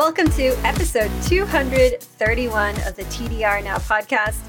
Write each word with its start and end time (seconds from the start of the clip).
Welcome 0.00 0.30
to 0.30 0.46
episode 0.64 1.10
231 1.24 2.74
of 2.86 2.96
the 2.96 3.02
TDR 3.02 3.62
Now 3.62 3.76
podcast. 3.76 4.40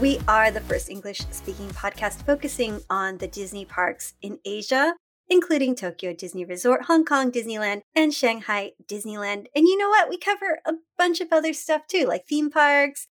We 0.00 0.20
are 0.28 0.52
the 0.52 0.60
first 0.60 0.88
English 0.88 1.18
speaking 1.32 1.68
podcast 1.70 2.24
focusing 2.24 2.80
on 2.88 3.18
the 3.18 3.26
Disney 3.26 3.64
parks 3.64 4.14
in 4.22 4.38
Asia, 4.44 4.94
including 5.28 5.74
Tokyo 5.74 6.12
Disney 6.12 6.44
Resort, 6.44 6.84
Hong 6.84 7.04
Kong 7.04 7.32
Disneyland, 7.32 7.80
and 7.96 8.14
Shanghai 8.14 8.70
Disneyland. 8.86 9.46
And 9.56 9.66
you 9.66 9.76
know 9.76 9.88
what? 9.88 10.08
We 10.08 10.16
cover 10.16 10.60
a 10.64 10.74
bunch 10.96 11.20
of 11.20 11.32
other 11.32 11.52
stuff 11.52 11.88
too, 11.88 12.04
like 12.06 12.28
theme 12.28 12.48
parks, 12.48 13.08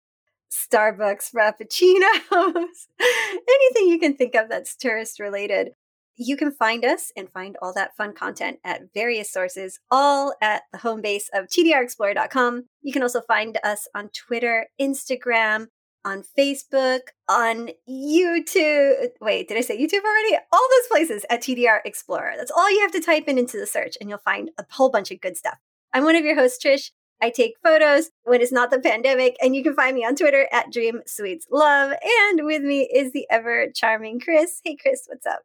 Starbucks 0.49 1.33
Frappuccinos, 1.35 2.87
anything 3.01 3.89
you 3.89 3.99
can 3.99 4.15
think 4.15 4.35
of 4.35 4.47
that's 4.47 4.77
tourist 4.77 5.19
related. 5.19 5.73
You 6.15 6.37
can 6.37 6.51
find 6.51 6.85
us 6.85 7.11
and 7.17 7.29
find 7.29 7.57
all 7.61 7.73
that 7.73 7.95
fun 7.97 8.13
content 8.13 8.59
at 8.63 8.93
various 8.93 9.31
sources, 9.31 9.79
all 9.89 10.35
at 10.41 10.63
the 10.71 10.79
home 10.79 11.01
base 11.01 11.29
of 11.33 11.47
tdrexplorer.com. 11.47 12.65
You 12.81 12.93
can 12.93 13.01
also 13.01 13.21
find 13.21 13.57
us 13.63 13.87
on 13.95 14.09
Twitter, 14.09 14.67
Instagram, 14.79 15.67
on 16.05 16.23
Facebook, 16.37 16.99
on 17.27 17.69
YouTube. 17.89 19.07
Wait, 19.21 19.47
did 19.47 19.57
I 19.57 19.61
say 19.61 19.77
YouTube 19.77 20.03
already? 20.03 20.37
All 20.51 20.67
those 20.69 20.87
places 20.89 21.25
at 21.29 21.41
TDR 21.41 21.79
Explorer. 21.85 22.33
That's 22.37 22.51
all 22.51 22.69
you 22.69 22.81
have 22.81 22.91
to 22.91 22.99
type 22.99 23.27
in 23.27 23.37
into 23.37 23.57
the 23.57 23.65
search, 23.67 23.97
and 23.99 24.09
you'll 24.09 24.19
find 24.19 24.51
a 24.57 24.65
whole 24.69 24.89
bunch 24.89 25.11
of 25.11 25.21
good 25.21 25.37
stuff. 25.37 25.57
I'm 25.93 26.03
one 26.03 26.15
of 26.15 26.25
your 26.25 26.35
hosts, 26.35 26.63
Trish. 26.63 26.91
I 27.21 27.29
take 27.29 27.53
photos 27.63 28.09
when 28.23 28.41
it's 28.41 28.51
not 28.51 28.69
the 28.69 28.79
pandemic, 28.79 29.37
and 29.41 29.55
you 29.55 29.63
can 29.63 29.75
find 29.75 29.95
me 29.95 30.03
on 30.03 30.15
Twitter 30.15 30.47
at 30.51 30.71
Dream 30.71 31.01
Sweets 31.05 31.47
Love. 31.49 31.93
And 32.29 32.45
with 32.45 32.63
me 32.63 32.89
is 32.93 33.13
the 33.13 33.25
ever 33.31 33.67
charming 33.73 34.19
Chris. 34.19 34.59
Hey, 34.63 34.75
Chris, 34.75 35.03
what's 35.07 35.25
up? 35.25 35.43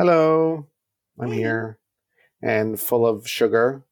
Hello, 0.00 0.66
I'm 1.20 1.30
here 1.30 1.78
and 2.40 2.80
full 2.80 3.06
of 3.06 3.28
sugar 3.28 3.84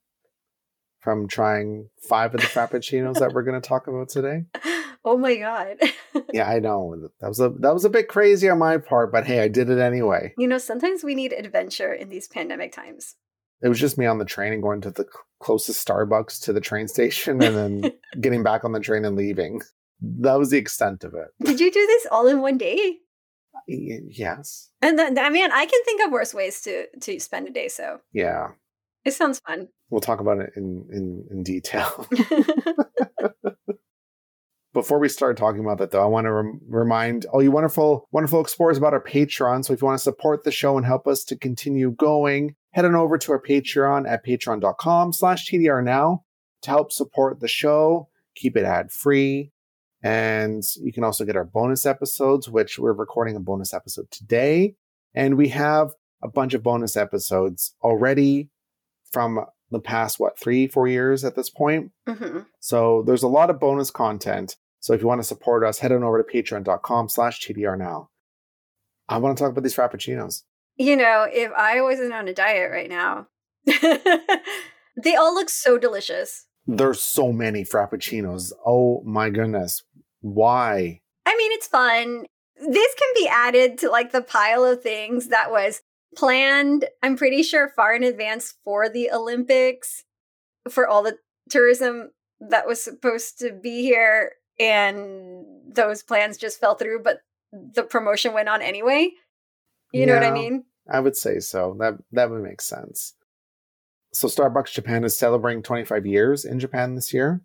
from 1.00 1.28
trying 1.28 1.90
five 2.08 2.34
of 2.34 2.40
the 2.40 2.46
frappuccinos 2.46 3.18
that 3.18 3.34
we're 3.34 3.42
going 3.42 3.60
to 3.60 3.68
talk 3.68 3.88
about 3.88 4.08
today. 4.08 4.44
Oh 5.04 5.16
my 5.16 5.36
god. 5.36 5.76
yeah, 6.32 6.48
I 6.48 6.58
know. 6.58 7.08
That 7.20 7.28
was 7.28 7.38
a 7.40 7.50
that 7.60 7.72
was 7.72 7.84
a 7.84 7.88
bit 7.88 8.08
crazy 8.08 8.48
on 8.50 8.58
my 8.58 8.78
part, 8.78 9.12
but 9.12 9.26
hey, 9.26 9.40
I 9.40 9.48
did 9.48 9.70
it 9.70 9.78
anyway. 9.78 10.34
You 10.36 10.48
know, 10.48 10.58
sometimes 10.58 11.04
we 11.04 11.14
need 11.14 11.32
adventure 11.32 11.92
in 11.92 12.08
these 12.08 12.26
pandemic 12.26 12.72
times. 12.72 13.14
It 13.62 13.68
was 13.68 13.78
just 13.78 13.96
me 13.96 14.06
on 14.06 14.18
the 14.18 14.24
train 14.24 14.52
and 14.52 14.60
going 14.60 14.80
to 14.82 14.90
the 14.90 15.06
closest 15.40 15.86
Starbucks 15.86 16.42
to 16.42 16.52
the 16.52 16.60
train 16.60 16.88
station 16.88 17.40
and 17.42 17.56
then 17.56 17.92
getting 18.20 18.42
back 18.42 18.64
on 18.64 18.72
the 18.72 18.80
train 18.80 19.04
and 19.04 19.16
leaving. 19.16 19.62
That 20.00 20.34
was 20.34 20.50
the 20.50 20.58
extent 20.58 21.04
of 21.04 21.14
it. 21.14 21.28
Did 21.42 21.60
you 21.60 21.70
do 21.70 21.86
this 21.86 22.06
all 22.10 22.26
in 22.26 22.40
one 22.40 22.58
day? 22.58 22.98
Yes. 23.66 24.70
And 24.82 24.98
then, 24.98 25.18
I 25.18 25.30
mean, 25.30 25.50
I 25.50 25.66
can 25.66 25.84
think 25.84 26.04
of 26.04 26.12
worse 26.12 26.34
ways 26.34 26.60
to 26.62 26.86
to 27.00 27.18
spend 27.20 27.48
a 27.48 27.50
day. 27.50 27.68
So 27.68 28.00
yeah, 28.12 28.48
it 29.04 29.12
sounds 29.12 29.40
fun. 29.40 29.68
We'll 29.90 30.00
talk 30.00 30.20
about 30.20 30.38
it 30.38 30.50
in 30.56 30.86
in, 30.90 31.24
in 31.30 31.42
detail. 31.42 32.06
Before 34.74 34.98
we 34.98 35.08
start 35.08 35.36
talking 35.36 35.60
about 35.60 35.78
that, 35.78 35.90
though, 35.90 36.02
I 36.02 36.06
want 36.06 36.26
to 36.26 36.32
rem- 36.32 36.60
remind 36.68 37.24
all 37.26 37.42
you 37.42 37.50
wonderful, 37.50 38.06
wonderful 38.12 38.40
explorers 38.40 38.78
about 38.78 38.92
our 38.92 39.02
Patreon. 39.02 39.64
So 39.64 39.72
if 39.72 39.80
you 39.80 39.86
want 39.86 39.98
to 39.98 40.02
support 40.02 40.44
the 40.44 40.52
show 40.52 40.76
and 40.76 40.86
help 40.86 41.06
us 41.06 41.24
to 41.24 41.36
continue 41.36 41.90
going, 41.90 42.54
head 42.72 42.84
on 42.84 42.94
over 42.94 43.16
to 43.18 43.32
our 43.32 43.42
Patreon 43.42 44.08
at 44.08 44.24
patreon.com 44.24 45.12
slash 45.14 45.48
TDR 45.48 45.82
now 45.82 46.24
to 46.62 46.70
help 46.70 46.92
support 46.92 47.40
the 47.40 47.48
show, 47.48 48.08
keep 48.36 48.56
it 48.56 48.64
ad 48.64 48.92
free, 48.92 49.52
and 50.08 50.64
you 50.80 50.90
can 50.90 51.04
also 51.04 51.26
get 51.26 51.36
our 51.36 51.44
bonus 51.44 51.84
episodes, 51.84 52.48
which 52.48 52.78
we're 52.78 52.94
recording 52.94 53.36
a 53.36 53.40
bonus 53.40 53.74
episode 53.74 54.10
today. 54.10 54.74
And 55.14 55.36
we 55.36 55.48
have 55.48 55.90
a 56.22 56.28
bunch 56.28 56.54
of 56.54 56.62
bonus 56.62 56.96
episodes 56.96 57.74
already 57.82 58.48
from 59.12 59.44
the 59.70 59.80
past, 59.80 60.18
what, 60.18 60.38
three, 60.38 60.66
four 60.66 60.88
years 60.88 61.26
at 61.26 61.36
this 61.36 61.50
point. 61.50 61.90
Mm-hmm. 62.08 62.38
So 62.58 63.02
there's 63.06 63.22
a 63.22 63.28
lot 63.28 63.50
of 63.50 63.60
bonus 63.60 63.90
content. 63.90 64.56
So 64.80 64.94
if 64.94 65.02
you 65.02 65.06
want 65.06 65.20
to 65.20 65.28
support 65.28 65.62
us, 65.62 65.80
head 65.80 65.92
on 65.92 66.02
over 66.02 66.22
to 66.22 66.42
patreon.com 66.42 67.10
slash 67.10 67.46
TDR 67.46 67.76
now. 67.76 68.08
I 69.10 69.18
want 69.18 69.36
to 69.36 69.44
talk 69.44 69.52
about 69.52 69.62
these 69.62 69.76
Frappuccinos. 69.76 70.44
You 70.76 70.96
know, 70.96 71.26
if 71.30 71.52
I 71.52 71.82
wasn't 71.82 72.14
on 72.14 72.28
a 72.28 72.32
diet 72.32 72.70
right 72.70 72.88
now, 72.88 73.26
they 73.66 75.16
all 75.16 75.34
look 75.34 75.50
so 75.50 75.76
delicious. 75.76 76.46
There's 76.70 77.00
so 77.00 77.32
many 77.32 77.64
Frappuccinos. 77.64 78.52
Oh 78.64 79.02
my 79.06 79.30
goodness. 79.30 79.82
Why? 80.20 81.00
I 81.26 81.36
mean, 81.36 81.52
it's 81.52 81.66
fun. 81.66 82.26
This 82.56 82.94
can 82.94 83.08
be 83.14 83.28
added 83.28 83.78
to 83.78 83.90
like 83.90 84.12
the 84.12 84.22
pile 84.22 84.64
of 84.64 84.82
things 84.82 85.28
that 85.28 85.50
was 85.50 85.82
planned, 86.16 86.86
I'm 87.02 87.16
pretty 87.16 87.42
sure, 87.42 87.68
far 87.68 87.94
in 87.94 88.02
advance 88.02 88.54
for 88.64 88.88
the 88.88 89.10
Olympics, 89.10 90.04
for 90.68 90.88
all 90.88 91.02
the 91.02 91.18
tourism 91.48 92.10
that 92.40 92.66
was 92.66 92.82
supposed 92.82 93.38
to 93.40 93.52
be 93.52 93.82
here. 93.82 94.32
And 94.58 95.44
those 95.68 96.02
plans 96.02 96.36
just 96.36 96.58
fell 96.58 96.74
through, 96.74 97.02
but 97.02 97.20
the 97.52 97.84
promotion 97.84 98.32
went 98.32 98.48
on 98.48 98.60
anyway. 98.60 99.10
You 99.92 100.00
yeah, 100.00 100.06
know 100.06 100.14
what 100.14 100.24
I 100.24 100.30
mean? 100.32 100.64
I 100.90 101.00
would 101.00 101.16
say 101.16 101.38
so. 101.38 101.76
That 101.78 101.94
that 102.12 102.30
would 102.30 102.42
make 102.42 102.60
sense. 102.60 103.14
So 104.12 104.26
Starbucks 104.26 104.72
Japan 104.72 105.04
is 105.04 105.16
celebrating 105.16 105.62
25 105.62 106.06
years 106.06 106.44
in 106.44 106.58
Japan 106.58 106.94
this 106.94 107.12
year. 107.12 107.42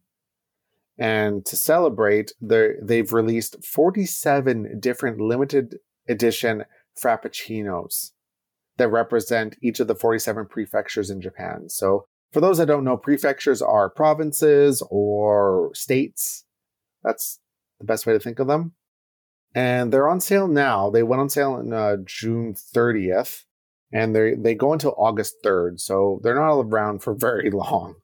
And 0.97 1.45
to 1.45 1.55
celebrate, 1.55 2.33
they've 2.41 3.11
released 3.11 3.63
47 3.65 4.79
different 4.79 5.19
limited 5.19 5.77
edition 6.07 6.65
frappuccinos 7.01 8.11
that 8.77 8.89
represent 8.89 9.55
each 9.61 9.79
of 9.79 9.87
the 9.87 9.95
47 9.95 10.47
prefectures 10.47 11.09
in 11.09 11.21
Japan. 11.21 11.69
So, 11.69 12.05
for 12.31 12.41
those 12.41 12.57
that 12.57 12.65
don't 12.65 12.83
know, 12.83 12.97
prefectures 12.97 13.61
are 13.61 13.91
provinces 13.91 14.83
or 14.89 15.69
states. 15.75 16.45
That's 17.03 17.39
the 17.79 17.85
best 17.85 18.07
way 18.07 18.13
to 18.13 18.19
think 18.19 18.39
of 18.39 18.47
them. 18.47 18.73
And 19.53 19.93
they're 19.93 20.09
on 20.09 20.19
sale 20.19 20.47
now. 20.47 20.89
They 20.89 21.03
went 21.03 21.21
on 21.21 21.29
sale 21.29 21.53
on 21.53 21.71
uh, 21.71 21.97
June 22.05 22.55
30th, 22.75 23.43
and 23.91 24.15
they 24.15 24.33
they 24.33 24.55
go 24.55 24.73
until 24.73 24.95
August 24.97 25.35
3rd. 25.45 25.79
So 25.79 26.19
they're 26.23 26.35
not 26.35 26.59
around 26.59 27.03
for 27.03 27.13
very 27.17 27.51
long. 27.51 27.95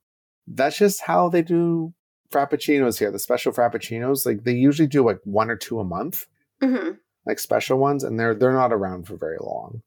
That's 0.47 0.77
just 0.77 1.03
how 1.03 1.29
they 1.29 1.41
do 1.41 1.93
frappuccinos 2.31 2.99
here, 2.99 3.11
the 3.11 3.19
special 3.19 3.51
frappuccinos, 3.51 4.25
like 4.25 4.43
they 4.43 4.53
usually 4.53 4.87
do 4.87 5.05
like 5.05 5.19
one 5.23 5.49
or 5.49 5.55
two 5.55 5.79
a 5.79 5.83
month, 5.83 6.25
mm-hmm. 6.61 6.91
like 7.25 7.39
special 7.39 7.77
ones, 7.77 8.03
and 8.03 8.19
they're 8.19 8.35
they're 8.35 8.53
not 8.53 8.73
around 8.73 9.07
for 9.07 9.15
very 9.15 9.37
long. 9.39 9.81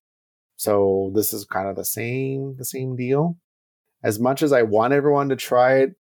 So 0.57 1.11
this 1.15 1.33
is 1.33 1.45
kind 1.45 1.69
of 1.69 1.77
the 1.77 1.85
same 1.85 2.57
the 2.57 2.65
same 2.65 2.97
deal. 2.97 3.37
As 4.03 4.19
much 4.19 4.43
as 4.43 4.53
I 4.53 4.63
want 4.63 4.93
everyone 4.93 5.29
to 5.29 5.37
try 5.37 5.79
it, 5.79 5.95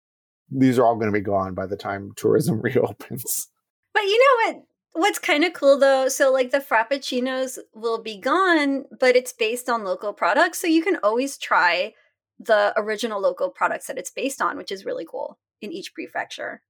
these 0.50 0.80
are 0.80 0.86
all 0.86 0.96
going 0.96 1.12
to 1.12 1.18
be 1.18 1.24
gone 1.24 1.54
by 1.54 1.68
the 1.68 1.78
time 1.78 2.12
tourism 2.16 2.62
reopens. 2.62 3.48
But 3.94 4.04
you 4.04 4.20
know 4.20 4.54
what? 4.54 4.64
What's 4.94 5.20
kind 5.20 5.46
of 5.46 5.54
cool 5.54 5.80
though, 5.80 6.10
so 6.10 6.34
like 6.34 6.52
the 6.52 6.60
frappuccinos 6.60 7.60
will 7.74 8.02
be 8.02 8.20
gone, 8.20 8.86
but 9.00 9.16
it's 9.16 9.32
based 9.32 9.70
on 9.70 9.86
local 9.86 10.12
products, 10.12 10.60
so 10.60 10.68
you 10.68 10.84
can 10.84 10.98
always 11.02 11.38
try 11.38 11.94
the 12.38 12.74
original 12.76 13.22
local 13.22 13.50
products 13.50 13.88
that 13.88 13.98
it's 13.98 14.10
based 14.10 14.42
on, 14.42 14.58
which 14.58 14.72
is 14.72 14.84
really 14.84 15.06
cool 15.10 15.38
in 15.62 15.72
each 15.72 15.94
prefecture. 15.94 16.62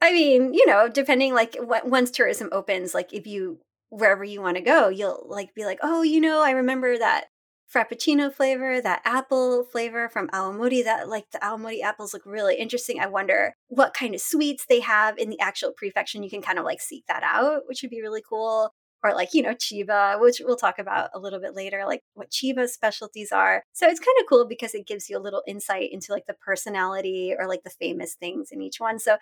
I 0.00 0.12
mean, 0.12 0.52
you 0.54 0.66
know, 0.66 0.88
depending 0.88 1.34
like 1.34 1.56
once 1.60 2.10
tourism 2.10 2.48
opens, 2.52 2.94
like 2.94 3.12
if 3.12 3.26
you 3.26 3.60
wherever 3.88 4.24
you 4.24 4.40
want 4.40 4.56
to 4.56 4.62
go, 4.62 4.88
you'll 4.88 5.26
like 5.28 5.54
be 5.54 5.64
like, 5.64 5.78
oh, 5.82 6.02
you 6.02 6.20
know, 6.20 6.42
I 6.42 6.50
remember 6.50 6.98
that 6.98 7.26
frappuccino 7.74 8.32
flavor, 8.32 8.80
that 8.80 9.02
apple 9.04 9.64
flavor 9.64 10.08
from 10.08 10.28
Aomori. 10.28 10.84
That 10.84 11.08
like 11.08 11.30
the 11.32 11.38
Aomori 11.38 11.82
apples 11.82 12.12
look 12.12 12.26
really 12.26 12.56
interesting. 12.56 13.00
I 13.00 13.06
wonder 13.06 13.54
what 13.68 13.94
kind 13.94 14.14
of 14.14 14.20
sweets 14.20 14.66
they 14.68 14.80
have 14.80 15.18
in 15.18 15.30
the 15.30 15.40
actual 15.40 15.72
prefecture. 15.72 16.22
You 16.22 16.30
can 16.30 16.42
kind 16.42 16.58
of 16.58 16.64
like 16.64 16.80
seek 16.80 17.04
that 17.08 17.22
out, 17.22 17.62
which 17.66 17.82
would 17.82 17.90
be 17.90 18.02
really 18.02 18.22
cool 18.28 18.72
or 19.02 19.14
like, 19.14 19.34
you 19.34 19.42
know, 19.42 19.54
Chiba, 19.54 20.20
which 20.20 20.40
we'll 20.44 20.56
talk 20.56 20.78
about 20.78 21.10
a 21.14 21.18
little 21.18 21.40
bit 21.40 21.54
later, 21.54 21.84
like 21.86 22.02
what 22.14 22.30
Chiba's 22.30 22.72
specialties 22.72 23.32
are. 23.32 23.62
So 23.72 23.86
it's 23.88 24.00
kind 24.00 24.16
of 24.20 24.26
cool 24.28 24.46
because 24.46 24.74
it 24.74 24.86
gives 24.86 25.08
you 25.08 25.18
a 25.18 25.20
little 25.20 25.42
insight 25.46 25.90
into 25.92 26.12
like 26.12 26.26
the 26.26 26.34
personality 26.34 27.34
or 27.38 27.46
like 27.46 27.62
the 27.62 27.70
famous 27.70 28.14
things 28.14 28.48
in 28.50 28.60
each 28.60 28.80
one. 28.80 28.98
So 28.98 29.16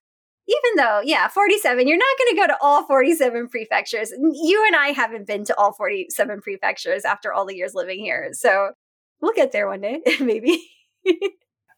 even 0.47 0.77
though, 0.77 1.01
yeah, 1.03 1.29
47, 1.29 1.89
you're 1.89 1.97
not 1.97 2.19
going 2.19 2.35
to 2.35 2.41
go 2.41 2.47
to 2.49 2.59
all 2.61 2.87
47 2.87 3.49
prefectures. 3.49 4.11
You 4.11 4.65
and 4.67 4.77
I 4.77 4.89
haven't 4.89 5.27
been 5.27 5.45
to 5.47 5.57
all 5.57 5.73
47 5.73 6.41
prefectures 6.43 7.05
after 7.05 7.33
all 7.33 7.47
the 7.47 7.57
years 7.57 7.75
living 7.75 7.99
here. 7.99 8.31
So 8.33 8.71
we'll 9.21 9.33
get 9.33 9.53
there 9.53 9.69
one 9.69 9.81
day, 9.81 10.03
maybe. 10.21 10.63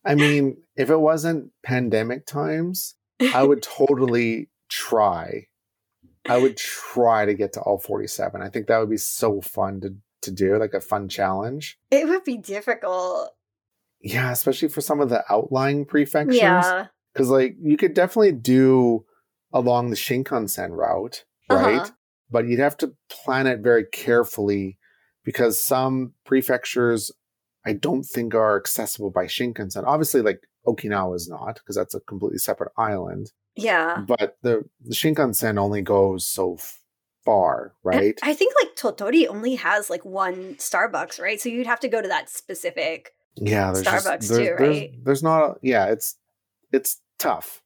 I 0.04 0.14
mean, 0.14 0.56
if 0.76 0.90
it 0.90 0.98
wasn't 0.98 1.50
pandemic 1.64 2.26
times, 2.26 2.94
I 3.34 3.42
would 3.42 3.62
totally 3.88 4.48
try 4.68 5.46
I 6.28 6.38
would 6.38 6.56
try 6.56 7.24
to 7.24 7.34
get 7.34 7.52
to 7.54 7.60
all 7.60 7.78
47. 7.78 8.42
I 8.42 8.48
think 8.48 8.66
that 8.66 8.78
would 8.78 8.90
be 8.90 8.96
so 8.96 9.40
fun 9.40 9.80
to, 9.80 9.94
to 10.22 10.30
do, 10.30 10.58
like 10.58 10.74
a 10.74 10.80
fun 10.80 11.08
challenge. 11.08 11.78
It 11.90 12.08
would 12.08 12.24
be 12.24 12.36
difficult. 12.38 13.30
Yeah, 14.00 14.30
especially 14.30 14.68
for 14.68 14.80
some 14.80 15.00
of 15.00 15.08
the 15.08 15.24
outlying 15.30 15.84
prefectures. 15.84 16.36
Yeah. 16.36 16.86
Because, 17.12 17.30
like, 17.30 17.56
you 17.60 17.76
could 17.76 17.94
definitely 17.94 18.32
do 18.32 19.04
along 19.52 19.90
the 19.90 19.96
Shinkansen 19.96 20.70
route, 20.70 21.24
right? 21.50 21.80
Uh-huh. 21.80 21.90
But 22.30 22.46
you'd 22.46 22.60
have 22.60 22.76
to 22.78 22.94
plan 23.08 23.46
it 23.46 23.60
very 23.60 23.84
carefully 23.84 24.78
because 25.24 25.62
some 25.62 26.12
prefectures 26.24 27.10
I 27.64 27.72
don't 27.72 28.04
think 28.04 28.34
are 28.34 28.56
accessible 28.56 29.10
by 29.10 29.24
Shinkansen. 29.24 29.84
Obviously, 29.84 30.22
like 30.22 30.42
Okinawa 30.66 31.16
is 31.16 31.28
not 31.28 31.56
because 31.56 31.76
that's 31.76 31.94
a 31.94 32.00
completely 32.00 32.38
separate 32.38 32.72
island. 32.76 33.32
Yeah. 33.56 34.04
But 34.06 34.36
the, 34.42 34.64
the 34.84 34.94
Shinkansen 34.94 35.58
only 35.58 35.82
goes 35.82 36.26
so 36.26 36.58
far, 37.24 37.74
And 37.84 38.00
right? 38.00 38.18
I 38.22 38.34
think 38.34 38.54
like 38.62 38.76
Tottori 38.76 39.26
only 39.28 39.54
has 39.56 39.90
like 39.90 40.04
one 40.04 40.54
Starbucks, 40.56 41.20
right? 41.20 41.40
So 41.40 41.48
you'd 41.48 41.66
have 41.66 41.80
to 41.80 41.88
go 41.88 42.00
to 42.02 42.08
that 42.08 42.28
specific. 42.30 43.10
yeah, 43.36 43.72
there's 43.72 43.84
just- 43.84 44.06
Starbucks 44.06 44.28
there's, 44.28 44.38
too, 44.38 44.44
there's- 44.44 44.60
right? 44.60 44.92
There's 45.04 45.22
not. 45.22 45.42
A, 45.42 45.54
yeah, 45.62 45.86
it's 45.86 46.16
it's 46.72 47.00
tough. 47.18 47.62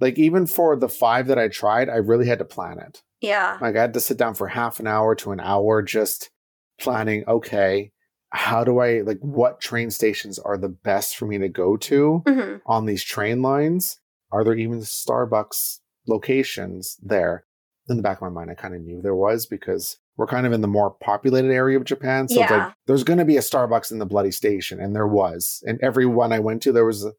Like 0.00 0.18
even 0.18 0.46
for 0.46 0.76
the 0.76 0.88
five 0.88 1.26
that 1.28 1.38
I 1.38 1.48
tried, 1.48 1.88
I 1.88 1.96
really 1.96 2.26
had 2.26 2.38
to 2.40 2.44
plan 2.44 2.78
it. 2.78 3.02
Yeah. 3.20 3.56
Like 3.60 3.76
I 3.76 3.80
had 3.80 3.94
to 3.94 4.00
sit 4.00 4.18
down 4.18 4.34
for 4.34 4.46
half 4.48 4.78
an 4.78 4.86
hour 4.86 5.14
to 5.16 5.32
an 5.32 5.40
hour 5.40 5.82
just 5.82 6.30
planning. 6.78 7.24
Okay, 7.26 7.92
how 8.30 8.62
do 8.62 8.78
I 8.78 9.00
like 9.00 9.18
what 9.20 9.60
train 9.60 9.90
stations 9.90 10.38
are 10.38 10.58
the 10.58 10.68
best 10.68 11.16
for 11.16 11.26
me 11.26 11.38
to 11.38 11.48
go 11.48 11.76
to 11.78 12.22
hmm 12.26 12.56
on 12.66 12.86
these 12.86 13.02
train 13.02 13.40
lines? 13.42 13.98
Are 14.32 14.44
there 14.44 14.54
even 14.56 14.80
Starbucks 14.80 15.78
locations 16.06 16.96
there? 17.02 17.44
In 17.88 17.96
the 17.96 18.02
back 18.02 18.18
of 18.18 18.22
my 18.22 18.28
mind, 18.28 18.50
I 18.50 18.54
kind 18.54 18.74
of 18.74 18.80
knew 18.80 19.00
there 19.00 19.14
was 19.14 19.46
because 19.46 19.98
we're 20.16 20.26
kind 20.26 20.44
of 20.46 20.52
in 20.52 20.60
the 20.60 20.66
more 20.68 20.90
populated 20.90 21.52
area 21.52 21.76
of 21.78 21.84
Japan. 21.84 22.26
So 22.28 22.40
it's 22.42 22.50
Yeah. 22.50 22.66
like 22.66 22.74
there's 22.86 23.04
going 23.04 23.20
to 23.20 23.24
be 23.24 23.36
a 23.36 23.40
Starbucks 23.40 23.92
in 23.92 23.98
the 23.98 24.06
bloody 24.06 24.32
station, 24.32 24.80
and 24.80 24.94
there 24.94 25.06
was. 25.06 25.62
And 25.66 25.78
every 25.80 26.06
one 26.06 26.32
I 26.32 26.40
went 26.40 26.62
to, 26.62 26.72
there 26.72 26.84
was 26.84 27.04
a, 27.04 27.12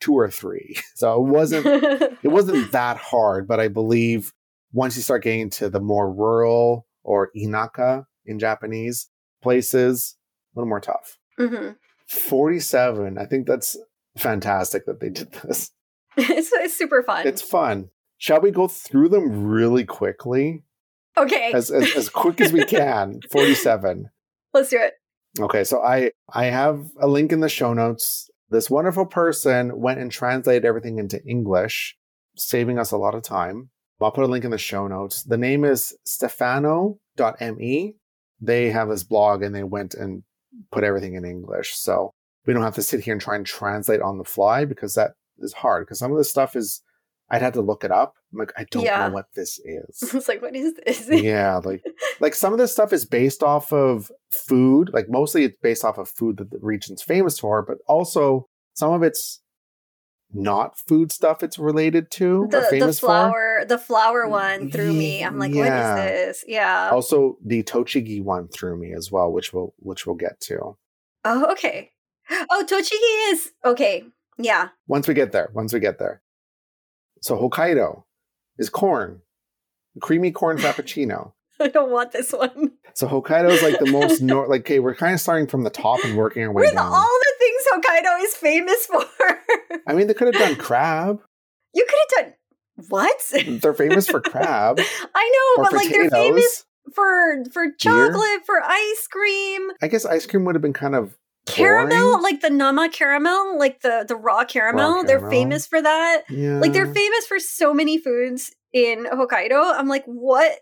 two 0.00 0.14
or 0.14 0.30
three. 0.30 0.76
So 0.94 1.20
it 1.20 1.26
wasn't 1.28 1.66
it 2.22 2.28
wasn't 2.28 2.70
that 2.72 2.96
hard, 2.98 3.48
but 3.48 3.58
I 3.58 3.66
believe 3.68 4.32
once 4.72 4.94
you 4.96 5.02
start 5.02 5.24
getting 5.24 5.50
to 5.50 5.68
the 5.68 5.80
more 5.80 6.12
rural 6.12 6.86
or 7.02 7.30
inaka 7.36 8.04
in 8.24 8.38
Japanese 8.38 9.08
places, 9.42 10.16
a 10.54 10.60
little 10.60 10.68
more 10.68 10.80
tough. 10.80 11.18
hmm 11.36 11.70
47, 12.06 13.18
I 13.18 13.24
think 13.26 13.46
that's 13.46 13.76
fantastic 14.18 14.86
that 14.86 15.00
they 15.00 15.08
did 15.08 15.32
this. 15.32 15.70
it's, 16.16 16.52
it's 16.52 16.76
super 16.76 17.02
fun. 17.02 17.26
It's 17.26 17.42
fun. 17.42 17.90
Shall 18.18 18.40
we 18.40 18.50
go 18.50 18.68
through 18.68 19.08
them 19.08 19.46
really 19.46 19.84
quickly? 19.84 20.62
okay. 21.16 21.52
As, 21.52 21.70
as, 21.70 21.94
as 21.96 22.08
quick 22.08 22.40
as 22.40 22.52
we 22.52 22.64
can. 22.66 23.20
47. 23.30 24.10
Let's 24.54 24.70
do 24.70 24.78
it. 24.78 24.94
Okay, 25.40 25.64
so 25.64 25.82
I 25.82 26.10
I 26.32 26.44
have 26.46 26.90
a 27.00 27.08
link 27.08 27.32
in 27.32 27.40
the 27.40 27.48
show 27.48 27.72
notes. 27.72 28.28
This 28.50 28.68
wonderful 28.68 29.06
person 29.06 29.80
went 29.80 29.98
and 29.98 30.12
translated 30.12 30.66
everything 30.66 30.98
into 30.98 31.24
English, 31.24 31.96
saving 32.36 32.78
us 32.78 32.92
a 32.92 32.98
lot 32.98 33.14
of 33.14 33.22
time. 33.22 33.70
I'll 34.02 34.10
put 34.10 34.24
a 34.24 34.28
link 34.28 34.44
in 34.44 34.50
the 34.50 34.58
show 34.58 34.88
notes. 34.88 35.22
The 35.22 35.38
name 35.38 35.64
is 35.64 35.96
stefano.me. 36.04 37.94
They 38.40 38.70
have 38.70 38.88
this 38.88 39.04
blog 39.04 39.42
and 39.42 39.54
they 39.54 39.62
went 39.62 39.94
and 39.94 40.24
put 40.70 40.84
everything 40.84 41.14
in 41.14 41.24
English. 41.24 41.76
So 41.76 42.12
we 42.44 42.52
don't 42.52 42.64
have 42.64 42.74
to 42.74 42.82
sit 42.82 43.00
here 43.00 43.12
and 43.12 43.20
try 43.20 43.36
and 43.36 43.46
translate 43.46 44.02
on 44.02 44.18
the 44.18 44.24
fly 44.24 44.64
because 44.64 44.94
that 44.94 45.12
is 45.38 45.52
hard. 45.52 45.86
Because 45.86 45.98
some 45.98 46.12
of 46.12 46.18
the 46.18 46.24
stuff 46.24 46.54
is, 46.56 46.82
I'd 47.30 47.42
have 47.42 47.54
to 47.54 47.62
look 47.62 47.84
it 47.84 47.90
up. 47.90 48.14
I'm 48.32 48.38
like, 48.38 48.52
I 48.56 48.64
don't 48.70 48.84
Yeah. 48.84 49.06
know 49.08 49.14
what 49.14 49.26
this 49.34 49.58
is. 49.64 50.14
It's 50.14 50.28
like, 50.28 50.42
what 50.42 50.54
is 50.54 50.74
this? 50.74 51.08
yeah, 51.10 51.60
like 51.64 51.82
like 52.20 52.34
some 52.34 52.52
of 52.52 52.58
this 52.58 52.72
stuff 52.72 52.92
is 52.92 53.04
based 53.04 53.42
off 53.42 53.72
of 53.72 54.10
food. 54.30 54.90
Like 54.92 55.08
mostly 55.08 55.44
it's 55.44 55.58
based 55.58 55.84
off 55.84 55.98
of 55.98 56.08
food 56.08 56.36
that 56.38 56.50
the 56.50 56.58
region's 56.60 57.02
famous 57.02 57.38
for, 57.38 57.62
but 57.62 57.78
also 57.86 58.48
some 58.74 58.92
of 58.92 59.02
it's 59.02 59.40
not 60.34 60.78
food 60.78 61.12
stuff 61.12 61.42
it's 61.42 61.58
related 61.58 62.10
to 62.10 62.48
the, 62.50 62.60
the 62.60 62.66
famous 62.70 62.98
for. 62.98 63.06
flower 63.06 63.64
the 63.68 63.76
flower 63.78 64.26
one 64.28 64.70
threw 64.70 64.92
me. 64.92 65.22
I'm 65.22 65.38
like, 65.38 65.52
Yeah. 65.54 65.94
what 65.94 66.06
is 66.08 66.10
this? 66.40 66.44
Yeah. 66.48 66.88
Also, 66.90 67.36
the 67.44 67.62
Tochigi 67.62 68.22
one 68.22 68.48
threw 68.48 68.76
me 68.78 68.94
as 68.94 69.12
well, 69.12 69.30
which 69.30 69.52
we'll 69.52 69.74
which 69.78 70.06
we'll 70.06 70.16
get 70.16 70.40
to 70.42 70.76
Oh, 71.24 71.52
okay. 71.52 71.90
Oh, 72.30 72.64
Tochigi 72.66 73.32
is 73.32 73.52
okay. 73.64 74.04
Yeah. 74.38 74.68
once 74.86 75.06
we 75.08 75.14
get 75.14 75.32
there. 75.32 75.50
Once 75.54 75.72
we 75.72 75.80
get 75.80 75.98
there. 75.98 76.22
So 77.20 77.36
Hokkaido 77.36 78.04
is 78.58 78.68
corn, 78.70 79.22
creamy 80.00 80.30
corn 80.32 80.58
frappuccino. 80.58 81.32
I 81.60 81.68
don't 81.68 81.90
want 81.92 82.12
this 82.12 82.32
one. 82.32 82.72
So 82.94 83.06
Hokkaido 83.06 83.50
is 83.50 83.62
like 83.62 83.78
the 83.78 83.90
most 83.90 84.20
nor- 84.22 84.48
like 84.48 84.62
okay, 84.62 84.78
we're 84.80 84.94
kind 84.94 85.14
of 85.14 85.20
starting 85.20 85.46
from 85.46 85.62
the 85.64 85.70
top 85.70 86.00
and 86.04 86.16
working 86.16 86.42
our 86.42 86.52
way 86.52 86.62
With 86.62 86.74
down. 86.74 86.86
all 86.92 87.18
the 87.20 87.32
things 87.38 87.62
Hokkaido 87.72 88.22
is 88.24 88.34
famous 88.34 88.86
for. 88.86 89.04
I 89.86 89.92
mean, 89.94 90.06
they 90.08 90.14
could 90.14 90.34
have 90.34 90.42
done 90.42 90.56
crab. 90.64 91.20
you 91.74 91.86
could 91.88 91.98
have 92.18 92.24
done 92.26 92.34
what? 92.88 93.32
They're 93.60 93.74
famous 93.74 94.08
for 94.08 94.20
crab 94.20 94.80
I 95.14 95.54
know, 95.56 95.62
but 95.64 95.72
like 95.74 95.90
they're 95.90 96.10
famous 96.10 96.64
for 96.94 97.44
for 97.52 97.70
chocolate, 97.78 98.44
for 98.44 98.60
ice 98.64 99.06
cream, 99.08 99.70
I 99.80 99.86
guess 99.88 100.04
ice 100.04 100.26
cream 100.26 100.44
would 100.46 100.54
have 100.56 100.62
been 100.62 100.72
kind 100.72 100.94
of 100.96 101.16
caramel, 101.46 102.12
boring. 102.12 102.22
like 102.22 102.40
the 102.40 102.50
nama 102.50 102.88
caramel, 102.88 103.58
like 103.58 103.80
the 103.82 104.04
the 104.06 104.16
raw 104.16 104.44
caramel. 104.44 105.04
They're 105.04 105.28
famous 105.30 105.66
for 105.66 105.80
that. 105.82 106.22
Yeah. 106.28 106.58
Like 106.58 106.72
they're 106.72 106.92
famous 106.92 107.26
for 107.26 107.38
so 107.38 107.72
many 107.74 107.98
foods 107.98 108.52
in 108.72 109.04
Hokkaido. 109.04 109.74
I'm 109.78 109.88
like, 109.88 110.04
what? 110.06 110.52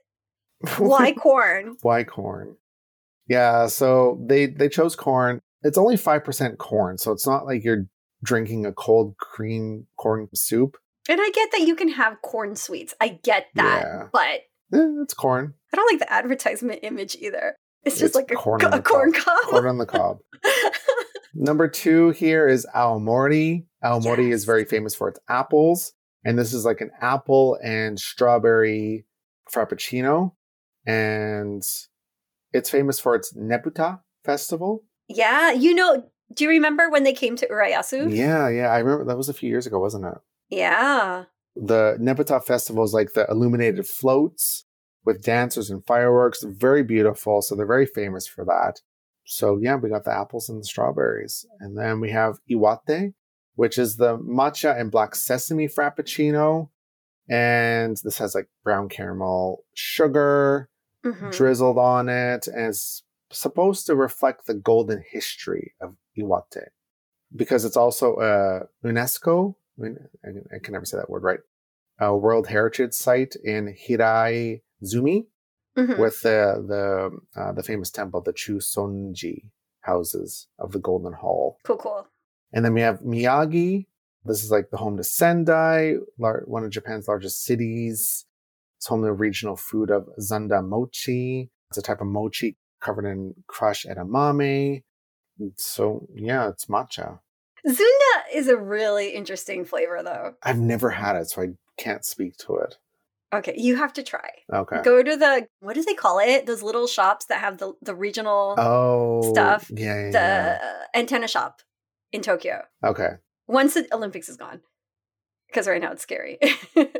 Why 0.78 1.12
corn? 1.18 1.76
Why 1.82 2.04
corn? 2.04 2.56
Yeah, 3.28 3.66
so 3.68 4.20
they 4.26 4.46
they 4.46 4.68
chose 4.68 4.96
corn. 4.96 5.40
It's 5.62 5.78
only 5.78 5.96
five 5.96 6.24
percent 6.24 6.58
corn, 6.58 6.98
so 6.98 7.12
it's 7.12 7.26
not 7.26 7.46
like 7.46 7.62
you're 7.64 7.86
drinking 8.22 8.66
a 8.66 8.72
cold 8.72 9.16
cream 9.18 9.86
corn 9.96 10.28
soup. 10.34 10.76
And 11.08 11.20
I 11.20 11.30
get 11.30 11.50
that 11.52 11.62
you 11.62 11.74
can 11.76 11.88
have 11.88 12.20
corn 12.22 12.54
sweets. 12.56 12.94
I 13.00 13.18
get 13.22 13.46
that, 13.54 13.82
Yeah. 13.82 14.08
but 14.12 14.40
Eh, 14.72 15.02
it's 15.02 15.14
corn. 15.14 15.54
I 15.72 15.76
don't 15.76 15.90
like 15.92 15.98
the 16.00 16.12
advertisement 16.12 16.80
image 16.82 17.16
either. 17.20 17.56
It's 17.84 17.94
just 17.98 18.02
It's 18.10 18.16
like 18.16 18.30
a 18.30 18.34
corn 18.34 18.60
a 18.62 18.82
corn 18.82 19.12
cob. 19.12 19.24
cob. 19.24 19.50
Corn 19.50 19.66
on 19.66 19.78
the 19.78 19.86
cob. 19.86 20.18
Number 21.34 21.68
two 21.68 22.10
here 22.10 22.46
is 22.48 22.66
Aomori. 22.74 23.64
Aomori 23.84 24.28
Yes. 24.28 24.40
is 24.40 24.44
very 24.44 24.64
famous 24.64 24.94
for 24.94 25.08
its 25.08 25.18
apples, 25.28 25.92
and 26.24 26.38
this 26.38 26.52
is 26.52 26.64
like 26.64 26.80
an 26.80 26.90
apple 27.00 27.56
and 27.62 27.98
strawberry 27.98 29.06
frappuccino, 29.50 30.32
and 30.86 31.62
it's 32.52 32.68
famous 32.70 32.98
for 32.98 33.14
its 33.14 33.32
Nebuta 33.36 34.00
festival. 34.24 34.84
yeah, 35.08 35.52
you 35.52 35.74
know. 35.74 36.04
Do 36.32 36.44
you 36.44 36.50
remember 36.50 36.88
when 36.90 37.02
they 37.02 37.12
came 37.12 37.34
to 37.36 37.48
Urayasu? 37.48 38.14
Yeah, 38.14 38.48
yeah, 38.48 38.68
I 38.68 38.78
remember 38.78 39.04
that 39.06 39.16
was 39.16 39.28
a 39.28 39.34
few 39.34 39.48
years 39.48 39.66
ago, 39.66 39.80
wasn't 39.80 40.04
it? 40.04 40.14
Yeah. 40.48 41.24
The 41.56 41.96
Nebuta 42.00 42.44
festival 42.44 42.84
is 42.84 42.92
like 42.92 43.14
the 43.14 43.26
illuminated 43.28 43.84
floats 43.86 44.64
with 45.04 45.22
dancers 45.22 45.70
and 45.70 45.84
fireworks, 45.84 46.42
very 46.42 46.82
beautiful. 46.82 47.42
So 47.42 47.54
they're 47.54 47.66
very 47.66 47.86
famous 47.86 48.26
for 48.26 48.44
that. 48.44 48.80
So 49.24 49.58
yeah, 49.60 49.76
we 49.76 49.88
got 49.88 50.04
the 50.04 50.12
apples 50.12 50.48
and 50.48 50.60
the 50.60 50.64
strawberries, 50.64 51.46
and 51.60 51.76
then 51.78 52.00
we 52.00 52.10
have 52.10 52.38
Iwate, 52.50 53.14
which 53.54 53.78
is 53.78 53.96
the 53.96 54.18
matcha 54.18 54.78
and 54.78 54.90
black 54.90 55.14
sesame 55.14 55.68
frappuccino, 55.68 56.70
and 57.28 57.96
this 58.02 58.18
has 58.18 58.34
like 58.34 58.48
brown 58.64 58.88
caramel 58.88 59.64
sugar 59.74 60.68
Mhm. 61.04 61.32
drizzled 61.32 61.78
on 61.78 62.08
it, 62.08 62.48
and 62.48 62.66
it's 62.66 63.04
supposed 63.30 63.86
to 63.86 63.94
reflect 63.94 64.46
the 64.46 64.54
golden 64.54 65.02
history 65.08 65.74
of 65.80 65.96
Iwate 66.18 66.68
because 67.34 67.64
it's 67.64 67.76
also 67.76 68.16
a 68.20 68.68
UNESCO. 68.84 69.54
I, 69.78 69.82
mean, 69.82 70.08
I 70.52 70.58
can 70.58 70.72
never 70.72 70.84
say 70.84 70.96
that 70.98 71.08
word 71.08 71.22
right. 71.22 71.40
A 72.00 72.16
World 72.16 72.46
Heritage 72.48 72.94
Site 72.94 73.36
in 73.44 73.74
Hirai 73.88 74.62
Zumi 74.82 75.26
Mhm. 75.76 75.98
with 75.98 76.20
the 76.22 76.38
the 76.66 77.40
uh, 77.40 77.52
the 77.52 77.62
famous 77.62 77.90
temple, 77.90 78.20
the 78.20 78.32
Chusonji 78.32 79.50
houses 79.82 80.48
of 80.58 80.72
the 80.72 80.78
Golden 80.78 81.12
Hall. 81.12 81.58
Cool, 81.64 81.76
cool. 81.76 82.06
And 82.52 82.64
then 82.64 82.74
we 82.74 82.80
have 82.80 83.00
Miyagi. 83.00 83.86
This 84.24 84.42
is 84.44 84.50
like 84.50 84.70
the 84.70 84.76
home 84.78 84.96
to 84.96 85.04
Sendai, 85.04 85.96
lar- 86.18 86.42
one 86.46 86.64
of 86.64 86.70
Japan's 86.70 87.06
largest 87.08 87.44
cities. 87.44 88.26
It's 88.78 88.86
home 88.86 89.00
to 89.02 89.06
the 89.06 89.12
regional 89.12 89.56
food 89.56 89.90
of 89.90 90.08
Zunda 90.18 90.66
mochi. 90.66 91.50
It's 91.68 91.78
a 91.78 91.82
type 91.82 92.00
of 92.00 92.06
mochi 92.08 92.56
covered 92.80 93.06
in 93.06 93.34
crushed 93.46 93.86
edamame. 93.86 94.82
So 95.56 96.08
yeah, 96.14 96.48
it's 96.48 96.66
matcha. 96.66 97.20
Zunda 97.66 98.14
is 98.34 98.48
a 98.48 98.56
really 98.56 99.10
interesting 99.10 99.64
flavor, 99.64 100.02
though. 100.02 100.34
I've 100.42 100.58
never 100.58 100.90
had 100.90 101.16
it, 101.16 101.28
so 101.30 101.42
I 101.42 101.48
can't 101.80 102.04
speak 102.04 102.36
to 102.38 102.56
it. 102.56 102.76
Okay, 103.32 103.54
you 103.56 103.76
have 103.76 103.92
to 103.92 104.02
try. 104.02 104.28
Okay. 104.52 104.82
Go 104.82 105.02
to 105.02 105.16
the 105.16 105.46
what 105.60 105.74
do 105.74 105.82
they 105.82 105.94
call 105.94 106.18
it? 106.18 106.46
Those 106.46 106.62
little 106.62 106.86
shops 106.86 107.26
that 107.26 107.40
have 107.40 107.58
the 107.58 107.74
the 107.80 107.94
regional 107.94 108.54
oh, 108.58 109.30
stuff, 109.30 109.70
Yeah, 109.72 110.06
yeah, 110.06 110.10
the 110.10 110.18
yeah. 110.18 110.58
antenna 110.94 111.28
shop 111.28 111.62
in 112.12 112.22
Tokyo. 112.22 112.62
Okay. 112.84 113.10
Once 113.46 113.74
the 113.74 113.86
Olympics 113.92 114.28
is 114.28 114.36
gone, 114.36 114.60
because 115.48 115.68
right 115.68 115.80
now 115.80 115.92
it's 115.92 116.02
scary. 116.02 116.38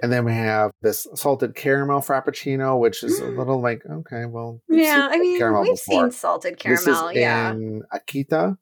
And 0.02 0.10
then 0.10 0.24
we 0.24 0.32
have 0.32 0.70
this 0.80 1.06
salted 1.14 1.54
caramel 1.54 2.00
frappuccino, 2.00 2.78
which 2.78 3.02
is 3.02 3.20
a 3.20 3.24
mm. 3.24 3.36
little 3.36 3.60
like 3.60 3.82
okay, 3.84 4.24
well, 4.24 4.62
we've 4.68 4.80
yeah, 4.80 5.10
seen 5.10 5.12
I 5.12 5.18
mean 5.18 5.38
caramel 5.38 5.62
we've 5.62 5.72
before. 5.72 6.04
seen 6.04 6.10
salted 6.10 6.54
This 6.54 6.84
caramel. 6.84 7.08
is 7.08 7.16
yeah, 7.16 7.50
in 7.50 7.82
Akita. 7.92 8.56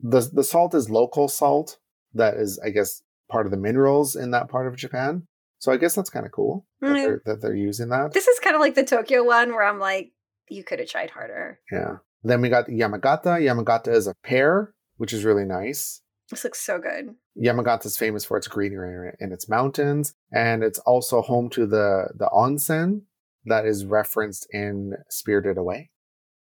The 0.00 0.28
the 0.32 0.44
salt 0.44 0.74
is 0.74 0.90
local 0.90 1.28
salt 1.28 1.78
that 2.14 2.34
is, 2.34 2.58
I 2.62 2.70
guess, 2.70 3.02
part 3.30 3.46
of 3.46 3.52
the 3.52 3.58
minerals 3.58 4.16
in 4.16 4.32
that 4.32 4.48
part 4.48 4.66
of 4.66 4.76
Japan. 4.76 5.26
So 5.62 5.70
I 5.70 5.76
guess 5.76 5.94
that's 5.94 6.10
kind 6.10 6.26
of 6.26 6.32
cool 6.32 6.66
that, 6.80 6.88
Mm. 6.88 6.94
they're, 7.04 7.22
that 7.24 7.40
they're 7.40 7.54
using 7.54 7.88
that. 7.90 8.12
this 8.12 8.26
is 8.26 8.40
kind 8.40 8.56
of 8.56 8.60
like 8.60 8.74
the 8.74 8.82
Tokyo 8.84 9.22
one 9.22 9.50
where 9.50 9.62
I'm 9.62 9.78
like, 9.78 10.10
you 10.48 10.64
could 10.64 10.80
have 10.80 10.88
tried 10.88 11.10
harder. 11.10 11.60
Yeah. 11.70 11.98
Then 12.24 12.40
we 12.40 12.48
got 12.48 12.66
Yamagata. 12.66 13.38
Yamagata 13.40 13.94
is 13.94 14.08
a 14.08 14.14
pear, 14.24 14.74
which 14.96 15.12
is 15.12 15.24
really 15.24 15.44
nice. 15.44 16.02
This 16.30 16.42
looks 16.42 16.58
so 16.60 16.80
good. 16.80 17.14
Yamagata 17.40 17.86
is 17.86 17.96
famous 17.96 18.24
for 18.24 18.36
its 18.36 18.48
greenery 18.48 19.12
and 19.20 19.32
its 19.32 19.48
mountains, 19.48 20.14
and 20.32 20.64
it's 20.64 20.80
also 20.80 21.22
home 21.22 21.48
to 21.50 21.64
the 21.64 22.08
the 22.16 22.28
onsen 22.34 23.02
that 23.44 23.64
is 23.64 23.84
referenced 23.84 24.48
in 24.52 24.94
Spirited 25.10 25.58
Away. 25.58 25.90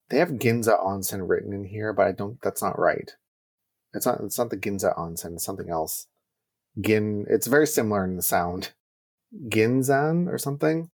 They 0.09 0.19
have 0.19 0.29
Ginza 0.43 0.79
onsen 0.79 1.27
written 1.27 1.53
in 1.53 1.63
here, 1.65 1.91
but 1.91 2.05
I 2.05 2.11
don't. 2.11 2.37
That's 2.43 2.61
not 2.61 2.77
right. 2.77 3.11
It's 3.95 4.05
not. 4.05 4.19
It's 4.21 4.37
not 4.37 4.51
the 4.51 4.57
Ginza 4.57 4.95
onsen. 4.95 5.33
It's 5.33 5.43
something 5.45 5.71
else. 5.71 6.05
Gin. 6.79 7.25
It's 7.29 7.47
very 7.47 7.65
similar 7.65 8.03
in 8.05 8.15
the 8.15 8.21
sound. 8.21 8.73
Ginzan 9.49 10.27
or 10.27 10.37
something. 10.37 10.89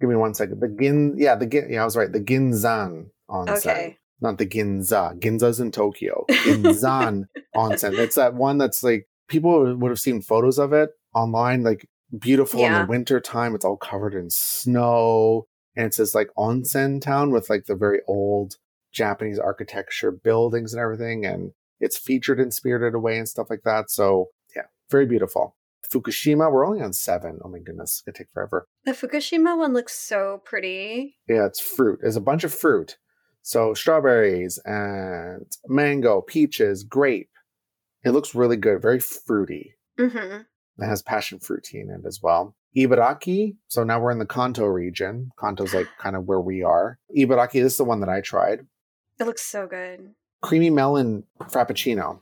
Give 0.00 0.10
me 0.10 0.16
one 0.16 0.34
second. 0.34 0.60
The 0.60 0.68
Gin. 0.68 1.14
Yeah, 1.16 1.34
the 1.34 1.46
Gin. 1.46 1.68
Yeah, 1.70 1.82
I 1.82 1.84
was 1.84 1.96
right. 1.96 2.12
The 2.12 2.20
Ginzan 2.20 3.10
onsen. 3.30 3.56
Okay. 3.58 3.98
Not 4.20 4.38
the 4.38 4.46
Ginza. 4.46 5.18
Ginza's 5.20 5.60
in 5.60 5.70
Tokyo. 5.70 6.24
Ginzan 6.30 7.24
onsen. 7.54 7.98
It's 7.98 8.16
that 8.16 8.34
one 8.34 8.58
that's 8.58 8.82
like 8.82 9.06
people 9.28 9.76
would 9.76 9.90
have 9.90 10.00
seen 10.00 10.22
photos 10.22 10.58
of 10.58 10.72
it 10.72 10.90
online, 11.14 11.62
like 11.62 11.88
beautiful 12.18 12.64
in 12.64 12.72
the 12.72 12.86
winter 12.88 13.20
time. 13.20 13.54
It's 13.54 13.64
all 13.64 13.76
covered 13.76 14.14
in 14.14 14.30
snow. 14.30 15.46
And 15.76 15.86
it's 15.86 15.98
this 15.98 16.14
like 16.14 16.30
onsen 16.36 17.00
town 17.00 17.30
with 17.30 17.48
like 17.48 17.66
the 17.66 17.76
very 17.76 18.00
old 18.08 18.56
Japanese 18.92 19.38
architecture 19.38 20.10
buildings 20.10 20.72
and 20.72 20.82
everything. 20.82 21.24
And 21.24 21.52
it's 21.78 21.96
featured 21.96 22.40
in 22.40 22.50
Spirited 22.50 22.94
Away 22.94 23.18
and 23.18 23.28
stuff 23.28 23.48
like 23.50 23.62
that. 23.64 23.90
So 23.90 24.30
yeah, 24.56 24.62
very 24.90 25.06
beautiful. 25.06 25.54
Fukushima, 25.92 26.52
we're 26.52 26.66
only 26.66 26.82
on 26.82 26.92
seven. 26.92 27.38
Oh 27.44 27.48
my 27.48 27.58
goodness, 27.58 28.02
it 28.06 28.10
gonna 28.10 28.18
take 28.18 28.30
forever. 28.32 28.66
The 28.84 28.92
Fukushima 28.92 29.56
one 29.56 29.72
looks 29.72 29.94
so 29.94 30.42
pretty. 30.44 31.16
Yeah, 31.28 31.46
it's 31.46 31.60
fruit. 31.60 32.00
There's 32.02 32.16
a 32.16 32.20
bunch 32.20 32.44
of 32.44 32.52
fruit. 32.54 32.98
So 33.42 33.72
strawberries 33.72 34.58
and 34.64 35.46
mango, 35.66 36.20
peaches, 36.20 36.84
grape. 36.84 37.30
It 38.04 38.10
looks 38.10 38.34
really 38.34 38.56
good, 38.56 38.82
very 38.82 39.00
fruity. 39.00 39.74
hmm 39.98 40.08
It 40.78 40.86
has 40.86 41.02
passion 41.02 41.38
fruit 41.40 41.64
tea 41.64 41.80
in 41.80 41.90
it 41.90 42.06
as 42.06 42.20
well. 42.22 42.54
Ibaraki. 42.76 43.56
So 43.68 43.82
now 43.82 44.00
we're 44.00 44.10
in 44.10 44.18
the 44.18 44.26
Kanto 44.26 44.66
region. 44.66 45.30
Kanto's 45.38 45.72
like 45.74 45.88
kind 45.98 46.16
of 46.16 46.24
where 46.24 46.40
we 46.40 46.62
are. 46.62 46.98
Ibaraki, 47.16 47.62
this 47.62 47.72
is 47.72 47.78
the 47.78 47.84
one 47.84 48.00
that 48.00 48.08
I 48.10 48.20
tried. 48.20 48.60
It 49.18 49.24
looks 49.24 49.44
so 49.44 49.66
good. 49.66 50.10
Creamy 50.42 50.70
melon 50.70 51.24
frappuccino. 51.40 52.20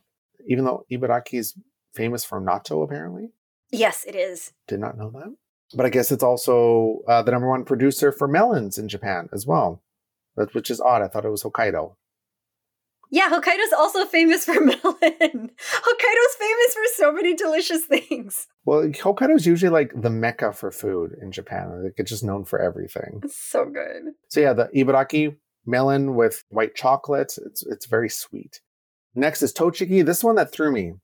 Even 0.49 0.65
though 0.65 0.87
Ibaraki 0.91 1.39
is 1.39 1.55
famous 1.95 2.25
for 2.25 2.41
natto, 2.41 2.85
apparently. 2.85 3.31
Yes, 3.71 4.05
it 4.05 4.15
is. 4.15 4.53
Did 4.69 4.81
not 4.81 4.97
know 4.97 5.11
that. 5.11 5.35
But 5.75 5.87
I 5.87 5.91
guess 5.91 6.13
it's 6.13 6.23
also 6.23 7.01
uh, 7.09 7.23
the 7.23 7.33
number 7.33 7.49
one 7.49 7.65
producer 7.65 8.13
for 8.13 8.29
melons 8.29 8.79
in 8.79 8.89
Japan 8.89 9.29
as 9.33 9.47
well. 9.47 9.83
That, 10.37 10.55
which 10.55 10.71
is 10.71 10.81
odd. 10.81 11.03
I 11.03 11.09
thought 11.09 11.25
it 11.25 11.31
was 11.31 11.43
Hokkaido. 11.43 11.97
Yeah, 13.11 13.31
Hokkaido's 13.31 13.73
also 13.73 14.05
famous 14.05 14.45
for 14.45 14.61
melon. 14.61 14.83
Hokkaido's 14.83 16.35
famous 16.39 16.75
for 16.75 16.83
so 16.97 17.13
many 17.13 17.35
delicious 17.35 17.85
things. 17.85 18.47
Well, 18.65 18.83
Hokkaido 18.83 19.37
is 19.37 19.47
usually 19.47 19.71
like 19.71 19.93
the 19.95 20.11
mecca 20.11 20.53
for 20.53 20.71
food 20.71 21.13
in 21.21 21.33
Japan. 21.33 21.85
Like 21.85 21.95
it's 21.97 22.11
just 22.11 22.25
known 22.25 22.45
for 22.45 22.61
everything. 22.61 23.21
It's 23.23 23.39
so 23.39 23.65
good. 23.65 24.15
So 24.29 24.41
yeah, 24.41 24.53
the 24.53 24.69
Ibaraki 24.75 25.37
melon 25.65 26.15
with 26.15 26.45
white 26.49 26.75
chocolate. 26.75 27.35
It's 27.47 27.65
it's 27.67 27.87
very 27.87 28.09
sweet. 28.09 28.61
Next 29.15 29.43
is 29.43 29.53
Tochigi. 29.53 30.05
This 30.05 30.23
one 30.23 30.35
that 30.37 30.53
threw 30.53 30.73
me. 30.73 30.95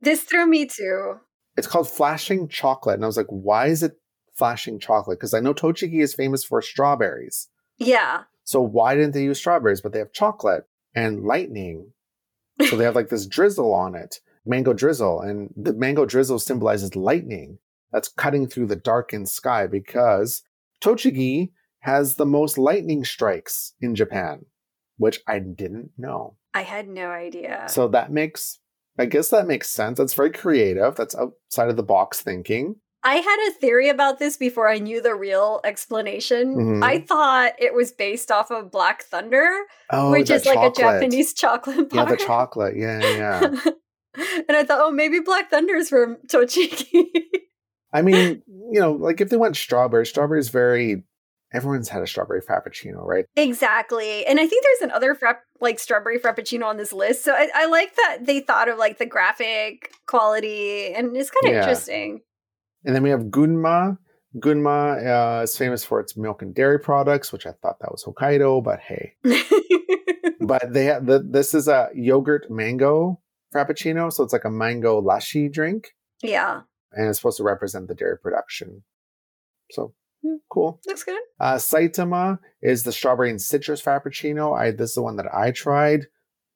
This 0.00 0.22
threw 0.24 0.46
me 0.46 0.66
too. 0.66 1.20
It's 1.56 1.66
called 1.66 1.88
flashing 1.90 2.48
chocolate, 2.48 2.96
and 2.96 3.04
I 3.04 3.06
was 3.06 3.16
like, 3.16 3.26
why 3.28 3.66
is 3.66 3.82
it 3.82 3.98
flashing 4.34 4.78
chocolate? 4.78 5.18
Because 5.18 5.34
I 5.34 5.40
know 5.40 5.54
Tochigi 5.54 6.02
is 6.02 6.14
famous 6.14 6.44
for 6.44 6.60
strawberries. 6.60 7.48
Yeah. 7.78 8.24
So 8.44 8.60
why 8.60 8.94
didn't 8.94 9.12
they 9.12 9.24
use 9.24 9.38
strawberries? 9.38 9.80
But 9.80 9.92
they 9.92 9.98
have 9.98 10.12
chocolate 10.12 10.64
and 10.94 11.24
lightning. 11.24 11.92
So 12.68 12.76
they 12.76 12.84
have 12.84 12.94
like 12.94 13.08
this 13.08 13.26
drizzle 13.26 13.72
on 13.72 13.94
it, 13.94 14.20
mango 14.44 14.72
drizzle, 14.72 15.20
and 15.20 15.52
the 15.56 15.72
mango 15.72 16.06
drizzle 16.06 16.38
symbolizes 16.38 16.96
lightning 16.96 17.58
that's 17.92 18.08
cutting 18.08 18.46
through 18.46 18.66
the 18.66 18.76
darkened 18.76 19.28
sky 19.28 19.66
because 19.66 20.42
Tochigi 20.82 21.52
has 21.80 22.16
the 22.16 22.26
most 22.26 22.58
lightning 22.58 23.04
strikes 23.04 23.74
in 23.80 23.94
Japan, 23.94 24.46
which 24.96 25.20
I 25.26 25.38
didn't 25.38 25.90
know. 25.96 26.36
I 26.54 26.62
had 26.62 26.88
no 26.88 27.10
idea. 27.10 27.66
So 27.68 27.88
that 27.88 28.10
makes, 28.10 28.58
I 28.98 29.06
guess 29.06 29.28
that 29.28 29.46
makes 29.46 29.68
sense. 29.68 29.98
That's 29.98 30.14
very 30.14 30.30
creative. 30.30 30.96
That's 30.96 31.14
outside 31.14 31.68
of 31.68 31.76
the 31.76 31.82
box 31.82 32.20
thinking. 32.20 32.76
I 33.02 33.16
had 33.16 33.48
a 33.48 33.52
theory 33.52 33.88
about 33.88 34.18
this 34.18 34.36
before 34.36 34.68
I 34.68 34.78
knew 34.78 35.00
the 35.00 35.14
real 35.14 35.60
explanation. 35.62 36.56
Mhm. 36.56 36.84
I 36.84 37.00
thought 37.00 37.52
it 37.58 37.72
was 37.72 37.92
based 37.92 38.32
off 38.32 38.50
of 38.50 38.72
Black 38.72 39.04
Thunder, 39.04 39.48
Oh, 39.90 40.10
which 40.10 40.28
is 40.28 40.44
like 40.44 40.58
a 40.58 40.72
Japanese 40.74 41.32
chocolate 41.32 41.88
Yeah, 41.92 42.04
the 42.04 42.16
chocolate. 42.16 42.76
Yeah, 42.76 42.98
yeah. 43.00 43.40
and 44.48 44.56
I 44.56 44.64
thought, 44.64 44.80
oh, 44.80 44.90
maybe 44.90 45.20
Black 45.20 45.50
Thunder's 45.50 45.88
from 45.88 46.16
Tochigi. 46.26 47.06
I 47.92 48.02
mean, 48.02 48.42
you 48.72 48.80
know, 48.80 48.92
like 48.92 49.20
if 49.20 49.28
they 49.28 49.36
went 49.36 49.56
strawberry, 49.56 50.06
strawberry 50.06 50.40
is 50.40 50.48
very. 50.48 51.04
Everyone's 51.52 51.88
had 51.88 52.02
a 52.02 52.06
strawberry 52.06 52.40
frappuccino, 52.42 53.04
right? 53.04 53.24
exactly. 53.36 54.26
And 54.26 54.40
I 54.40 54.46
think 54.46 54.64
there's 54.64 54.90
another 54.90 55.14
frapp- 55.14 55.40
like 55.60 55.78
strawberry 55.78 56.18
frappuccino 56.18 56.64
on 56.64 56.76
this 56.76 56.92
list. 56.92 57.24
So 57.24 57.32
I, 57.32 57.48
I 57.54 57.66
like 57.66 57.94
that 57.96 58.18
they 58.22 58.40
thought 58.40 58.68
of 58.68 58.78
like 58.78 58.98
the 58.98 59.06
graphic 59.06 59.92
quality, 60.06 60.92
and 60.92 61.16
it's 61.16 61.30
kind 61.30 61.46
of 61.46 61.52
Yeah. 61.54 61.60
interesting. 61.62 62.20
And 62.84 62.94
then 62.94 63.02
we 63.02 63.10
have 63.10 63.22
Gunma. 63.24 63.98
Gunma 64.38 65.38
uh, 65.40 65.42
is 65.44 65.56
famous 65.56 65.84
for 65.84 65.98
its 66.00 66.16
milk 66.16 66.42
and 66.42 66.54
dairy 66.54 66.78
products, 66.78 67.32
which 67.32 67.46
I 67.46 67.52
thought 67.52 67.78
that 67.80 67.90
was 67.90 68.04
Hokkaido, 68.04 68.62
but 68.62 68.80
hey. 68.80 69.14
But 70.40 70.72
they 70.72 70.84
have 70.84 71.06
the, 71.06 71.18
this 71.28 71.54
is 71.54 71.66
a 71.66 71.88
yogurt 71.94 72.50
mango 72.50 73.20
frappuccino, 73.54 74.12
so 74.12 74.22
it's 74.22 74.32
like 74.32 74.44
a 74.44 74.50
mango 74.50 75.00
lassi 75.00 75.50
drink, 75.50 75.88
yeah, 76.22 76.60
and 76.92 77.08
it's 77.08 77.18
supposed 77.18 77.38
to 77.38 77.42
represent 77.42 77.88
the 77.88 77.94
dairy 77.94 78.18
production. 78.18 78.84
So 79.72 79.94
yeah, 80.26 80.36
cool. 80.50 80.80
looks 80.86 81.04
good. 81.04 81.20
Uh, 81.38 81.54
Saitama 81.54 82.38
is 82.62 82.82
the 82.84 82.92
strawberry 82.92 83.30
and 83.30 83.40
citrus 83.40 83.82
frappuccino. 83.82 84.56
I 84.58 84.70
this 84.70 84.90
is 84.90 84.94
the 84.96 85.02
one 85.02 85.16
that 85.16 85.32
I 85.34 85.50
tried. 85.50 86.06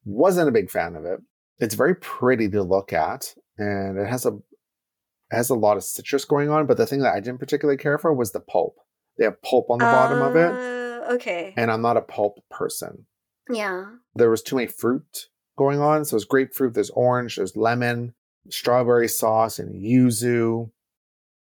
Wasn't 0.04 0.48
a 0.48 0.52
big 0.52 0.70
fan 0.70 0.96
of 0.96 1.04
it. 1.04 1.20
It's 1.58 1.74
very 1.74 1.94
pretty 1.94 2.48
to 2.50 2.62
look 2.62 2.92
at, 2.92 3.34
and 3.58 3.98
it 3.98 4.06
has 4.08 4.24
a 4.26 4.30
it 4.30 5.36
has 5.36 5.50
a 5.50 5.54
lot 5.54 5.76
of 5.76 5.84
citrus 5.84 6.24
going 6.24 6.48
on. 6.50 6.66
But 6.66 6.76
the 6.78 6.86
thing 6.86 7.00
that 7.00 7.14
I 7.14 7.20
didn't 7.20 7.38
particularly 7.40 7.78
care 7.78 7.98
for 7.98 8.12
was 8.14 8.32
the 8.32 8.40
pulp. 8.40 8.76
They 9.18 9.24
have 9.24 9.42
pulp 9.42 9.70
on 9.70 9.78
the 9.78 9.84
bottom 9.84 10.22
of 10.22 10.34
it, 10.36 10.50
Uh, 10.52 11.12
Okay. 11.14 11.52
and 11.56 11.70
I'm 11.70 11.82
not 11.82 11.96
a 11.96 12.02
pulp 12.02 12.38
person. 12.50 13.06
Yeah. 13.50 13.86
There 14.14 14.30
was 14.30 14.42
too 14.42 14.56
many 14.56 14.68
fruit 14.68 15.28
going 15.58 15.80
on. 15.80 16.04
So 16.04 16.16
there's 16.16 16.24
grapefruit, 16.24 16.72
there's 16.74 16.90
orange, 16.90 17.36
there's 17.36 17.56
lemon, 17.56 18.14
strawberry 18.48 19.08
sauce, 19.08 19.58
and 19.58 19.74
yuzu. 19.74 20.70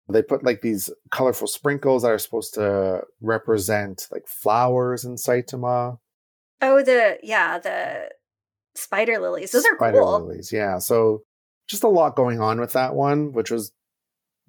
They 0.10 0.22
put 0.22 0.44
like 0.44 0.62
these 0.62 0.90
colorful 1.12 1.48
sprinkles 1.48 2.04
that 2.04 2.12
are 2.12 2.18
supposed 2.18 2.54
to 2.56 3.02
represent 3.22 4.08
like 4.12 4.28
flowers 4.28 5.06
in 5.06 5.16
Saitama. 5.16 5.98
Oh, 6.62 6.84
the 6.84 7.18
yeah, 7.24 7.58
the 7.60 8.10
spider 8.76 9.20
lilies. 9.20 9.52
Those 9.52 9.66
are 9.66 9.76
Spider 9.76 10.00
cool. 10.00 10.20
lilies. 10.26 10.52
Yeah. 10.52 10.80
So 10.80 11.24
just 11.68 11.84
a 11.84 11.88
lot 11.88 12.16
going 12.16 12.42
on 12.42 12.60
with 12.60 12.74
that 12.74 12.96
one, 12.96 13.32
which 13.32 13.50
was 13.52 13.72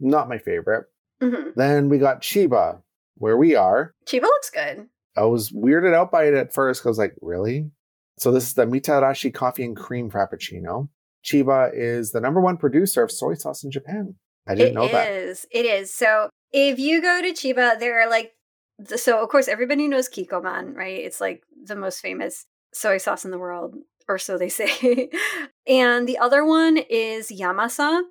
not 0.01 0.29
my 0.29 0.39
favorite. 0.39 0.87
hmm 1.21 1.51
Then 1.55 1.89
we 1.89 1.99
got 1.99 2.21
Chiba, 2.23 2.81
where 3.17 3.37
we 3.37 3.55
are. 3.55 3.95
Chiba 4.07 4.23
looks 4.23 4.51
good. 4.51 4.89
I 5.17 5.23
was 5.25 5.51
weirded 5.53 5.95
out 5.95 6.11
by 6.11 6.25
it 6.25 6.35
at 6.35 6.53
first 6.53 6.83
'cause 6.83 6.87
I 6.87 6.91
was 6.91 6.99
like, 6.99 7.15
really? 7.23 7.71
So 8.19 8.33
this 8.33 8.49
is 8.49 8.55
the 8.55 8.67
Mitarashi 8.67 9.33
coffee 9.33 9.65
and 9.65 9.77
cream 9.77 10.11
frappuccino. 10.11 10.89
Chiba 11.25 11.71
is 11.73 12.11
the 12.11 12.21
number 12.21 12.41
one 12.41 12.57
producer 12.57 13.03
of 13.05 13.13
soy 13.13 13.35
sauce 13.35 13.63
in 13.63 13.71
Japan. 13.71 14.17
I 14.47 14.55
didn't 14.55 14.73
It 14.73 14.75
know 14.75 14.89
that. 14.89 15.11
is. 15.11 15.47
It 15.51 15.67
is. 15.67 15.93
So 15.93 16.29
if 16.53 16.79
you 16.79 17.01
go 17.01 17.23
to 17.23 17.33
Chiba, 17.33 17.79
there 17.79 18.01
are 18.03 18.09
like, 18.11 18.33
so 18.97 19.23
of 19.23 19.29
course 19.29 19.49
everybody 19.49 19.89
knows 19.89 20.09
Kikkoman, 20.09 20.75
right? 20.75 20.99
It's 21.01 21.21
like 21.21 21.43
the 21.65 21.77
most 21.77 22.01
famous 22.01 22.47
soy 22.73 22.99
sauce 22.99 23.25
in 23.25 23.31
the 23.31 23.39
world, 23.39 23.77
or 24.09 24.19
so 24.19 24.37
they 24.37 24.49
say. 24.61 25.11
and 25.67 26.07
the 26.09 26.19
other 26.19 26.45
one 26.45 26.77
is 26.77 27.31
Yamasa. 27.31 28.03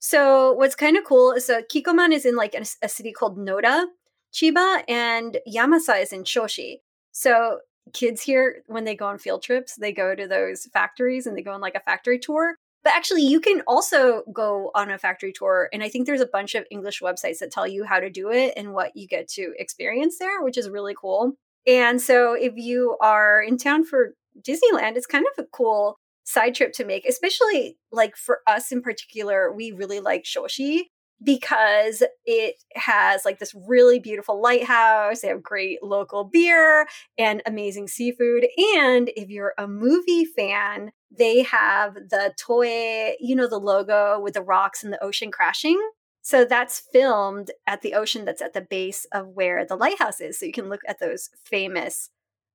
So 0.00 0.52
what's 0.52 0.74
kind 0.74 0.96
of 0.96 1.04
cool 1.04 1.32
is 1.32 1.46
so 1.46 1.62
Kikkoman 1.62 2.12
is 2.12 2.24
in 2.24 2.36
like 2.36 2.54
a, 2.54 2.64
a 2.82 2.88
city 2.88 3.12
called 3.12 3.38
Noda, 3.38 3.84
Chiba, 4.32 4.82
and 4.88 5.38
Yamasa 5.48 6.02
is 6.02 6.12
in 6.12 6.24
Choshi. 6.24 6.78
So 7.12 7.58
kids 7.92 8.22
here, 8.22 8.62
when 8.66 8.84
they 8.84 8.94
go 8.96 9.06
on 9.06 9.18
field 9.18 9.42
trips, 9.42 9.76
they 9.76 9.92
go 9.92 10.14
to 10.14 10.26
those 10.26 10.66
factories 10.72 11.26
and 11.26 11.36
they 11.36 11.42
go 11.42 11.52
on 11.52 11.60
like 11.60 11.74
a 11.74 11.80
factory 11.80 12.18
tour. 12.18 12.54
But 12.84 12.94
actually, 12.94 13.22
you 13.22 13.40
can 13.40 13.62
also 13.66 14.22
go 14.32 14.70
on 14.74 14.90
a 14.90 14.98
factory 14.98 15.32
tour. 15.32 15.68
And 15.72 15.82
I 15.82 15.88
think 15.88 16.06
there's 16.06 16.20
a 16.20 16.26
bunch 16.26 16.54
of 16.54 16.66
English 16.70 17.00
websites 17.00 17.38
that 17.38 17.52
tell 17.52 17.66
you 17.66 17.84
how 17.84 18.00
to 18.00 18.10
do 18.10 18.30
it 18.30 18.54
and 18.56 18.72
what 18.72 18.96
you 18.96 19.06
get 19.06 19.28
to 19.30 19.52
experience 19.58 20.18
there, 20.18 20.42
which 20.42 20.58
is 20.58 20.68
really 20.68 20.94
cool. 20.98 21.34
And 21.66 22.00
so 22.00 22.34
if 22.34 22.54
you 22.56 22.96
are 23.00 23.40
in 23.40 23.56
town 23.56 23.84
for 23.84 24.14
Disneyland, 24.40 24.96
it's 24.96 25.06
kind 25.06 25.24
of 25.36 25.44
a 25.44 25.48
cool 25.52 25.96
side 26.24 26.54
trip 26.54 26.72
to 26.74 26.84
make, 26.84 27.06
especially 27.06 27.76
like 27.90 28.16
for 28.16 28.40
us 28.46 28.72
in 28.72 28.82
particular, 28.82 29.52
we 29.52 29.72
really 29.72 30.00
like 30.00 30.24
Choshi 30.24 30.84
because 31.22 32.02
it 32.24 32.56
has 32.74 33.24
like 33.24 33.38
this 33.38 33.54
really 33.68 34.00
beautiful 34.00 34.40
lighthouse. 34.40 35.20
They 35.20 35.28
have 35.28 35.42
great 35.42 35.82
local 35.82 36.24
beer 36.24 36.86
and 37.16 37.42
amazing 37.46 37.88
seafood. 37.88 38.46
And 38.76 39.10
if 39.16 39.28
you're 39.28 39.54
a 39.56 39.68
movie 39.68 40.24
fan, 40.24 40.90
they 41.18 41.42
have 41.42 41.94
the 41.94 42.34
Toei, 42.40 43.14
you 43.20 43.36
know, 43.36 43.48
the 43.48 43.58
logo 43.58 44.20
with 44.20 44.34
the 44.34 44.42
rocks 44.42 44.82
and 44.82 44.92
the 44.92 45.02
ocean 45.02 45.30
crashing. 45.30 45.80
So 46.22 46.44
that's 46.44 46.78
filmed 46.78 47.50
at 47.66 47.82
the 47.82 47.94
ocean 47.94 48.24
that's 48.24 48.42
at 48.42 48.54
the 48.54 48.60
base 48.60 49.06
of 49.12 49.28
where 49.28 49.64
the 49.64 49.76
lighthouse 49.76 50.20
is. 50.20 50.38
So 50.38 50.46
you 50.46 50.52
can 50.52 50.68
look 50.68 50.82
at 50.86 51.00
those 51.00 51.30
famous 51.44 52.10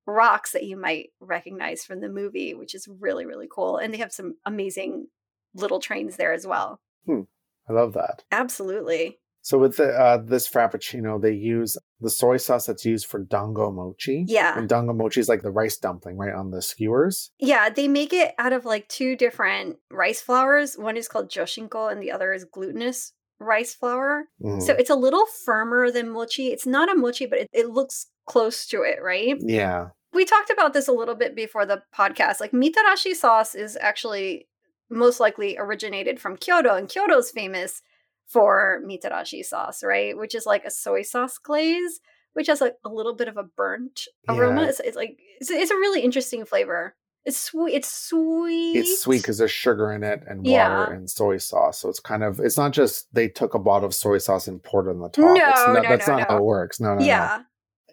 rocks 0.06 0.54
that 0.54 0.64
you 0.64 0.78
might 0.78 1.10
recognize 1.20 1.84
from 1.84 2.00
the 2.00 2.10
movie, 2.10 2.54
which 2.54 2.74
is 2.74 2.88
really, 2.88 3.26
really 3.26 3.48
cool. 3.54 3.78
And 3.78 3.94
they 3.94 3.98
have 3.98 4.14
some 4.14 4.36
amazing 4.46 5.08
little 5.54 5.80
trains 5.80 6.16
there 6.16 6.32
as 6.32 6.48
well. 6.48 6.80
Hmm. 7.06 7.22
I 7.70 7.74
love 7.74 7.94
that. 7.94 8.24
Absolutely. 8.32 9.20
So 9.48 9.58
with 9.58 9.78
the, 9.78 9.94
uh, 9.94 10.18
this 10.18 10.46
frappuccino, 10.46 11.22
they 11.22 11.32
use 11.32 11.78
the 12.02 12.10
soy 12.10 12.36
sauce 12.36 12.66
that's 12.66 12.84
used 12.84 13.06
for 13.06 13.24
dango 13.24 13.72
mochi. 13.72 14.26
Yeah. 14.28 14.60
And 14.60 14.68
dango 14.68 14.92
mochi 14.92 15.22
is 15.22 15.30
like 15.30 15.42
the 15.42 15.52
rice 15.52 15.78
dumpling, 15.78 16.18
right, 16.18 16.34
on 16.34 16.52
the 16.52 16.62
skewers. 16.62 17.32
Yeah, 17.40 17.70
they 17.70 17.88
make 17.88 18.12
it 18.12 18.34
out 18.38 18.52
of 18.52 18.66
like 18.66 18.90
two 18.90 19.16
different 19.16 19.78
rice 19.90 20.20
flours. 20.20 20.76
One 20.76 20.98
is 20.98 21.08
called 21.08 21.32
joshinko 21.32 21.90
and 21.90 22.04
the 22.04 22.12
other 22.12 22.34
is 22.34 22.44
glutinous 22.44 23.14
rice 23.40 23.74
flour. 23.74 24.26
Mm. 24.44 24.62
So 24.62 24.74
it's 24.74 24.90
a 24.90 24.96
little 24.96 25.26
firmer 25.46 25.92
than 25.92 26.10
mochi. 26.10 26.48
It's 26.48 26.68
not 26.68 26.92
a 26.92 26.96
mochi, 26.98 27.26
but 27.26 27.40
it, 27.40 27.48
it 27.54 27.70
looks 27.70 28.08
close 28.26 28.68
to 28.68 28.82
it, 28.82 29.00
right? 29.02 29.38
yeah. 29.40 29.92
We 30.12 30.26
talked 30.26 30.50
about 30.50 30.74
this 30.74 30.90
a 30.90 30.94
little 30.94 31.16
bit 31.16 31.38
before 31.38 31.66
the 31.66 31.84
podcast. 31.98 32.42
Like 32.42 32.52
mitarashi 32.52 33.14
sauce 33.16 33.56
is 33.56 33.78
actually 33.80 34.50
most 34.90 35.22
likely 35.22 35.58
originated 35.58 36.20
from 36.20 36.36
Kyoto, 36.36 36.76
and 36.76 36.90
Kyoto's 36.90 37.32
famous 37.32 37.82
for 38.28 38.82
mitarashi 38.86 39.44
sauce, 39.44 39.84
right? 39.84 40.18
Which 40.18 40.36
is 40.36 40.46
like 40.46 40.66
a 40.66 40.72
soy 40.72 41.02
sauce 41.02 41.38
glaze, 41.38 42.00
which 42.34 42.48
has 42.48 42.62
like 42.62 42.76
a 42.86 42.90
little 42.90 43.16
bit 43.16 43.28
of 43.28 43.38
a 43.38 43.44
burnt 43.44 44.02
aroma. 44.28 44.62
Yeah. 44.64 44.70
It's, 44.70 44.80
it's 44.82 44.96
like 44.98 45.20
it's, 45.40 45.50
it's 45.50 45.72
a 45.72 45.76
really 45.76 46.02
interesting 46.02 46.46
flavor. 46.46 46.96
It's 47.26 47.38
sweet. 47.38 47.74
It's 47.74 47.92
sweet. 47.92 48.78
It's 48.78 49.02
sweet 49.02 49.22
because 49.22 49.38
there's 49.38 49.52
sugar 49.52 49.92
in 49.92 50.04
it 50.04 50.24
and 50.28 50.40
water 50.40 50.50
Yeah. 50.50 50.90
and 50.92 51.10
soy 51.10 51.38
sauce. 51.38 51.80
So 51.80 51.90
it's 51.90 52.00
kind 52.00 52.24
of 52.24 52.40
it's 52.40 52.58
not 52.58 52.72
just 52.72 53.14
they 53.14 53.28
took 53.28 53.54
a 53.54 53.60
bottle 53.60 53.88
of 53.88 53.94
soy 53.96 54.18
sauce 54.18 54.48
and 54.48 54.64
poured 54.64 54.88
it 54.88 54.92
on 54.92 55.00
the 55.02 55.10
top. 55.10 55.26
No, 55.26 55.34
it's 55.34 55.68
not, 55.68 55.74
no, 55.74 55.82
that's 55.90 56.08
no, 56.08 56.18
not 56.18 56.30
no. 56.30 56.36
how 56.36 56.38
it 56.38 56.44
works. 56.46 56.80
No, 56.80 56.94
no, 56.94 57.00
no. 57.00 57.06
yeah. 57.06 57.42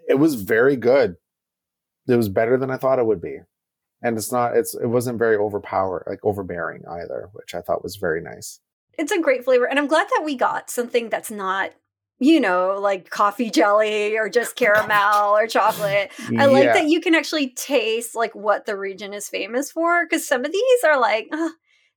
It 0.08 0.18
was 0.20 0.34
very 0.34 0.76
good. 0.76 1.16
It 2.06 2.16
was 2.16 2.28
better 2.28 2.56
than 2.56 2.70
I 2.70 2.76
thought 2.76 2.98
it 2.98 3.06
would 3.06 3.22
be. 3.22 3.38
And 4.02 4.18
it's 4.18 4.30
not 4.30 4.56
it's 4.56 4.74
it 4.74 4.86
wasn't 4.86 5.18
very 5.18 5.36
overpower 5.36 6.04
like 6.08 6.20
overbearing 6.22 6.82
either, 6.88 7.30
which 7.32 7.54
I 7.54 7.60
thought 7.60 7.82
was 7.82 7.96
very 7.96 8.20
nice. 8.20 8.60
It's 8.98 9.12
a 9.12 9.20
great 9.20 9.44
flavor, 9.44 9.66
and 9.68 9.78
I'm 9.78 9.86
glad 9.86 10.06
that 10.08 10.22
we 10.24 10.34
got 10.36 10.70
something 10.70 11.08
that's 11.10 11.30
not, 11.30 11.70
you 12.18 12.40
know, 12.40 12.76
like 12.80 13.10
coffee 13.10 13.50
jelly 13.50 14.16
or 14.16 14.28
just 14.28 14.56
caramel 14.62 15.36
or 15.36 15.46
chocolate. 15.46 16.10
I 16.38 16.46
like 16.46 16.64
Yeah. 16.64 16.72
that 16.74 16.86
you 16.88 17.00
can 17.00 17.14
actually 17.14 17.50
taste 17.50 18.14
like 18.14 18.34
what 18.34 18.66
the 18.66 18.76
region 18.76 19.12
is 19.14 19.28
famous 19.28 19.70
for 19.72 20.04
because 20.04 20.26
some 20.26 20.44
of 20.44 20.52
these 20.52 20.84
are 20.84 20.98
like 21.00 21.28
"Ugh, 21.32 21.52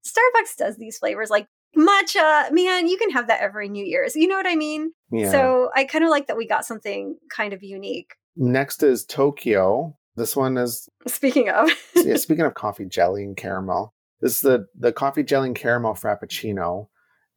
Starbucks 0.06 0.56
does 0.58 0.78
these 0.78 0.98
flavors 0.98 1.30
like 1.30 1.48
matcha. 1.78 2.52
Man, 2.52 2.88
you 2.88 2.98
can 2.98 3.12
have 3.12 3.28
that 3.28 3.42
every 3.42 3.70
New 3.70 3.86
Year's. 3.86 4.16
You 4.16 4.28
know 4.28 4.36
what 4.36 4.48
I 4.48 4.56
mean? 4.56 4.92
Yeah. 5.12 5.32
So 5.32 5.70
I 5.76 5.84
kind 5.84 6.04
of 6.04 6.10
like 6.10 6.28
that 6.28 6.38
we 6.38 6.48
got 6.48 6.66
something 6.66 7.18
kind 7.36 7.54
of 7.54 7.62
unique. 7.64 8.14
Next 8.36 8.84
is 8.84 9.06
Tokyo. 9.06 9.96
This 10.16 10.36
one 10.36 10.58
is 10.58 10.90
Speaking 11.06 11.50
of, 11.50 11.70
yeah, 11.96 12.16
speaking 12.18 12.46
of 12.46 12.56
coffee 12.56 12.86
jelly 12.86 13.24
and 13.24 13.38
caramel, 13.38 13.94
this 14.22 14.36
is 14.36 14.42
the 14.42 14.66
the 14.76 14.92
coffee 14.92 15.24
jelly 15.24 15.48
and 15.48 15.56
caramel 15.56 15.94
frappuccino. 15.94 16.88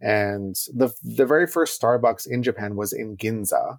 And 0.01 0.55
the 0.75 0.93
the 1.03 1.27
very 1.27 1.47
first 1.47 1.81
Starbucks 1.81 2.27
in 2.29 2.43
Japan 2.43 2.77
was 2.77 2.93
in 2.93 3.17
Ginza, 3.17 3.79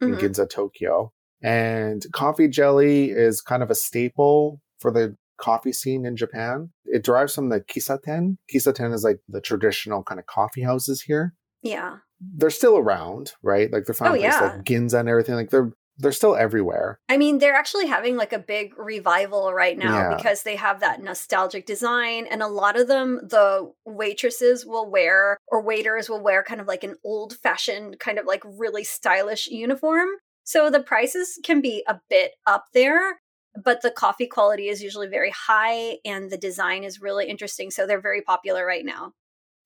in 0.00 0.14
Mhm. 0.16 0.20
Ginza, 0.20 0.48
Tokyo. 0.48 1.12
And 1.42 2.04
coffee 2.12 2.48
jelly 2.48 3.10
is 3.10 3.40
kind 3.40 3.62
of 3.62 3.70
a 3.70 3.74
staple 3.74 4.60
for 4.78 4.90
the 4.92 5.16
coffee 5.38 5.72
scene 5.72 6.04
in 6.06 6.16
Japan. 6.16 6.70
It 6.84 7.02
derives 7.04 7.34
from 7.34 7.48
the 7.48 7.60
kissaten. 7.60 8.36
Kissaten 8.52 8.92
is 8.94 9.02
like 9.02 9.18
the 9.28 9.40
traditional 9.40 10.02
kind 10.04 10.20
of 10.20 10.26
coffee 10.26 10.62
houses 10.62 11.02
here. 11.02 11.34
yeah, 11.62 11.96
They're 12.20 12.50
still 12.50 12.76
around, 12.76 13.32
right? 13.42 13.72
Like 13.72 13.84
they're 13.86 13.94
found 13.94 14.12
Oh, 14.12 14.14
in 14.14 14.20
places 14.22 14.40
yeah. 14.40 14.46
like 14.56 14.64
Ginza 14.64 15.00
and 15.00 15.08
everything. 15.08 15.34
Like 15.34 15.50
they're 15.50 15.72
they're 15.98 16.12
still 16.12 16.34
everywhere. 16.34 16.98
I 17.08 17.16
mean, 17.16 17.38
they're 17.38 17.54
actually 17.54 17.86
having 17.86 18.16
like 18.16 18.32
a 18.32 18.38
big 18.38 18.76
revival 18.78 19.52
right 19.52 19.76
now 19.76 20.10
Yeah. 20.10 20.16
because 20.16 20.42
they 20.42 20.56
have 20.56 20.80
that 20.80 21.02
nostalgic 21.02 21.66
design. 21.66 22.26
And 22.30 22.42
a 22.42 22.48
lot 22.48 22.78
of 22.78 22.88
them, 22.88 23.20
the 23.22 23.72
waitresses 23.84 24.64
will 24.64 24.90
wear 24.90 25.38
or 25.48 25.62
waiters 25.62 26.08
will 26.08 26.22
wear 26.22 26.42
kind 26.42 26.60
of 26.60 26.66
like 26.66 26.82
an 26.82 26.96
old 27.04 27.34
fashioned, 27.34 27.98
kind 27.98 28.18
of 28.18 28.26
like 28.26 28.42
really 28.44 28.84
stylish 28.84 29.48
uniform. 29.48 30.08
So 30.44 30.70
the 30.70 30.80
prices 30.80 31.38
can 31.44 31.60
be 31.60 31.84
a 31.86 32.00
bit 32.08 32.32
up 32.46 32.64
there, 32.74 33.20
but 33.62 33.82
the 33.82 33.90
coffee 33.90 34.26
quality 34.26 34.68
is 34.68 34.82
usually 34.82 35.08
very 35.08 35.30
high 35.30 35.98
and 36.04 36.30
the 36.30 36.38
design 36.38 36.84
is 36.84 37.00
really 37.00 37.28
interesting. 37.28 37.70
So 37.70 37.86
they're 37.86 38.00
very 38.00 38.22
popular 38.22 38.66
right 38.66 38.84
now. 38.84 39.12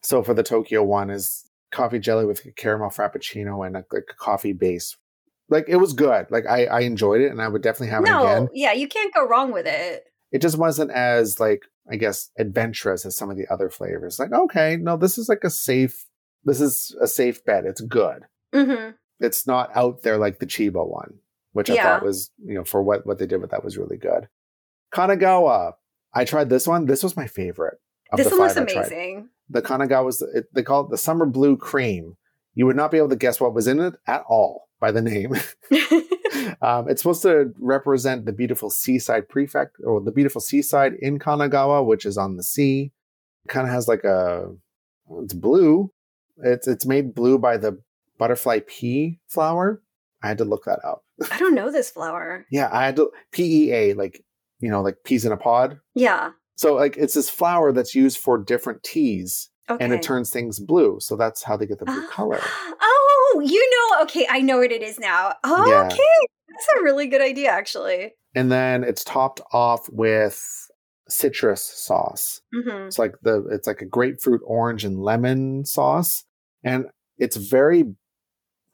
So 0.03 0.23
for 0.23 0.35
the 0.35 0.43
Tokyo 0.43 0.83
one 0.83 1.09
is 1.09 1.45
coffee 1.73 1.99
jelly 1.99 2.27
with 2.27 2.47
caramel 2.57 2.91
frappuccino 2.91 3.67
and 3.67 3.77
a, 3.77 3.85
like 3.93 4.05
a 4.11 4.15
coffee 4.15 4.53
base. 4.53 4.97
Like 5.49 5.67
it 5.69 5.77
was 5.77 5.93
good. 5.93 6.27
Like 6.31 6.45
I, 6.47 6.67
I 6.67 6.81
enjoyed 6.81 7.21
it 7.21 7.31
and 7.31 7.41
I 7.41 7.49
would 7.49 7.63
definitely 7.63 7.89
have 7.91 8.03
it 8.05 8.09
no, 8.09 8.27
again. 8.27 8.49
yeah, 8.53 8.73
you 8.73 8.89
can't 8.89 9.15
go 9.15 9.27
wrong 9.27 9.53
with 9.53 9.67
it. 9.67 10.05
It 10.33 10.43
just 10.43 10.59
wasn't 10.59 10.91
as 10.91 11.39
like 11.39 11.63
I 11.91 11.97
guess 11.97 12.31
adventurous 12.39 13.07
as 13.07 13.17
some 13.17 13.31
of 13.31 13.37
the 13.37 13.47
other 13.49 13.71
flavors. 13.71 14.19
Like 14.19 14.33
okay, 14.33 14.77
no, 14.77 14.97
this 14.97 15.19
is 15.19 15.29
like 15.29 15.45
a 15.45 15.51
safe. 15.51 16.05
This 16.45 16.61
is 16.61 16.97
a 17.01 17.07
safe 17.07 17.45
bet. 17.45 17.65
It's 17.65 17.81
good. 17.81 18.23
hmm 18.53 18.91
It's 19.21 19.47
not 19.47 19.71
out 19.77 20.03
there 20.03 20.19
like 20.19 20.41
the 20.41 20.47
Chiba 20.47 20.87
one, 20.87 21.15
which 21.53 21.71
I 21.71 21.77
thought 21.83 22.03
was 22.05 22.31
you 22.45 22.55
know 22.55 22.65
for 22.65 22.83
what 22.83 23.07
what 23.07 23.19
they 23.19 23.27
did 23.27 23.41
with 23.41 23.51
that 23.53 23.65
was 23.65 23.79
really 23.79 23.97
good. 23.99 24.29
Kanagawa. 24.93 25.75
I 26.13 26.25
tried 26.25 26.49
this 26.49 26.67
one. 26.67 26.87
This 26.87 27.03
was 27.03 27.17
my 27.17 27.27
favorite. 27.27 27.79
Of 28.11 28.19
This 28.19 28.29
the 28.31 28.37
one 28.37 28.41
looks 28.49 28.55
five 28.55 28.63
I 28.69 28.73
tried. 28.73 28.87
amazing. 28.87 29.29
the 29.51 29.63
Kanagawa's 29.63 30.23
it, 30.23 30.47
they 30.55 30.63
call 30.63 30.85
it 30.85 30.91
the 30.91 30.99
summer 30.99 31.27
blue 31.27 31.57
cream. 31.57 32.17
You 32.55 32.67
would 32.67 32.77
not 32.77 32.91
be 32.91 32.97
able 32.99 33.11
to 33.11 33.17
guess 33.17 33.41
what 33.41 33.53
was 33.55 33.67
in 33.67 33.81
it 33.81 33.95
at 34.07 34.25
all 34.29 34.66
by 34.81 34.91
the 34.93 35.03
name. 35.03 35.35
um, 36.63 36.89
it's 36.89 37.03
supposed 37.03 37.23
to 37.23 37.53
represent 37.59 38.25
the 38.27 38.33
beautiful 38.33 38.71
seaside 38.71 39.29
prefect 39.29 39.77
or 39.85 40.01
the 40.01 40.13
beautiful 40.13 40.41
seaside 40.41 40.95
in 41.01 41.19
Kanagawa, 41.19 41.85
which 41.85 42.05
is 42.07 42.17
on 42.19 42.37
the 42.37 42.43
sea. 42.43 42.93
It 43.45 43.49
kind 43.49 43.67
of 43.67 43.73
has 43.73 43.89
like 43.89 44.05
a 44.05 44.53
it's 45.23 45.35
blue. 45.35 45.91
It's 46.39 46.67
it's 46.69 46.87
made 46.87 47.15
blue 47.15 47.39
by 47.39 47.57
the 47.57 47.81
butterfly 48.19 48.61
pea 48.67 49.19
flower. 49.29 49.83
I 50.23 50.29
had 50.29 50.39
to 50.39 50.45
look 50.45 50.65
that 50.65 50.81
up. 50.85 51.05
I 51.31 51.39
don't 51.39 51.55
know 51.55 51.71
this 51.71 51.91
flower. 51.91 52.47
Yeah, 52.51 52.69
I 52.73 52.85
had 52.87 52.97
to 52.97 53.11
P 53.33 53.69
E 53.69 53.73
A 53.73 53.93
like 53.95 54.23
you 54.61 54.71
know 54.71 54.83
like 54.83 54.97
peas 55.05 55.25
in 55.25 55.33
a 55.33 55.37
pod. 55.37 55.79
Yeah. 55.95 56.31
So 56.57 56.75
like 56.75 56.97
it's 56.97 57.15
this 57.15 57.29
flower 57.31 57.73
that's 57.73 57.95
used 57.95 58.19
for 58.19 58.39
different 58.39 58.83
teas 58.83 59.51
Okay. 59.69 59.85
and 59.85 59.93
it 59.93 60.01
turns 60.03 60.31
things 60.31 60.61
blue. 60.61 60.99
So 61.01 61.17
that's 61.17 61.43
how 61.43 61.57
they 61.57 61.67
get 61.67 61.79
the 61.81 61.85
blue 61.87 62.05
Ah. 62.07 62.11
color. 62.11 62.41
Oh, 62.41 63.16
you 63.41 63.71
know, 63.71 64.03
okay, 64.05 64.27
I 64.29 64.41
know 64.41 64.59
what 64.59 64.73
it 64.73 64.83
is 64.83 64.99
now. 64.99 65.35
Oh, 65.45 65.67
Yeah. 65.69 65.87
okay. 65.87 66.29
That's 66.49 66.67
a 66.79 66.83
really 66.83 67.07
good 67.07 67.21
idea, 67.21 67.51
actually. 67.51 68.15
And 68.35 68.51
then 68.51 68.85
it's 68.85 69.05
topped 69.05 69.41
off 69.53 69.89
with 69.91 70.43
citrus 71.09 71.63
sauce. 71.63 72.41
hmm 72.53 72.87
It's 72.87 72.99
like 72.99 73.15
the 73.23 73.47
it's 73.51 73.67
like 73.67 73.83
a 73.83 73.87
grapefruit, 73.87 74.41
orange, 74.45 74.85
and 74.85 74.99
lemon 75.03 75.65
sauce. 75.65 76.25
And 76.65 76.87
it's 77.19 77.37
very 77.37 77.95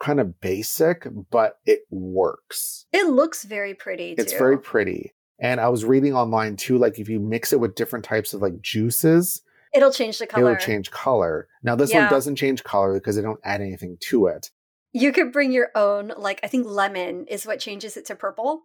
kind 0.01 0.19
of 0.21 0.41
basic, 0.41 1.07
but 1.31 1.59
it 1.65 1.81
works. 1.91 2.87
It 2.93 3.09
looks 3.09 3.45
very 3.45 3.75
pretty. 3.75 4.13
It's 4.19 4.33
very 4.33 4.59
pretty. 4.59 5.13
And 5.39 5.61
I 5.61 5.69
was 5.69 5.85
reading 5.85 6.15
online 6.15 6.57
too, 6.57 6.79
like 6.79 6.99
if 6.99 7.09
you 7.09 7.21
mix 7.21 7.53
it 7.53 7.61
with 7.61 7.75
different 7.75 8.05
types 8.05 8.33
of 8.35 8.43
like 8.43 8.61
juices, 8.61 9.43
It'll 9.75 9.93
change 9.93 10.19
the 10.19 10.27
color. 10.27 10.53
it'll 10.53 10.65
change 10.65 10.91
color. 10.91 11.49
Now 11.63 11.77
this 11.77 11.93
Yeah. 11.93 12.03
one 12.03 12.11
doesn't 12.11 12.37
change 12.37 12.63
color 12.65 12.95
because 12.95 13.17
they 13.17 13.23
don't 13.23 13.41
add 13.45 13.61
anything 13.61 13.97
to 14.09 14.27
it. 14.27 14.51
You 14.93 15.13
could 15.13 15.33
bring 15.33 15.53
your 15.53 15.71
own, 15.75 16.13
like 16.17 16.41
I 16.43 16.49
think 16.49 16.67
lemon 16.67 17.27
is 17.27 17.47
what 17.47 17.61
changes 17.61 17.97
it 17.97 18.05
to 18.07 18.15
purple. 18.15 18.65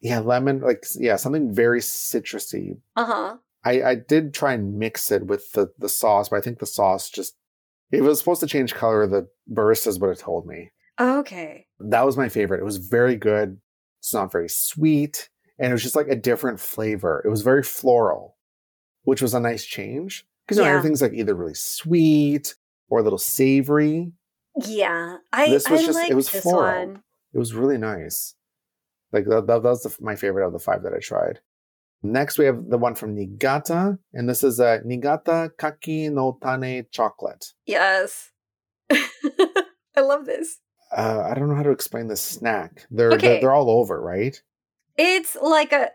Yeah, 0.00 0.18
lemon, 0.18 0.60
like 0.60 0.84
yeah, 0.96 1.16
something 1.16 1.54
very 1.54 1.80
citrusy. 1.80 2.80
Uh 2.96 3.04
huh. 3.06 3.36
I, 3.64 3.82
I 3.82 3.94
did 3.94 4.34
try 4.34 4.52
and 4.52 4.78
mix 4.78 5.10
it 5.10 5.26
with 5.26 5.50
the, 5.52 5.72
the 5.78 5.88
sauce, 5.88 6.28
but 6.28 6.36
I 6.36 6.40
think 6.40 6.58
the 6.58 6.66
sauce 6.66 7.08
just 7.10 7.36
it 7.90 8.02
was 8.02 8.18
supposed 8.18 8.40
to 8.40 8.46
change 8.46 8.74
color. 8.74 9.06
The 9.06 9.28
baristas 9.50 9.98
would 10.00 10.08
have 10.10 10.18
told 10.18 10.46
me. 10.46 10.70
Okay. 11.00 11.66
That 11.80 12.04
was 12.04 12.16
my 12.16 12.28
favorite. 12.28 12.60
It 12.60 12.64
was 12.64 12.76
very 12.76 13.16
good. 13.16 13.58
It's 14.00 14.12
not 14.14 14.32
very 14.32 14.48
sweet. 14.48 15.28
And 15.58 15.70
it 15.70 15.72
was 15.72 15.82
just 15.82 15.96
like 15.96 16.08
a 16.08 16.16
different 16.16 16.60
flavor. 16.60 17.22
It 17.24 17.28
was 17.28 17.42
very 17.42 17.62
floral, 17.62 18.35
which 19.06 19.22
was 19.22 19.32
a 19.34 19.40
nice 19.40 19.64
change. 19.64 20.26
Because 20.44 20.58
you 20.58 20.64
know, 20.64 20.70
Yeah. 20.70 20.76
everything's 20.76 21.00
like 21.02 21.12
either 21.14 21.34
really 21.34 21.54
sweet 21.54 22.54
or 22.88 22.98
a 23.00 23.02
little 23.02 23.18
savory. 23.18 24.12
Yeah, 24.64 25.16
I 25.32 25.48
This 25.50 25.68
was 25.68 25.80
I 25.82 25.86
just- 25.86 25.98
it 25.98 26.02
like 26.02 26.12
was 26.14 26.30
this 26.30 26.42
floral. 26.42 26.86
one. 26.86 27.02
It 27.34 27.38
was 27.38 27.54
really 27.54 27.78
nice. 27.78 28.34
Like 29.12 29.24
that, 29.26 29.46
that, 29.46 29.62
that 29.62 29.68
was 29.70 29.82
the, 29.82 29.96
my 30.02 30.16
favorite 30.16 30.46
of 30.46 30.52
the 30.52 30.58
five 30.58 30.82
that 30.82 30.92
I 30.94 30.98
tried. 30.98 31.40
Next, 32.02 32.38
we 32.38 32.44
have 32.44 32.68
the 32.68 32.78
one 32.78 32.94
from 32.94 33.14
Niigata, 33.14 33.98
and 34.12 34.28
this 34.28 34.44
is 34.44 34.60
a 34.60 34.80
Niigata 34.84 35.50
Kaki 35.58 36.08
no 36.10 36.38
Tane 36.42 36.86
chocolate. 36.90 37.52
Yes. 37.66 38.30
I 38.90 40.00
love 40.00 40.26
this. 40.26 40.58
Uh, 40.96 41.22
I 41.28 41.34
don't 41.34 41.48
know 41.48 41.56
how 41.56 41.62
to 41.64 41.70
explain 41.70 42.06
this 42.08 42.20
snack. 42.20 42.86
They're, 42.90 43.12
Okay. 43.12 43.26
they're 43.26 43.40
they're 43.40 43.52
all 43.52 43.70
over, 43.70 44.00
right? 44.00 44.40
It's 44.96 45.36
like 45.36 45.72
a 45.72 45.90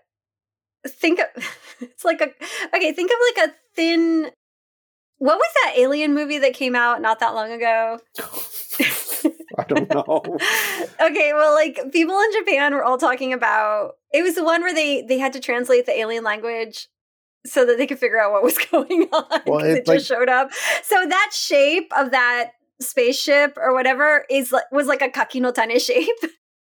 think 0.87 1.19
of 1.19 1.27
it's 1.81 2.05
like 2.05 2.21
a 2.21 2.29
okay, 2.75 2.91
think 2.93 3.11
of 3.11 3.17
like 3.35 3.49
a 3.49 3.53
thin 3.75 4.31
what 5.21 5.37
was 5.37 5.51
that 5.63 5.73
alien 5.77 6.15
movie 6.15 6.39
that 6.39 6.55
came 6.55 6.75
out 6.75 6.99
not 6.99 7.19
that 7.19 7.35
long 7.35 7.51
ago? 7.51 7.99
I 9.59 9.63
don't 9.67 9.93
know. 9.93 10.21
okay, 11.01 11.31
well, 11.33 11.53
like 11.53 11.91
people 11.91 12.19
in 12.19 12.31
Japan 12.39 12.73
were 12.73 12.83
all 12.83 12.97
talking 12.97 13.31
about 13.31 13.97
it 14.11 14.23
was 14.23 14.33
the 14.33 14.43
one 14.43 14.61
where 14.61 14.73
they 14.73 15.03
they 15.03 15.19
had 15.19 15.33
to 15.33 15.39
translate 15.39 15.85
the 15.85 15.97
alien 15.99 16.23
language 16.23 16.87
so 17.45 17.65
that 17.65 17.77
they 17.77 17.85
could 17.85 17.99
figure 17.99 18.19
out 18.19 18.31
what 18.31 18.41
was 18.41 18.57
going 18.71 19.07
on. 19.13 19.41
Well, 19.45 19.63
it 19.63 19.77
it's 19.77 19.89
just 19.89 20.07
showed 20.07 20.29
up. 20.29 20.51
So 20.83 21.05
that 21.07 21.29
shape 21.33 21.91
of 21.95 22.09
that 22.11 22.53
spaceship 22.79 23.57
or 23.57 23.75
whatever 23.75 24.25
is 24.27 24.51
like 24.51 24.71
was 24.71 24.87
like 24.87 25.03
a 25.03 25.09
kaki 25.09 25.39
no 25.39 25.51
tane 25.51 25.79
shape. 25.79 26.07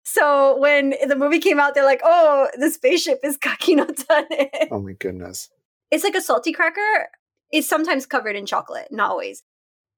So 0.03 0.57
when 0.57 0.95
the 1.07 1.15
movie 1.15 1.39
came 1.39 1.59
out, 1.59 1.73
they're 1.75 1.85
like, 1.85 2.01
"Oh, 2.03 2.47
the 2.57 2.69
spaceship 2.69 3.19
is 3.23 3.37
kaki 3.37 3.75
no 3.75 3.85
tane." 3.85 4.49
Oh 4.71 4.81
my 4.81 4.93
goodness. 4.93 5.49
It's 5.91 6.03
like 6.03 6.15
a 6.15 6.21
salty 6.21 6.51
cracker. 6.53 7.09
It's 7.51 7.67
sometimes 7.67 8.05
covered 8.05 8.35
in 8.35 8.45
chocolate, 8.45 8.87
not 8.91 9.11
always. 9.11 9.43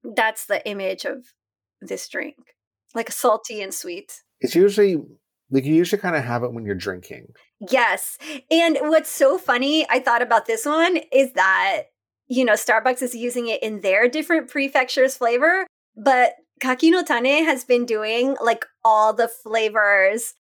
That's 0.04 0.46
the 0.46 0.68
image 0.68 1.06
of 1.06 1.26
this 1.82 2.08
drink, 2.10 2.36
like 2.94 3.12
salty 3.12 3.62
and 3.62 3.74
sweet. 3.74 4.22
It's 4.42 4.56
usually 4.56 4.98
like 5.52 5.66
you 5.66 5.76
usually 5.76 6.02
kind 6.02 6.16
of 6.16 6.24
have 6.24 6.44
it 6.44 6.52
when 6.52 6.66
you're 6.66 6.76
drinking. 6.76 7.28
Yes. 7.70 8.18
And 8.50 8.78
what's 8.82 9.10
so 9.10 9.38
funny, 9.38 9.86
I 9.90 10.00
thought 10.00 10.22
about 10.22 10.48
this 10.48 10.66
one 10.66 10.98
is 11.12 11.34
that, 11.34 11.84
you 12.28 12.44
know, 12.44 12.54
Starbucks 12.54 13.02
is 13.04 13.14
using 13.14 13.48
it 13.48 13.62
in 13.62 13.82
their 13.82 14.10
different 14.10 14.50
prefectures 14.50 15.16
flavor, 15.16 15.68
but 15.96 16.34
Kaki 16.64 16.92
no 16.92 17.04
Tane 17.04 17.44
has 17.44 17.66
been 17.66 17.86
doing 17.86 18.38
like 18.42 18.66
all 18.86 19.12
the 19.14 19.28
flavors 19.28 20.36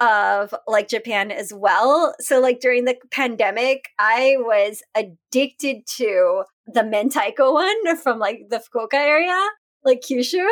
of 0.00 0.52
like 0.66 0.88
Japan 0.88 1.30
as 1.30 1.52
well. 1.54 2.16
So 2.18 2.40
like 2.40 2.58
during 2.58 2.84
the 2.84 2.96
pandemic, 3.12 3.90
I 3.96 4.34
was 4.40 4.82
addicted 4.96 5.86
to 5.98 6.42
the 6.66 6.80
mentaiko 6.80 7.52
one 7.52 7.96
from 7.98 8.18
like 8.18 8.40
the 8.50 8.56
Fukuoka 8.56 8.94
area, 8.94 9.40
like 9.84 10.00
Kyushu. 10.00 10.48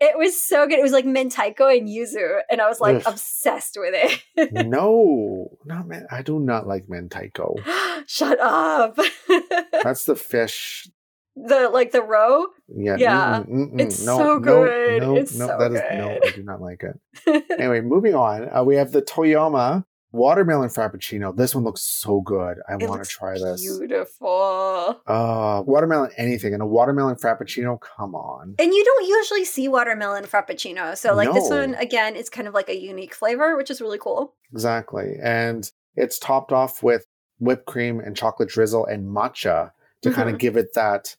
It 0.00 0.18
was 0.18 0.42
so 0.42 0.66
good. 0.66 0.80
It 0.80 0.82
was 0.82 0.90
like 0.90 1.04
mentaiko 1.04 1.78
and 1.78 1.88
yuzu, 1.88 2.40
and 2.50 2.60
I 2.60 2.68
was 2.68 2.80
like 2.80 2.96
Ugh. 2.96 3.02
obsessed 3.06 3.78
with 3.78 3.94
it. 3.94 4.52
no, 4.66 5.56
not 5.64 5.86
man. 5.86 6.08
I 6.10 6.22
do 6.22 6.40
not 6.40 6.66
like 6.66 6.88
mentaiko. 6.88 7.54
Shut 8.08 8.40
up. 8.40 8.98
That's 9.84 10.04
the 10.04 10.16
fish. 10.16 10.88
The 11.36 11.68
like 11.68 11.90
the 11.92 12.02
roe. 12.02 12.46
Yeah, 12.68 12.96
Yeah, 12.96 13.42
mm-mm, 13.42 13.72
mm-mm. 13.72 13.80
it's 13.80 14.04
no, 14.04 14.18
so 14.18 14.38
good. 14.38 15.02
No, 15.02 15.16
It's 15.16 15.34
no, 15.36 15.48
so 15.48 15.58
that 15.58 15.72
is 15.72 15.82
no. 15.92 16.18
I 16.24 16.30
do 16.30 16.42
not 16.42 16.60
like 16.60 16.82
it. 16.84 17.44
Anyway, 17.58 17.80
moving 17.80 18.14
on. 18.14 18.48
Uh, 18.54 18.62
we 18.62 18.76
have 18.76 18.92
the 18.92 19.02
Toyama 19.02 19.84
watermelon 20.14 20.68
frappuccino. 20.68 21.36
This 21.36 21.54
one 21.54 21.64
looks 21.64 21.82
so 21.82 22.20
good. 22.20 22.58
I 22.68 22.76
want 22.76 23.02
to 23.02 23.10
try 23.10 23.34
this. 23.34 23.60
Beautiful. 23.60 25.00
Uh, 25.06 25.62
watermelon 25.66 26.12
anything 26.16 26.54
and 26.54 26.62
a 26.62 26.66
watermelon 26.66 27.16
frappuccino. 27.16 27.80
Come 27.80 28.14
on. 28.14 28.54
And 28.58 28.72
you 28.72 28.84
don't 28.84 29.08
usually 29.08 29.44
see 29.44 29.66
watermelon 29.66 30.24
frappuccino. 30.24 30.96
So 30.96 31.14
like 31.14 31.32
this 31.32 31.50
one 31.50 31.74
again 31.74 32.14
is 32.14 32.30
kind 32.30 32.46
of 32.46 32.54
like 32.54 32.68
a 32.68 32.78
unique 32.78 33.14
flavor, 33.14 33.56
which 33.56 33.70
is 33.70 33.80
really 33.80 33.98
cool. 33.98 34.34
Exactly. 34.52 35.16
And 35.20 35.68
it's 35.96 36.18
topped 36.18 36.52
off 36.52 36.82
with 36.82 37.06
whipped 37.40 37.66
cream 37.66 37.98
and 37.98 38.16
chocolate 38.16 38.48
drizzle 38.48 38.86
and 38.86 39.04
matcha 39.04 39.72
to 40.02 40.12
kind 40.12 40.30
of 40.30 40.38
give 40.38 40.56
it 40.56 40.74
that 40.74 41.16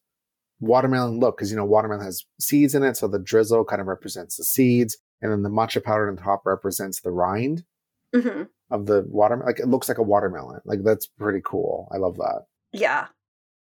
watermelon 0.59 1.19
look. 1.19 1.37
Because, 1.37 1.51
you 1.51 1.57
know, 1.57 1.65
watermelon 1.65 2.05
has 2.05 2.25
seeds 2.39 2.75
in 2.75 2.83
it. 2.83 2.97
So 2.97 3.07
the 3.07 3.19
drizzle 3.19 3.65
kind 3.65 3.81
of 3.81 3.87
represents 3.87 4.37
the 4.37 4.43
seeds. 4.43 4.97
And 5.21 5.31
then 5.31 5.43
the 5.43 5.49
matcha 5.49 5.83
powder 5.83 6.09
on 6.09 6.17
top 6.17 6.45
represents 6.45 7.01
the 7.01 7.11
rind 7.11 7.63
hmm 8.13 8.43
of 8.71 8.87
the 8.87 9.05
watermelon. 9.07 9.47
Like 9.47 9.59
it 9.59 9.67
looks 9.67 9.87
like 9.87 9.97
a 9.97 10.03
watermelon. 10.03 10.59
Like 10.65 10.83
that's 10.83 11.05
pretty 11.05 11.41
cool. 11.43 11.87
I 11.93 11.97
love 11.97 12.17
that. 12.17 12.45
Yeah. 12.73 13.07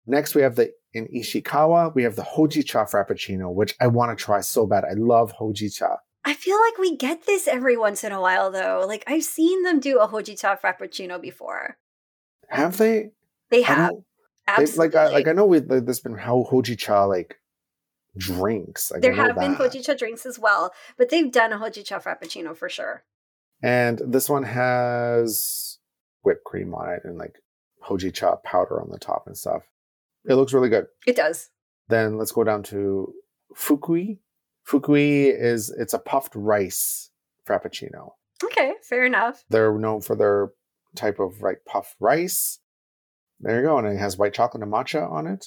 Next, 0.05 0.35
we 0.35 0.41
have 0.41 0.55
the 0.55 0.71
in 0.93 1.07
Ishikawa, 1.07 1.93
we 1.95 2.03
have 2.03 2.15
the 2.15 2.23
Hojicha 2.23 2.89
Frappuccino, 2.89 3.53
which 3.53 3.75
I 3.79 3.87
want 3.87 4.17
to 4.17 4.21
try 4.21 4.41
so 4.41 4.65
bad. 4.65 4.83
I 4.83 4.93
love 4.93 5.33
Hojicha. 5.39 5.97
I 6.25 6.33
feel 6.33 6.59
like 6.59 6.77
we 6.77 6.95
get 6.95 7.25
this 7.25 7.47
every 7.47 7.77
once 7.77 8.03
in 8.03 8.11
a 8.11 8.21
while 8.21 8.51
though. 8.51 8.83
Like 8.87 9.03
I've 9.07 9.23
seen 9.23 9.63
them 9.63 9.79
do 9.79 9.99
a 9.99 10.07
hojicha 10.07 10.59
frappuccino 10.59 11.19
before. 11.19 11.77
Have 12.49 12.77
they? 12.77 13.11
They 13.49 13.61
have. 13.63 13.93
Don't. 14.57 14.69
They, 14.69 14.77
like 14.77 14.95
I 14.95 15.09
like 15.09 15.27
I 15.27 15.33
know 15.33 15.45
we 15.45 15.59
like, 15.59 15.85
there's 15.85 15.99
been 15.99 16.17
how 16.17 16.47
Hojicha 16.49 17.07
like 17.07 17.39
drinks. 18.17 18.91
Like, 18.91 19.01
there 19.01 19.13
have 19.13 19.35
been 19.35 19.53
that. 19.53 19.71
hojicha 19.71 19.97
drinks 19.97 20.25
as 20.25 20.39
well, 20.39 20.73
but 20.97 21.09
they've 21.09 21.31
done 21.31 21.53
a 21.53 21.57
hojicha 21.57 22.01
frappuccino 22.03 22.55
for 22.55 22.69
sure. 22.69 23.03
and 23.61 24.01
this 24.05 24.29
one 24.29 24.43
has 24.43 25.77
whipped 26.23 26.43
cream 26.43 26.73
on 26.73 26.89
it 26.89 27.01
and 27.03 27.17
like 27.17 27.35
Hojicha 27.87 28.43
powder 28.43 28.81
on 28.81 28.89
the 28.91 28.99
top 28.99 29.23
and 29.25 29.37
stuff. 29.37 29.63
It 30.25 30.35
looks 30.35 30.53
really 30.53 30.69
good. 30.69 30.87
It 31.07 31.15
does. 31.15 31.49
Then 31.87 32.17
let's 32.17 32.31
go 32.31 32.43
down 32.43 32.63
to 32.63 33.13
Fukui. 33.55 34.19
Fukui 34.67 35.33
is 35.33 35.69
it's 35.69 35.93
a 35.93 35.99
puffed 35.99 36.35
rice 36.35 37.09
frappuccino. 37.47 38.11
Okay, 38.43 38.73
fair 38.83 39.05
enough. 39.05 39.43
They're 39.49 39.77
known 39.77 40.01
for 40.01 40.15
their 40.15 40.51
type 40.95 41.19
of 41.19 41.41
like 41.41 41.65
puffed 41.65 41.95
rice. 41.99 42.59
There 43.39 43.57
you 43.61 43.65
go, 43.67 43.77
and 43.77 43.87
it 43.87 43.97
has 43.97 44.17
white 44.17 44.33
chocolate 44.33 44.63
and 44.63 44.71
matcha 44.71 45.09
on 45.09 45.27
it. 45.27 45.45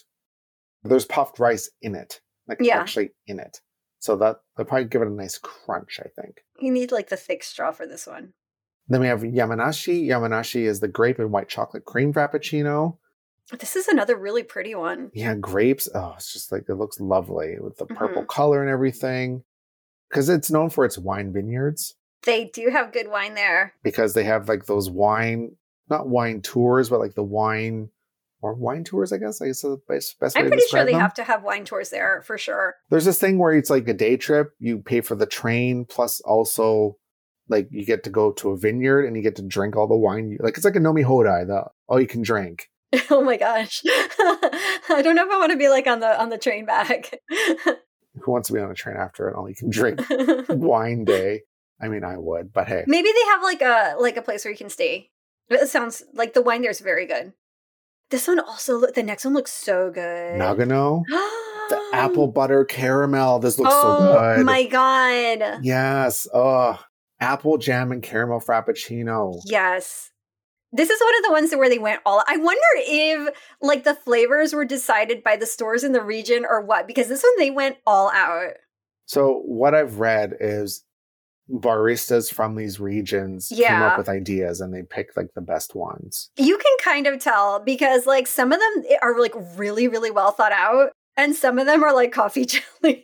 There's 0.82 1.04
puffed 1.04 1.38
rice 1.38 1.70
in 1.80 1.94
it, 1.94 2.20
like 2.48 2.58
Yeah. 2.60 2.78
actually 2.80 3.10
in 3.26 3.38
it. 3.38 3.58
So 3.98 4.16
that 4.16 4.38
they'll 4.56 4.66
probably 4.66 4.86
give 4.88 5.02
it 5.02 5.08
a 5.08 5.12
nice 5.12 5.38
crunch, 5.38 6.00
I 6.00 6.08
think. 6.20 6.38
You 6.58 6.72
need 6.72 6.90
like 6.90 7.08
the 7.08 7.16
thick 7.16 7.44
straw 7.44 7.70
for 7.70 7.86
this 7.86 8.06
one. 8.06 8.32
Then 8.88 9.00
we 9.00 9.06
have 9.06 9.20
Yamanashi. 9.20 10.06
Yamanashi 10.06 10.62
is 10.62 10.80
the 10.80 10.88
grape 10.88 11.20
and 11.20 11.30
white 11.30 11.48
chocolate 11.48 11.84
cream 11.84 12.12
frappuccino. 12.12 12.98
This 13.58 13.76
is 13.76 13.86
another 13.86 14.16
really 14.16 14.42
pretty 14.42 14.74
one. 14.74 15.10
Yeah, 15.14 15.34
grapes. 15.34 15.88
Oh, 15.94 16.14
it's 16.16 16.32
just 16.32 16.50
like 16.50 16.64
it 16.68 16.74
looks 16.74 16.98
lovely 16.98 17.58
with 17.60 17.76
the 17.76 17.86
purple 17.86 18.22
Mhm. 18.22 18.28
color 18.28 18.60
and 18.60 18.70
everything. 18.70 19.44
Because 20.08 20.28
it's 20.28 20.50
known 20.50 20.68
for 20.70 20.84
its 20.84 20.98
wine 20.98 21.32
vineyards. 21.32 21.94
They 22.24 22.46
do 22.46 22.70
have 22.70 22.92
good 22.92 23.08
wine 23.08 23.34
there. 23.34 23.74
Because 23.82 24.14
they 24.14 24.24
have 24.24 24.48
like 24.48 24.66
those 24.66 24.90
wine, 24.90 25.56
not 25.88 26.08
wine 26.08 26.40
tours, 26.40 26.88
but 26.88 27.00
like 27.00 27.14
the 27.14 27.22
wine 27.22 27.90
or 28.40 28.54
wine 28.54 28.84
tours. 28.84 29.12
I 29.12 29.18
guess 29.18 29.40
I 29.40 29.46
guess 29.46 29.62
the 29.62 29.80
best, 29.88 30.18
best 30.20 30.36
I'm 30.36 30.48
pretty 30.48 30.62
sure 30.68 30.84
they 30.84 30.92
them. 30.92 31.00
have 31.00 31.14
to 31.14 31.24
have 31.24 31.42
wine 31.42 31.64
tours 31.64 31.90
there 31.90 32.22
for 32.22 32.36
sure. 32.38 32.76
There's 32.90 33.04
this 33.04 33.18
thing 33.18 33.38
where 33.38 33.52
it's 33.52 33.70
like 33.70 33.88
a 33.88 33.94
day 33.94 34.16
trip. 34.16 34.52
You 34.58 34.78
pay 34.78 35.00
for 35.00 35.14
the 35.14 35.26
train 35.26 35.84
plus 35.84 36.20
also 36.20 36.96
like 37.48 37.68
you 37.70 37.84
get 37.84 38.04
to 38.04 38.10
go 38.10 38.32
to 38.32 38.50
a 38.50 38.56
vineyard 38.56 39.04
and 39.04 39.16
you 39.16 39.22
get 39.22 39.36
to 39.36 39.42
drink 39.42 39.76
all 39.76 39.86
the 39.86 39.96
wine. 39.96 40.36
Like 40.40 40.56
it's 40.56 40.64
like 40.64 40.76
a 40.76 40.80
nomi 40.80 41.04
hodai, 41.04 41.46
the 41.46 41.66
all 41.88 42.00
you 42.00 42.06
can 42.06 42.22
drink. 42.22 42.68
oh 43.10 43.22
my 43.22 43.36
gosh. 43.36 43.82
I 43.86 45.00
don't 45.02 45.14
know 45.14 45.26
if 45.26 45.32
I 45.32 45.38
want 45.38 45.52
to 45.52 45.58
be 45.58 45.68
like 45.68 45.86
on 45.86 46.00
the 46.00 46.20
on 46.20 46.28
the 46.28 46.38
train 46.38 46.66
back. 46.66 47.18
Who 47.30 48.30
wants 48.30 48.48
to 48.48 48.54
be 48.54 48.60
on 48.60 48.70
a 48.70 48.74
train 48.74 48.96
after 48.96 49.28
an 49.28 49.34
all 49.34 49.48
you 49.48 49.54
can 49.54 49.70
drink 49.70 50.00
wine 50.48 51.04
day? 51.04 51.42
I 51.80 51.88
mean, 51.88 52.04
I 52.04 52.16
would, 52.16 52.52
but 52.52 52.68
hey, 52.68 52.84
Maybe 52.86 53.08
they 53.08 53.24
have 53.30 53.42
like 53.42 53.62
a 53.62 53.96
like 53.98 54.16
a 54.16 54.22
place 54.22 54.44
where 54.44 54.52
you 54.52 54.58
can 54.58 54.70
stay. 54.70 55.10
It 55.48 55.68
sounds 55.68 56.02
like 56.14 56.34
the 56.34 56.42
wine 56.42 56.62
there 56.62 56.70
is 56.70 56.80
very 56.80 57.06
good. 57.06 57.32
This 58.10 58.28
one 58.28 58.40
also 58.40 58.76
look 58.76 58.94
the 58.94 59.02
next 59.02 59.24
one 59.24 59.34
looks 59.34 59.52
so 59.52 59.90
good. 59.90 60.38
Nagano, 60.38 61.02
the 61.08 61.80
apple 61.94 62.26
butter 62.32 62.64
caramel. 62.64 63.38
This 63.38 63.58
looks 63.58 63.72
oh 63.72 63.98
so 63.98 64.12
good. 64.12 64.40
Oh 64.40 64.44
my 64.44 64.64
god. 64.64 65.60
Yes. 65.62 66.26
Oh, 66.32 66.78
apple 67.20 67.56
jam 67.56 67.90
and 67.90 68.02
caramel 68.02 68.40
frappuccino. 68.40 69.40
Yes. 69.46 70.10
This 70.74 70.88
is 70.88 71.00
one 71.00 71.16
of 71.16 71.22
the 71.24 71.32
ones 71.32 71.54
where 71.54 71.68
they 71.68 71.78
went 71.78 72.00
all 72.04 72.22
I 72.26 72.36
wonder 72.36 72.60
if 72.76 73.34
like 73.60 73.84
the 73.84 73.94
flavors 73.94 74.52
were 74.52 74.64
decided 74.64 75.22
by 75.22 75.36
the 75.36 75.46
stores 75.46 75.84
in 75.84 75.92
the 75.92 76.02
region 76.02 76.44
or 76.48 76.60
what 76.62 76.86
because 76.86 77.08
this 77.08 77.22
one 77.22 77.38
they 77.38 77.50
went 77.50 77.76
all 77.86 78.10
out. 78.10 78.54
So 79.06 79.42
what 79.44 79.74
I've 79.74 79.98
read 79.98 80.34
is 80.40 80.84
baristas 81.52 82.32
from 82.32 82.56
these 82.56 82.80
regions 82.80 83.48
came 83.54 83.82
up 83.82 83.98
with 83.98 84.08
ideas 84.08 84.60
and 84.60 84.72
they 84.74 84.82
picked 84.82 85.16
like 85.16 85.28
the 85.34 85.40
best 85.42 85.74
ones. 85.74 86.30
You 86.36 86.56
can 86.56 86.76
kind 86.82 87.06
of 87.06 87.20
tell 87.20 87.60
because 87.60 88.06
like 88.06 88.26
some 88.26 88.52
of 88.52 88.58
them 88.60 88.84
are 89.02 89.18
like 89.20 89.34
really 89.56 89.86
really 89.88 90.10
well 90.10 90.30
thought 90.32 90.52
out 90.52 90.90
and 91.16 91.34
some 91.36 91.58
of 91.58 91.66
them 91.66 91.82
are 91.84 91.94
like 91.94 92.12
coffee 92.12 92.44
jelly. 92.46 93.02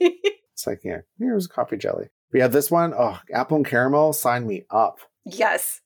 It's 0.54 0.66
like, 0.66 0.80
yeah, 0.84 1.00
here's 1.18 1.46
coffee 1.46 1.76
jelly. 1.76 2.06
But 2.32 2.38
yeah, 2.38 2.48
this 2.48 2.70
one, 2.70 2.92
oh, 2.96 3.18
apple 3.32 3.58
and 3.58 3.66
caramel, 3.66 4.12
sign 4.12 4.46
me 4.46 4.64
up. 4.70 4.98
yes. 5.24 5.80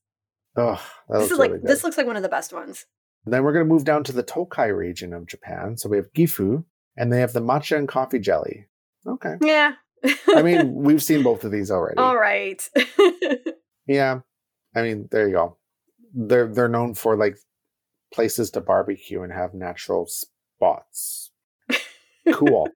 Oh, 0.57 0.81
that 1.09 1.19
This 1.21 1.21
looks 1.21 1.33
is 1.33 1.39
like 1.39 1.51
really 1.51 1.61
good. 1.63 1.69
this 1.71 1.85
looks 1.85 1.97
like 1.97 2.07
one 2.07 2.17
of 2.17 2.23
the 2.23 2.29
best 2.29 2.53
ones. 2.53 2.85
Then 3.25 3.43
we're 3.43 3.53
going 3.53 3.65
to 3.67 3.73
move 3.73 3.85
down 3.85 4.05
to 4.05 4.13
the 4.13 4.23
Tokai 4.23 4.67
region 4.69 5.13
of 5.15 5.27
Japan. 5.27 5.77
So 5.79 5.89
we 5.89 5.97
have 5.97 6.13
Gifu, 6.13 6.65
and 6.97 7.11
they 7.13 7.21
have 7.21 7.33
the 7.33 7.41
matcha 7.41 7.77
and 7.79 7.89
coffee 7.89 8.19
jelly. 8.19 8.67
Okay. 9.07 9.37
Yeah. 9.41 9.75
I 10.29 10.43
mean, 10.43 10.75
we've 10.83 11.03
seen 11.03 11.23
both 11.23 11.45
of 11.45 11.53
these 11.53 11.71
already. 11.71 11.99
all 11.99 12.17
right. 12.17 12.67
Yeah. 13.89 14.21
I 14.77 14.83
mean, 14.83 15.09
there 15.11 15.27
you 15.27 15.35
go. 15.35 15.57
They're 16.15 16.47
they're 16.47 16.69
known 16.69 16.95
for 16.95 17.17
like 17.17 17.37
places 18.15 18.49
to 18.53 18.61
barbecue 18.61 19.23
and 19.23 19.33
have 19.33 19.55
natural 19.55 20.07
spots. 20.07 21.31
Cool. 22.33 22.69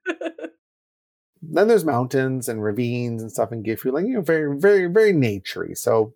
then 1.40 1.68
there's 1.68 1.84
mountains 1.84 2.48
and 2.48 2.60
ravines 2.60 3.22
and 3.22 3.30
stuff 3.30 3.52
in 3.52 3.62
Gifu, 3.62 3.92
like 3.92 4.04
you 4.04 4.14
know, 4.14 4.20
very, 4.20 4.58
very, 4.58 4.88
very 4.88 5.12
naturey. 5.12 5.78
So 5.78 6.14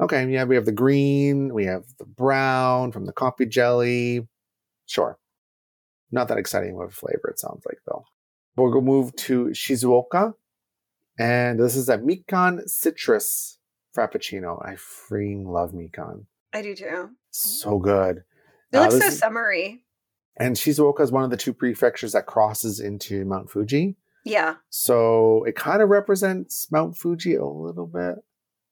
Okay, 0.00 0.28
yeah, 0.28 0.42
we 0.42 0.56
have 0.56 0.64
the 0.64 0.72
green, 0.72 1.54
we 1.54 1.64
have 1.66 1.84
the 1.98 2.04
brown 2.06 2.90
from 2.90 3.06
the 3.06 3.12
coffee 3.12 3.46
jelly. 3.46 4.26
Sure. 4.86 5.18
Not 6.10 6.26
that 6.28 6.38
exciting 6.38 6.74
of 6.74 6.88
a 6.88 6.90
flavor, 6.90 7.28
it 7.30 7.38
sounds 7.38 7.62
like, 7.66 7.78
though. 7.86 8.04
We'll 8.56 8.72
go 8.72 8.80
move 8.80 9.14
to 9.16 9.46
Shizuoka. 9.46 10.34
And 11.18 11.60
this 11.60 11.76
is 11.76 11.88
a 11.88 11.98
Mikan 11.98 12.68
Citrus 12.68 13.58
Frappuccino. 13.96 14.64
I 14.64 14.74
freaking 14.74 15.46
love 15.46 15.72
Mikan. 15.72 16.26
I 16.52 16.62
do 16.62 16.74
too. 16.74 17.10
So 17.30 17.72
mm-hmm. 17.72 17.84
good. 17.84 18.24
It 18.72 18.78
looks 18.78 18.98
so 18.98 19.06
is- 19.06 19.18
summery. 19.18 19.84
And 20.38 20.56
Shizuoka 20.56 21.02
is 21.02 21.12
one 21.12 21.24
of 21.24 21.30
the 21.30 21.36
two 21.36 21.52
prefectures 21.52 22.12
that 22.12 22.24
crosses 22.24 22.80
into 22.80 23.26
Mount 23.26 23.50
Fuji. 23.50 23.96
Yeah. 24.24 24.54
So 24.70 25.44
it 25.44 25.56
kind 25.56 25.82
of 25.82 25.90
represents 25.90 26.72
Mount 26.72 26.96
Fuji 26.96 27.34
a 27.34 27.44
little 27.44 27.86
bit 27.86 28.16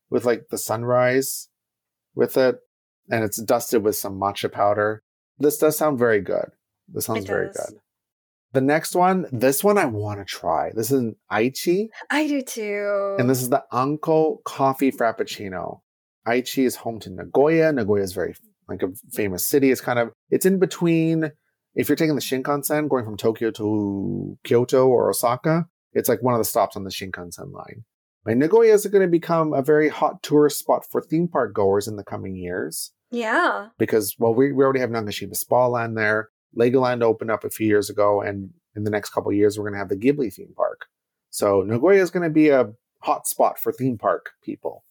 with 0.09 0.24
like 0.24 0.48
the 0.48 0.57
sunrise 0.57 1.48
with 2.14 2.38
it. 2.38 2.57
And 3.11 3.24
it's 3.24 3.42
dusted 3.42 3.83
with 3.83 3.96
some 3.96 4.18
matcha 4.18 4.50
powder. 4.50 5.03
This 5.38 5.59
does 5.59 5.76
sound 5.76 5.98
very 5.98 6.20
good. 6.20 6.50
This 6.88 7.07
sounds 7.07 7.26
very 7.26 7.48
good. 7.48 7.79
The 8.53 8.61
next 8.61 8.97
one, 8.97 9.27
this 9.31 9.63
one 9.63 9.79
I 9.79 9.85
want 9.85 10.19
to 10.19 10.25
try. 10.25 10.71
This 10.75 10.91
is 10.91 10.99
an 11.01 11.17
Aichi, 11.31 11.89
I 12.11 12.27
do 12.27 12.43
too. 12.43 13.17
and 13.19 13.31
this 13.31 13.43
is 13.43 13.51
the 13.51 13.63
Anko 13.73 14.41
Coffee 14.45 14.91
Frappuccino. 14.91 15.81
Aichi 16.27 16.65
is 16.65 16.77
home 16.77 16.99
to 17.01 17.11
Nagoya. 17.11 17.73
Nagoya 17.73 18.03
is 18.03 18.13
very 18.13 18.35
like 18.69 18.83
a 18.83 18.89
famous 19.11 19.47
city. 19.47 19.71
It's 19.71 19.81
kind 19.81 19.99
of 19.99 20.11
it's 20.31 20.47
in 20.47 20.59
between. 20.59 21.31
If 21.75 21.89
you're 21.89 21.97
taking 21.97 22.17
the 22.17 22.21
Shinkansen 22.21 22.89
going 22.89 23.05
from 23.05 23.17
Tokyo 23.17 23.53
to 23.53 24.37
Kyoto 24.43 24.89
or 24.89 25.09
Osaka, 25.09 25.67
it's 25.93 26.09
like 26.09 26.21
one 26.21 26.35
of 26.35 26.41
the 26.41 26.45
stops 26.45 26.77
on 26.77 26.83
the 26.83 26.91
Shinkansen 26.91 27.53
line. 27.53 27.85
And 28.27 28.41
Nagoya 28.41 28.75
is 28.75 28.87
going 28.87 29.03
to 29.03 29.11
become 29.11 29.55
a 29.55 29.63
very 29.63 29.89
hot 29.89 30.23
tourist 30.23 30.59
spot 30.59 30.85
for 30.91 31.01
theme 31.01 31.29
park 31.29 31.55
goers 31.55 31.89
in 31.89 31.97
the 31.97 32.05
coming 32.05 32.37
years 32.37 32.93
yeah. 33.11 33.69
because 33.79 34.15
well, 34.19 34.35
we, 34.35 34.53
we 34.53 34.63
already 34.63 34.81
have 34.81 34.91
Nagashima 34.91 35.37
Spa 35.37 35.69
Land 35.69 35.97
there. 35.97 36.29
Legoland 36.59 37.03
opened 37.03 37.31
up 37.31 37.45
a 37.45 37.51
few 37.51 37.67
years 37.67 37.91
ago, 37.91 38.21
and 38.21 38.51
in 38.75 38.85
the 38.85 38.91
next 38.91 39.11
couple 39.11 39.31
of 39.31 39.37
years, 39.37 39.59
we're 39.59 39.65
going 39.65 39.75
to 39.75 39.79
have 39.79 39.89
the 39.89 39.97
Ghibli 39.97 40.33
theme 40.33 40.53
park. 40.57 40.87
So 41.31 41.63
Nagoya 41.63 42.03
is 42.03 42.11
going 42.11 42.25
to 42.25 42.31
be 42.31 42.49
a 42.49 42.73
hot 43.03 43.27
spot 43.27 43.59
for 43.59 43.73
theme 43.73 43.99
park 43.99 44.33
people. 44.43 44.85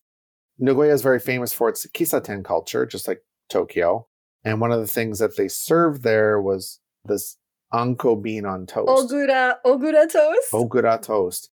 Nagoya 0.57 0.93
is 0.93 1.01
very 1.01 1.19
famous 1.19 1.53
for 1.53 1.69
its 1.69 1.85
kissaten 1.87 2.43
culture, 2.43 2.85
just 2.85 3.07
like 3.07 3.21
Tokyo. 3.49 4.07
And 4.43 4.61
one 4.61 4.71
of 4.71 4.79
the 4.79 4.87
things 4.87 5.19
that 5.19 5.37
they 5.37 5.47
served 5.47 6.03
there 6.03 6.41
was 6.41 6.79
this 7.05 7.37
anko 7.73 8.15
bean 8.15 8.45
on 8.45 8.65
toast. 8.65 9.11
Ogura 9.11 9.55
Ogura 9.65 10.11
toast. 10.11 10.51
Ogura 10.53 11.01
toast. 11.01 11.49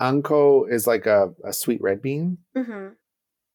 Anko 0.00 0.64
is 0.64 0.86
like 0.86 1.06
a, 1.06 1.32
a 1.44 1.52
sweet 1.52 1.80
red 1.82 2.00
bean 2.00 2.38
hmm 2.56 2.88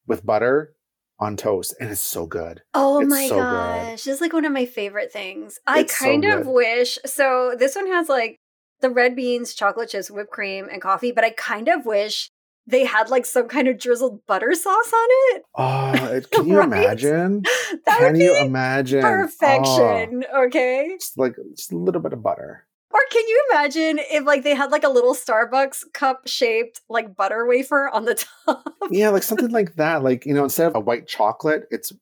with 0.06 0.24
butter 0.24 0.75
on 1.18 1.36
toast, 1.36 1.74
and 1.80 1.90
it's 1.90 2.00
so 2.00 2.26
good. 2.26 2.62
Oh 2.74 3.00
It's 3.00 3.10
my 3.10 3.28
so 3.28 3.36
good. 3.36 3.42
gosh. 3.42 4.04
This 4.04 4.14
is 4.16 4.20
like 4.20 4.32
one 4.32 4.44
of 4.44 4.52
my 4.52 4.66
favorite 4.66 5.12
things. 5.12 5.58
I 5.66 5.80
It's 5.80 5.98
so 5.98 6.04
kind 6.04 6.24
of 6.24 6.46
wish 6.46 6.98
so 7.06 7.54
this 7.58 7.74
one 7.76 7.86
has 7.88 8.08
like 8.08 8.36
the 8.80 8.90
red 8.90 9.16
beans, 9.16 9.54
chocolate 9.54 9.88
chips, 9.90 10.10
whipped 10.10 10.30
cream, 10.30 10.68
and 10.70 10.82
coffee, 10.82 11.12
but 11.12 11.24
I 11.24 11.30
kind 11.30 11.68
of 11.68 11.86
wish 11.86 12.30
they 12.68 12.84
had 12.84 13.08
like 13.08 13.24
some 13.24 13.48
kind 13.48 13.68
of 13.68 13.78
drizzled 13.78 14.26
butter 14.26 14.52
sauce 14.54 14.92
on 14.92 15.08
it. 15.10 15.42
Oh, 15.56 16.20
can 16.32 16.48
you 16.48 16.58
Right? 16.58 16.66
imagine? 16.66 17.42
That 17.86 17.98
Can 17.98 18.12
would 18.14 18.20
you 18.22 18.36
imagine? 18.36 19.04
Oh, 19.04 19.08
perfection. 19.08 20.24
okay. 20.36 20.96
just 20.98 21.16
like 21.16 21.36
just 21.56 21.72
a 21.72 21.76
little 21.78 22.00
bit 22.02 22.12
of 22.12 22.22
butter. 22.22 22.65
Or 22.92 23.00
can 23.10 23.26
you 23.28 23.44
imagine 23.52 23.98
if 23.98 24.24
like 24.24 24.42
they 24.44 24.54
had 24.54 24.70
like 24.70 24.84
a 24.84 24.88
little 24.88 25.14
Starbucks 25.14 25.92
cup 25.92 26.22
shaped 26.26 26.80
like 26.88 27.16
butter 27.16 27.46
wafer 27.46 27.88
on 27.92 28.04
the 28.04 28.14
top? 28.46 28.64
Yeah, 28.90 29.10
like 29.10 29.22
something 29.24 29.50
like 29.50 29.74
that. 29.76 30.02
Like, 30.02 30.24
you 30.24 30.32
know, 30.34 30.44
instead 30.44 30.68
of 30.68 30.76
a 30.76 30.80
white 30.80 31.06
chocolate, 31.06 31.64
it's 31.70 31.92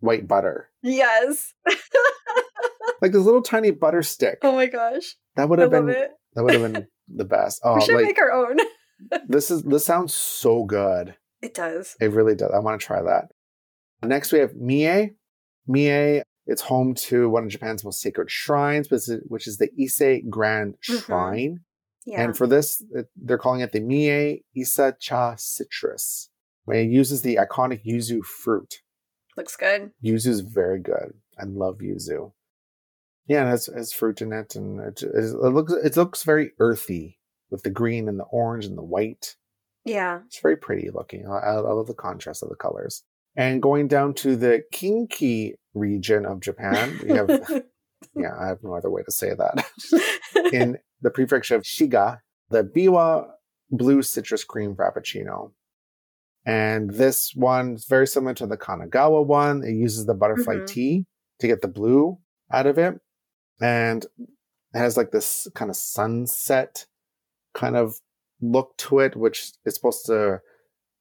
white 0.00 0.26
butter. 0.26 0.68
yes. 0.82 1.52
Like 3.02 3.12
this 3.12 3.24
little 3.24 3.40
tiny 3.42 3.70
butter 3.70 4.02
stick. 4.02 4.38
Oh 4.42 4.52
my 4.52 4.66
gosh. 4.66 5.16
That 5.36 5.48
would 5.48 5.58
have 5.58 5.72
love 5.72 5.86
been 5.86 5.94
it. 5.96 6.10
that 6.34 6.44
would 6.44 6.52
have 6.52 6.70
been 6.72 6.86
the 7.08 7.24
best. 7.24 7.60
Oh, 7.64 7.76
we 7.76 7.80
should 7.80 7.94
like 7.94 8.04
make 8.04 8.18
our 8.18 8.30
own. 8.30 8.58
this 9.26 9.50
is 9.50 9.62
this 9.62 9.86
sounds 9.86 10.12
so 10.12 10.64
good. 10.64 11.16
It 11.40 11.54
does. 11.54 11.96
It 11.98 12.10
really 12.12 12.34
does. 12.34 12.50
I 12.54 12.58
want 12.58 12.78
to 12.78 12.86
try 12.86 13.00
that. 13.02 13.28
Next, 14.02 14.32
we 14.32 14.40
have 14.40 14.54
Mie. 14.54 15.12
Mie, 15.66 16.22
it's 16.50 16.62
home 16.62 16.94
to 16.94 17.28
one 17.30 17.44
of 17.44 17.50
Japan's 17.50 17.84
most 17.84 18.00
sacred 18.00 18.30
shrines, 18.30 18.88
which 18.90 19.46
is, 19.46 19.56
the 19.58 19.70
Ise 19.80 20.22
Grand 20.28 20.76
Mhm. 20.88 21.04
Shrine. 21.04 21.60
Yeah. 22.04 22.22
And 22.22 22.36
for 22.36 22.46
this, 22.46 22.82
they're 23.16 23.38
calling 23.38 23.60
it 23.60 23.72
the 23.72 23.80
Mie 23.80 24.42
Ise 24.58 24.94
Cha 24.98 25.36
Citrus. 25.36 26.28
It 26.68 26.90
uses 26.90 27.22
the 27.22 27.36
iconic 27.36 27.84
yuzu 27.84 28.22
fruit. 28.22 28.82
Looks 29.36 29.56
good. 29.56 29.92
Yuzu 30.04 30.26
is 30.28 30.40
very 30.40 30.80
good. 30.80 31.14
I 31.38 31.44
love 31.44 31.78
yuzu. 31.78 32.32
Yeah, 33.26 33.44
and 33.44 33.54
it's, 33.54 33.68
it's 33.68 33.92
fruit 33.92 34.20
in 34.22 34.32
it, 34.32 34.56
and 34.56 34.80
it, 34.80 35.02
it 35.02 35.34
looks 35.34 35.72
it 35.72 35.96
looks 35.96 36.24
very 36.24 36.52
earthy 36.58 37.18
with 37.50 37.62
the 37.62 37.70
green 37.70 38.08
and 38.08 38.18
the 38.18 38.24
orange 38.24 38.64
and 38.66 38.76
the 38.76 38.82
white. 38.82 39.36
Yeah. 39.84 40.20
It's 40.26 40.40
very 40.40 40.56
pretty 40.56 40.90
looking. 40.90 41.26
I, 41.28 41.38
I 41.38 41.52
love 41.58 41.86
the 41.86 41.94
contrast 41.94 42.42
of 42.42 42.48
the 42.48 42.56
colors. 42.56 43.02
And 43.36 43.62
going 43.62 43.88
down 43.88 44.14
to 44.14 44.36
the 44.36 44.62
Kinki 44.72 45.54
region 45.74 46.26
of 46.26 46.40
Japan, 46.40 46.98
we 47.02 47.10
have 47.10 47.28
yeah, 48.14 48.34
I 48.38 48.48
have 48.48 48.58
no 48.62 48.74
other 48.74 48.90
way 48.90 49.02
to 49.02 49.12
say 49.12 49.30
that. 49.34 49.64
In 50.52 50.78
the 51.00 51.10
prefecture 51.10 51.54
of 51.54 51.62
Shiga, 51.62 52.18
the 52.50 52.64
Biwa 52.64 53.28
Blue 53.70 54.02
Citrus 54.02 54.44
Cream 54.44 54.74
Frappuccino. 54.74 55.52
And 56.44 56.90
this 56.90 57.32
one 57.34 57.74
is 57.74 57.86
very 57.86 58.06
similar 58.06 58.34
to 58.34 58.46
the 58.46 58.56
Kanagawa 58.56 59.24
one. 59.24 59.62
It 59.62 59.72
uses 59.74 60.06
the 60.06 60.14
butterfly 60.14 60.56
Mhm. 60.56 60.66
tea 60.66 61.06
to 61.38 61.46
get 61.46 61.60
the 61.60 61.68
blue 61.68 62.18
out 62.50 62.66
of 62.66 62.78
it. 62.78 62.98
And 63.60 64.04
it 64.74 64.78
has 64.78 64.96
like 64.96 65.10
this 65.10 65.46
kind 65.54 65.70
of 65.70 65.76
sunset 65.76 66.86
kind 67.54 67.76
of 67.76 68.00
look 68.40 68.76
to 68.78 69.00
it, 69.00 69.16
which 69.16 69.52
is 69.64 69.74
supposed 69.74 70.06
to 70.06 70.40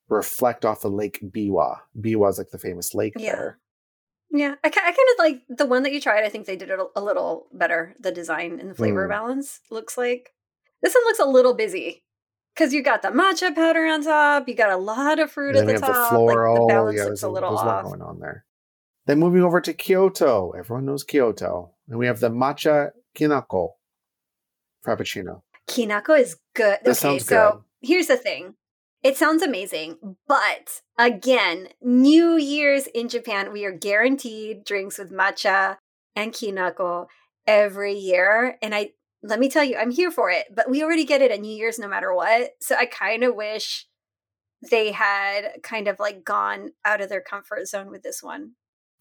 reflect 0.10 0.66
off 0.66 0.82
the 0.82 0.90
lake 0.90 1.20
Biwa. 1.24 1.78
Biwa 2.00 2.30
is 2.30 2.38
like 2.38 2.50
the 2.50 2.58
famous 2.60 2.94
lake 2.96 3.14
Yeah. 3.18 3.36
there. 3.36 3.60
yeah. 4.32 4.56
I, 4.64 4.68
I 4.68 4.70
kind 4.70 4.86
of 4.88 5.20
like 5.20 5.42
the 5.50 5.66
one 5.66 5.84
that 5.84 5.92
you 5.94 6.02
tried. 6.02 6.24
I 6.24 6.30
think 6.30 6.46
they 6.46 6.56
did 6.56 6.70
it 6.70 6.80
a, 6.80 6.86
a 6.96 7.02
little 7.02 7.48
better. 7.54 7.96
The 8.00 8.12
design 8.12 8.60
and 8.60 8.72
the 8.72 8.76
flavor 8.76 9.06
Mm. 9.08 9.10
balance 9.10 9.60
looks 9.70 9.98
like. 9.98 10.34
This 10.82 10.94
one 10.96 11.04
looks 11.06 11.20
a 11.20 11.26
little 11.26 11.54
busy 11.54 12.04
because 12.56 12.74
you 12.74 12.82
got 12.82 13.02
the 13.02 13.10
matcha 13.10 13.54
powder 13.54 13.86
on 13.86 14.04
top. 14.04 14.48
You 14.48 14.56
got 14.56 14.72
a 14.72 14.78
lot 14.78 15.20
of 15.20 15.32
fruit 15.32 15.56
at 15.56 15.66
the 15.66 15.74
top. 15.78 16.10
the 16.12 16.16
floral. 16.16 16.54
like 16.54 16.62
the 16.62 16.74
balance 16.74 16.98
yeah, 16.98 17.04
looks 17.06 17.24
a 17.24 17.30
little 17.30 17.50
there's 17.52 17.62
off. 17.62 17.84
going 17.86 18.02
on 18.02 18.20
there. 18.20 18.46
Then 19.06 19.20
moving 19.20 19.44
over 19.44 19.60
to 19.62 19.74
Kyoto. 19.74 20.52
Everyone 20.52 20.86
knows 20.86 21.04
Kyoto. 21.04 21.72
And 21.88 21.98
we 22.00 22.06
have 22.08 22.20
the 22.20 22.30
matcha 22.30 22.92
kinako 23.16 23.70
frappuccino. 24.86 25.42
Kinako 25.68 26.20
is 26.20 26.38
good. 26.56 26.80
This 26.84 27.04
okay, 27.04 27.18
sounds 27.20 27.26
so 27.26 27.52
good. 27.82 27.88
here's 27.88 28.08
the 28.08 28.18
thing. 28.18 28.56
It 29.02 29.16
sounds 29.16 29.42
amazing, 29.42 30.18
but 30.28 30.82
again, 30.98 31.70
New 31.82 32.36
Year's 32.36 32.88
in 32.88 33.08
Japan, 33.08 33.54
we 33.54 33.64
are 33.64 33.72
guaranteed 33.72 34.66
drinks 34.66 34.98
with 34.98 35.12
matcha 35.12 35.78
and 36.16 36.34
kinako 36.34 37.06
every 37.48 37.94
year. 37.94 38.58
And 38.62 38.76
I 38.76 38.92
let 39.24 39.40
me 39.40 39.50
tell 39.50 39.64
you, 39.64 39.78
I'm 39.78 39.92
here 39.92 40.12
for 40.12 40.30
it, 40.30 40.46
but 40.54 40.70
we 40.70 40.84
already 40.84 41.06
get 41.06 41.22
it 41.22 41.32
at 41.32 41.42
New 41.42 41.56
Year's 41.56 41.80
no 41.80 41.88
matter 41.88 42.14
what. 42.14 42.52
So 42.62 42.76
I 42.76 42.86
kind 42.86 43.24
of 43.24 43.36
wish 43.36 43.86
they 44.70 44.92
had 44.92 45.62
kind 45.64 45.88
of 45.88 46.00
like 46.00 46.24
gone 46.24 46.72
out 46.84 47.02
of 47.02 47.10
their 47.10 47.22
comfort 47.22 47.68
zone 47.68 47.90
with 47.90 48.04
this 48.04 48.22
one. 48.22 48.52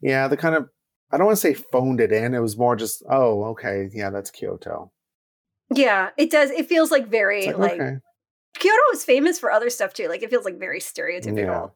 Yeah, 0.00 0.28
the 0.28 0.36
kind 0.36 0.54
of 0.54 0.68
I 1.10 1.16
don't 1.16 1.26
want 1.26 1.38
to 1.38 1.40
say 1.40 1.54
phoned 1.54 2.00
it 2.00 2.12
in. 2.12 2.34
It 2.34 2.40
was 2.40 2.58
more 2.58 2.76
just, 2.76 3.02
oh, 3.10 3.44
okay, 3.46 3.88
yeah, 3.92 4.10
that's 4.10 4.30
Kyoto. 4.30 4.92
Yeah, 5.74 6.10
it 6.16 6.30
does. 6.30 6.50
It 6.50 6.68
feels 6.68 6.90
like 6.90 7.08
very 7.08 7.46
It's 7.46 7.58
like, 7.58 7.72
like, 7.72 7.80
okay. 7.80 7.96
Kyoto 8.54 8.78
is 8.92 9.04
famous 9.04 9.38
for 9.38 9.50
other 9.50 9.70
stuff 9.70 9.94
too. 9.94 10.08
Like 10.08 10.22
it 10.22 10.30
feels 10.30 10.44
like 10.44 10.58
very 10.58 10.80
stereotypical. 10.80 11.72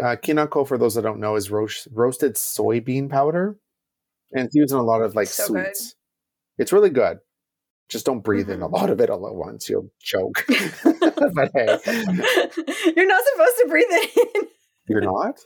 Uh, 0.00 0.16
kinako, 0.16 0.66
for 0.66 0.76
those 0.78 0.94
that 0.96 1.02
don't 1.02 1.20
know, 1.20 1.36
is 1.36 1.50
roast, 1.50 1.86
roasted 1.92 2.34
soybean 2.34 3.08
powder, 3.08 3.56
and 4.32 4.46
it's 4.46 4.54
used 4.54 4.72
in 4.72 4.78
a 4.78 4.82
lot 4.82 5.00
of 5.02 5.14
like 5.14 5.28
So 5.28 5.46
good. 5.52 5.66
sweets. 5.76 5.94
It's 6.58 6.72
really 6.72 6.90
good. 6.90 7.18
Just 7.88 8.04
don't 8.04 8.20
breathe 8.24 8.50
in 8.50 8.62
a 8.62 8.68
Mhm. 8.68 8.72
lot 8.72 8.90
of 8.90 9.00
it 9.00 9.10
all 9.10 9.26
at 9.28 9.34
once; 9.36 9.68
you'll 9.68 9.90
choke. 10.00 10.44
but 11.34 11.50
hey, 11.54 11.78
You're 12.96 13.06
not 13.06 13.22
supposed 13.32 13.56
to 13.58 13.66
breathe 13.68 13.86
in. 13.90 14.48
you're 14.88 15.00
not. 15.02 15.38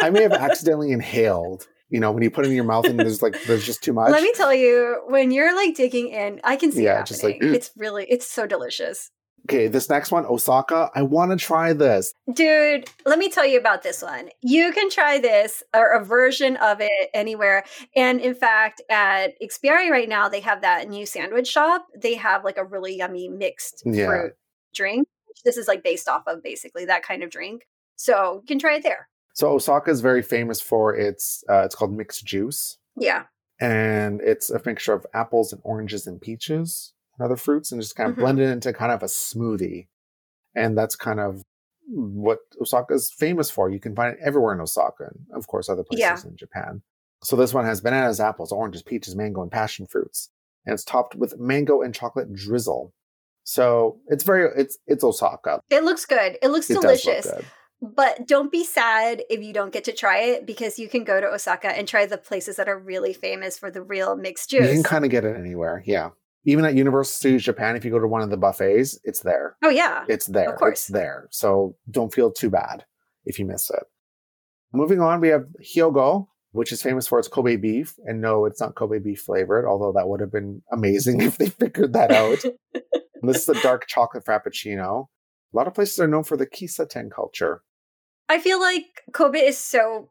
I 0.00 0.10
may 0.10 0.22
have 0.22 0.32
accidentally 0.32 0.90
inhaled. 0.90 1.68
You 1.92 2.00
know, 2.00 2.10
when 2.10 2.22
you 2.22 2.30
put 2.30 2.44
it 2.46 2.48
in 2.48 2.54
your 2.54 2.64
mouth 2.64 2.86
and 2.86 2.98
there's 2.98 3.22
like 3.22 3.36
there's 3.46 3.64
just 3.64 3.82
too 3.84 3.92
much. 3.92 4.10
Let 4.10 4.22
me 4.22 4.32
tell 4.34 4.52
you, 4.54 5.00
when 5.08 5.30
you're 5.30 5.54
like 5.54 5.74
digging 5.76 6.08
in, 6.08 6.40
I 6.42 6.56
can 6.56 6.72
see 6.72 6.84
Yeah, 6.84 7.00
it 7.00 7.06
just 7.06 7.22
like, 7.22 7.36
it's 7.40 7.70
really, 7.76 8.06
it's 8.08 8.26
so 8.26 8.46
delicious. 8.46 9.10
okay, 9.46 9.68
this 9.68 9.90
next 9.90 10.10
one, 10.10 10.24
Osaka. 10.24 10.90
I 10.94 11.02
want 11.02 11.32
to 11.32 11.36
try 11.36 11.72
this. 11.74 12.14
Dude, 12.32 12.88
let 13.04 13.18
me 13.18 13.28
tell 13.28 13.44
you 13.46 13.58
about 13.58 13.82
this 13.82 14.00
one. 14.02 14.30
You 14.40 14.72
can 14.72 14.88
try 14.88 15.18
this 15.18 15.62
or 15.74 15.92
a 15.92 16.04
version 16.04 16.56
of 16.56 16.78
it 16.80 17.10
anywhere. 17.12 17.64
And 17.94 18.20
in 18.20 18.34
fact, 18.34 18.80
at 18.88 19.34
Ikspiari 19.42 19.90
right 19.90 20.08
now, 20.08 20.28
they 20.30 20.40
have 20.40 20.62
that 20.62 20.88
new 20.88 21.04
sandwich 21.04 21.48
shop. 21.48 21.86
They 21.94 22.14
have 22.14 22.42
like 22.44 22.56
a 22.56 22.64
really 22.64 22.96
yummy 22.96 23.28
mixed 23.28 23.82
Yeah. 23.84 24.06
fruit 24.06 24.32
drink. 24.74 25.06
This 25.44 25.56
is 25.58 25.68
like 25.68 25.82
based 25.82 26.08
off 26.08 26.22
of 26.26 26.42
basically 26.42 26.84
that 26.86 27.02
kind 27.02 27.22
of 27.22 27.28
drink. 27.30 27.66
So 27.96 28.40
you 28.42 28.46
can 28.46 28.58
try 28.58 28.76
it 28.76 28.82
there. 28.82 29.08
So 29.34 29.52
Osaka 29.52 29.90
is 29.90 30.00
very 30.00 30.22
famous 30.22 30.60
for 30.60 30.94
its 30.94 31.42
uh, 31.48 31.62
it's 31.64 31.74
called 31.74 31.92
mixed 31.96 32.24
juice, 32.24 32.78
Yeah. 32.96 33.24
and 33.60 34.20
it's 34.20 34.50
a 34.50 34.60
mixture 34.64 34.92
of 34.92 35.06
apples 35.14 35.52
and 35.52 35.60
oranges 35.64 36.06
and 36.06 36.20
peaches 36.20 36.92
and 37.18 37.24
other 37.24 37.36
fruits, 37.36 37.72
and 37.72 37.80
just 37.80 37.96
kind 37.96 38.10
of 38.10 38.16
Mhm. 38.16 38.20
blended 38.20 38.50
into 38.50 38.72
kind 38.72 38.92
of 38.92 39.02
a 39.02 39.06
smoothie. 39.06 39.88
And 40.54 40.76
that's 40.76 40.96
kind 40.96 41.18
of 41.20 41.42
what 41.88 42.40
Osaka 42.60 42.94
is 42.94 43.10
famous 43.12 43.50
for. 43.50 43.68
You 43.70 43.80
can 43.80 43.94
find 43.96 44.14
it 44.14 44.20
everywhere 44.22 44.52
in 44.54 44.60
Osaka, 44.60 45.04
and 45.04 45.26
of 45.34 45.46
course 45.46 45.68
other 45.68 45.82
places 45.84 46.00
Yeah. 46.24 46.28
in 46.30 46.36
Japan. 46.36 46.82
So 47.24 47.36
this 47.36 47.54
one 47.54 47.64
has 47.64 47.80
bananas, 47.80 48.20
apples, 48.20 48.52
oranges, 48.52 48.82
peaches, 48.82 49.14
mango, 49.16 49.42
and 49.42 49.50
passion 49.50 49.86
fruits, 49.86 50.30
and 50.66 50.74
it's 50.74 50.84
topped 50.84 51.14
with 51.14 51.38
mango 51.38 51.80
and 51.82 51.94
chocolate 51.94 52.32
drizzle. 52.34 52.92
So 53.44 54.00
it's 54.08 54.24
very 54.24 54.50
it's 54.56 54.78
it's 54.86 55.02
Osaka. 55.02 55.60
It 55.70 55.84
looks 55.84 56.04
good. 56.04 56.38
It 56.42 56.48
looks 56.48 56.68
It 56.70 56.74
delicious. 56.80 57.26
look 57.26 57.36
good. 57.36 57.46
But 57.82 58.28
don't 58.28 58.52
be 58.52 58.64
sad 58.64 59.24
if 59.28 59.42
you 59.42 59.52
don't 59.52 59.72
get 59.72 59.82
to 59.84 59.92
try 59.92 60.18
it 60.20 60.46
because 60.46 60.78
you 60.78 60.88
can 60.88 61.02
go 61.02 61.20
to 61.20 61.26
Osaka 61.26 61.76
and 61.76 61.88
try 61.88 62.06
the 62.06 62.16
places 62.16 62.54
that 62.56 62.68
are 62.68 62.78
really 62.78 63.12
famous 63.12 63.58
for 63.58 63.72
the 63.72 63.82
real 63.82 64.14
mixed 64.16 64.50
juice. 64.50 64.68
You 64.68 64.72
can 64.74 64.84
kind 64.84 65.04
of 65.04 65.10
get 65.10 65.24
it 65.24 65.36
anywhere. 65.36 65.82
Yeah. 65.84 66.10
Even 66.44 66.64
at 66.64 66.74
Universal 66.74 67.12
Studios 67.12 67.42
Japan, 67.42 67.74
if 67.74 67.84
you 67.84 67.90
go 67.90 67.98
to 67.98 68.06
one 68.06 68.22
of 68.22 68.30
the 68.30 68.36
buffets, 68.36 68.98
it's 69.02 69.20
there. 69.20 69.56
oh 69.64 69.68
yeah. 69.68 70.04
It's 70.08 70.26
there. 70.26 70.52
Of 70.52 70.58
course. 70.58 70.72
It's 70.80 70.88
there. 70.88 71.26
So 71.30 71.76
don't 71.90 72.14
feel 72.14 72.30
too 72.30 72.50
bad 72.50 72.84
if 73.24 73.38
you 73.40 73.46
miss 73.46 73.68
it. 73.70 73.82
Moving 74.72 75.00
on, 75.00 75.20
we 75.20 75.28
have 75.28 75.46
Hyogo, 75.60 76.28
which 76.52 76.70
is 76.72 76.82
famous 76.82 77.06
for 77.08 77.18
its 77.18 77.28
Kobe 77.28 77.56
beef. 77.56 77.94
And 78.04 78.20
no, 78.20 78.44
it's 78.46 78.60
not 78.60 78.76
Kobe 78.76 79.00
beef 79.00 79.22
flavored, 79.22 79.66
although 79.66 79.92
that 79.92 80.08
would 80.08 80.20
have 80.20 80.32
been 80.32 80.62
amazing 80.72 81.20
if 81.28 81.36
they 81.36 81.48
figured 81.48 81.92
that 81.94 82.12
out. 82.12 82.38
This 83.24 83.48
is 83.48 83.48
a 83.50 83.62
dark 83.62 83.86
chocolate 83.86 84.24
frappuccino. 84.24 85.06
A 85.52 85.56
lot 85.56 85.68
of 85.68 85.74
places 85.74 86.00
are 86.00 86.08
known 86.08 86.24
for 86.24 86.36
the 86.36 86.44
kissaten 86.44 87.08
culture. 87.08 87.62
I 88.32 88.38
feel 88.38 88.58
like 88.58 89.02
Kobe 89.12 89.40
is 89.40 89.58
so 89.58 90.08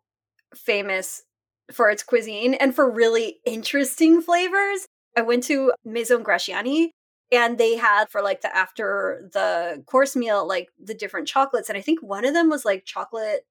famous 0.53 1.23
for 1.71 1.89
its 1.89 2.03
cuisine 2.03 2.53
and 2.53 2.75
for 2.75 2.88
really 2.88 3.38
interesting 3.47 4.21
flavors. 4.21 4.86
I 5.17 5.21
went 5.21 5.41
to 5.45 5.73
Maison 5.84 6.23
Graciani 6.23 6.89
and 7.31 7.57
they 7.57 7.77
had 7.77 8.12
for 8.12 8.21
like 8.21 8.41
the 8.41 8.55
after 8.55 9.27
the 9.34 9.84
course 9.88 10.15
meal, 10.15 10.47
like 10.47 10.69
the 10.79 10.93
different 10.93 11.27
chocolates. 11.27 11.67
And 11.67 11.79
I 11.79 11.81
think 11.81 12.03
one 12.03 12.23
of 12.23 12.36
them 12.36 12.47
was 12.47 12.63
like 12.63 12.86
chocolate, 12.86 13.41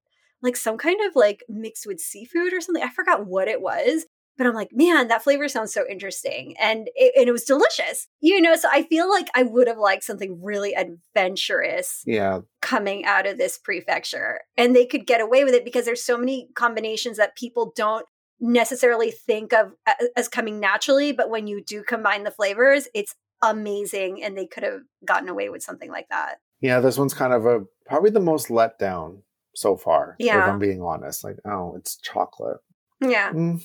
like 0.41 0.57
some 0.57 0.79
kind 0.79 1.01
of 1.05 1.17
like 1.17 1.43
mixed 1.49 1.85
with 1.85 1.99
seafood 1.99 2.53
or 2.53 2.61
something. 2.61 2.85
I 2.85 2.91
forgot 2.91 3.27
what 3.27 3.49
it 3.49 3.61
was. 3.61 4.07
But 4.39 4.47
I'm 4.47 4.55
like, 4.55 4.71
man, 4.73 5.09
that 5.09 5.23
flavor 5.23 5.49
sounds 5.49 5.73
so 5.75 5.85
interesting. 5.89 6.55
And 6.59 6.89
it, 6.95 7.13
and 7.17 7.29
it 7.29 7.33
was 7.33 7.45
delicious. 7.45 8.09
You 8.21 8.41
know, 8.41 8.57
so 8.57 8.69
I 8.73 8.85
feel 8.85 9.09
like 9.11 9.29
I 9.35 9.43
would 9.43 9.69
have 9.69 9.77
liked 9.79 10.03
something 10.05 10.41
really 10.43 10.75
adventurous 10.75 12.03
Yeah. 12.07 12.41
coming 12.63 13.05
out 13.05 13.27
of 13.27 13.39
this 13.39 13.59
prefecture 13.59 14.41
and 14.57 14.75
they 14.75 14.87
could 14.87 15.07
get 15.07 15.21
away 15.21 15.45
with 15.45 15.55
it 15.55 15.65
because 15.65 15.85
there's 15.85 16.03
so 16.03 16.17
many 16.17 16.49
combinations 16.55 17.17
that 17.19 17.37
people 17.37 17.73
don't 17.77 18.07
necessarily 18.41 19.11
think 19.11 19.53
of 19.53 19.73
as 20.17 20.27
coming 20.29 20.59
naturally 20.61 21.13
but 21.13 21.29
when 21.29 21.47
you 21.47 21.63
do 21.63 21.83
combine 21.83 22.25
the 22.25 22.31
flavors 22.31 22.89
it's 22.95 23.15
amazing 23.43 24.23
and 24.23 24.37
they 24.37 24.47
could 24.47 24.63
have 24.63 24.81
gotten 25.05 25.29
away 25.29 25.51
with 25.51 25.63
something 25.63 25.91
like 25.91 26.09
that 26.09 26.37
Yeah, 26.63 26.81
this 26.81 26.97
one's 26.97 27.13
kind 27.15 27.35
of 27.35 27.45
a 27.45 27.65
probably 27.85 28.11
the 28.11 28.21
most 28.21 28.49
let 28.51 28.79
down 28.79 29.23
so 29.55 29.77
far. 29.77 30.17
Yeah. 30.19 30.45
If. 30.45 30.49
I'm 30.53 30.59
being 30.59 30.81
honest. 30.81 31.25
Like, 31.25 31.37
oh, 31.45 31.75
it's 31.77 31.97
chocolate. 31.97 32.59
yeah 33.01 33.33
Mm. 33.33 33.63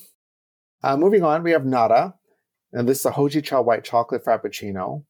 Uh, 0.85 0.95
moving 0.95 1.23
on, 1.23 1.41
we 1.41 1.49
have 1.49 1.65
Nara, 1.65 2.13
and 2.71 2.87
this 2.87 2.99
is 2.99 3.05
a 3.07 3.11
Hojicha 3.11 3.65
white 3.65 3.83
chocolate 3.83 4.23
frappuccino. 4.23 5.03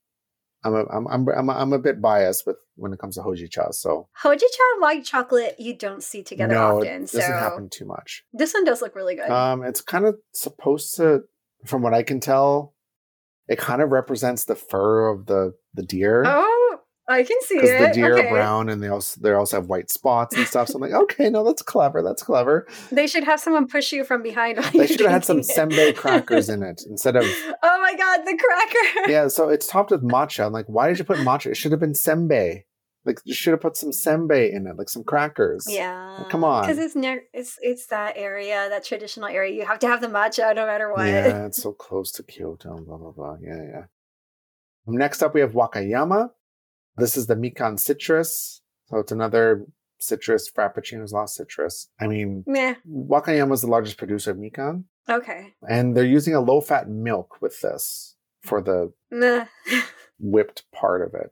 I'm 0.63 0.73
a, 0.73 0.85
I'm, 0.85 1.05
I'm, 1.07 1.27
I'm, 1.27 1.49
a, 1.49 1.51
I'm 1.51 1.73
a 1.73 1.79
bit 1.79 2.01
biased 2.01 2.47
with 2.47 2.55
when 2.77 2.93
it 2.93 2.99
comes 2.99 3.15
to 3.15 3.21
Hojicha, 3.21 3.73
so 3.73 4.07
hojicha 4.23 4.63
and 4.73 4.81
white 4.81 5.03
chocolate 5.03 5.55
you 5.59 5.75
don't 5.75 6.01
see 6.01 6.23
together 6.23 6.53
no, 6.53 6.77
often 6.77 7.03
it 7.03 7.09
so 7.09 7.19
doesn't 7.19 7.33
happen 7.33 7.69
too 7.69 7.85
much. 7.85 8.23
this 8.33 8.53
one 8.53 8.63
does 8.63 8.81
look 8.81 8.95
really 8.95 9.15
good 9.15 9.29
Um, 9.29 9.63
it's 9.63 9.81
kind 9.81 10.05
of 10.05 10.15
supposed 10.33 10.95
to, 10.95 11.23
from 11.65 11.81
what 11.81 11.93
I 11.93 12.03
can 12.03 12.19
tell, 12.19 12.73
it 13.47 13.59
kind 13.59 13.81
of 13.81 13.91
represents 13.91 14.45
the 14.45 14.55
fur 14.55 15.09
of 15.09 15.25
the 15.25 15.53
the 15.73 15.83
deer 15.83 16.23
oh 16.25 16.54
i 17.07 17.23
can 17.23 17.37
see 17.41 17.55
because 17.55 17.69
it 17.69 17.79
the 17.79 17.93
deer 17.93 18.17
okay. 18.17 18.27
are 18.27 18.31
brown 18.31 18.69
and 18.69 18.81
they 18.81 18.87
also 18.87 19.19
they 19.21 19.31
also 19.31 19.57
have 19.57 19.67
white 19.67 19.89
spots 19.89 20.35
and 20.35 20.47
stuff. 20.47 20.67
So 20.67 20.75
I'm 20.75 20.81
like, 20.81 20.91
okay, 20.91 21.29
no, 21.29 21.43
that's 21.43 21.61
clever. 21.61 22.01
That's 22.01 22.23
clever. 22.23 22.67
they 22.91 23.07
should 23.07 23.23
have 23.23 23.39
someone 23.39 23.67
push 23.67 23.91
you 23.91 24.03
from 24.03 24.23
behind 24.23 24.57
They 24.57 24.87
should 24.87 25.01
have 25.01 25.11
had 25.11 25.25
some 25.25 25.39
it. 25.39 25.47
senbei 25.47 25.95
crackers 25.95 26.49
in 26.49 26.63
it 26.63 26.83
instead 26.89 27.15
of 27.15 27.23
oh 27.25 27.79
my 27.81 27.95
god 27.95 28.25
the 28.25 28.37
cracker 28.37 28.85
yeah, 29.07 29.27
so 29.27 29.49
it's 29.49 29.67
topped 29.67 29.91
with 29.91 30.03
matcha. 30.15 30.45
I'm 30.45 30.53
like, 30.53 30.67
why 30.67 30.87
did 30.87 30.99
you 30.99 31.05
put 31.05 31.17
matcha? 31.19 31.47
It 31.47 31.57
should 31.57 31.71
have 31.71 31.79
been 31.79 31.93
senbei. 31.93 32.63
Like, 33.05 33.19
you 33.23 33.35
should 33.35 33.51
have 33.51 33.61
put 33.61 33.77
some 33.77 33.91
senbei 33.91 34.51
in 34.51 34.65
it, 34.65 34.77
like 34.77 34.89
some 34.89 35.03
crackers. 35.03 35.67
Yeah, 35.69 36.23
come 36.29 36.43
on. 36.43 36.63
because 36.63 36.79
it's 36.79 36.95
ne- 36.95 37.27
it's 37.33 37.57
it's 37.61 37.85
that 37.87 38.13
area, 38.17 38.67
that 38.69 38.83
traditional 38.83 39.27
area. 39.27 39.53
You 39.53 39.65
have 39.65 39.79
to 39.79 39.87
have 39.87 40.01
the 40.01 40.07
matcha 40.07 40.55
no 40.55 40.65
matter 40.65 40.91
what. 40.91 41.05
Yeah, 41.05 41.45
it's 41.45 41.61
so 41.63 41.71
close 41.71 42.11
to 42.13 42.23
Kyoto. 42.23 42.77
Blah 42.77 42.97
blah 42.97 43.11
blah. 43.11 43.37
Yeah, 43.41 43.61
yeah. 43.61 43.83
Next 44.87 45.21
up, 45.21 45.33
we 45.33 45.41
have 45.41 45.53
Wakayama. 45.53 46.31
This 46.97 47.17
is 47.17 47.27
the 47.27 47.35
Mikan 47.35 47.79
citrus. 47.79 48.61
So 48.87 48.97
it's 48.99 49.11
another 49.11 49.65
citrus 49.97 50.49
frappuccino's 50.51 51.11
lost 51.13 51.35
citrus. 51.35 51.89
I 51.99 52.07
mean, 52.07 52.43
Meh. 52.47 52.75
Wakayama 52.89 53.53
is 53.53 53.61
the 53.61 53.67
largest 53.67 53.97
producer 53.97 54.31
of 54.31 54.37
Mikan, 54.37 54.83
Okay. 55.09 55.53
and 55.67 55.95
they're 55.95 56.05
using 56.05 56.35
a 56.35 56.41
low-fat 56.41 56.87
milk 56.89 57.41
with 57.41 57.61
this 57.61 58.15
for 58.43 58.61
the 58.61 58.93
whipped 60.19 60.63
part 60.73 61.01
of 61.01 61.13
it. 61.13 61.31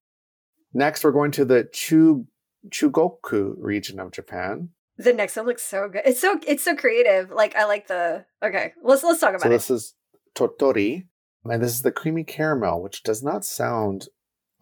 Next, 0.74 1.04
we're 1.04 1.12
going 1.12 1.32
to 1.32 1.46
the 1.46 1.70
Chu 1.72 2.26
Chugoku 2.70 3.54
region 3.58 4.00
of 4.00 4.12
Japan. 4.12 4.70
the 4.98 5.14
next 5.14 5.36
one 5.36 5.46
looks 5.46 5.64
so 5.64 5.88
good. 5.90 6.02
It's 6.06 6.20
so 6.22 6.40
it's 6.48 6.64
so 6.64 6.76
creative. 6.76 7.30
Like 7.32 7.56
I 7.56 7.66
like 7.66 7.88
the. 7.88 8.26
Okay, 8.44 8.74
let's 8.84 9.04
let's 9.04 9.20
talk 9.20 9.30
about 9.32 9.42
So 9.42 9.50
it. 9.50 9.52
this 9.52 9.70
is 9.70 9.94
Tottori, 10.36 11.08
and 11.46 11.62
this 11.62 11.72
is 11.74 11.82
the 11.84 11.92
creamy 11.92 12.24
caramel, 12.24 12.82
which 12.82 13.04
does 13.04 13.22
not 13.22 13.46
sound 13.46 14.08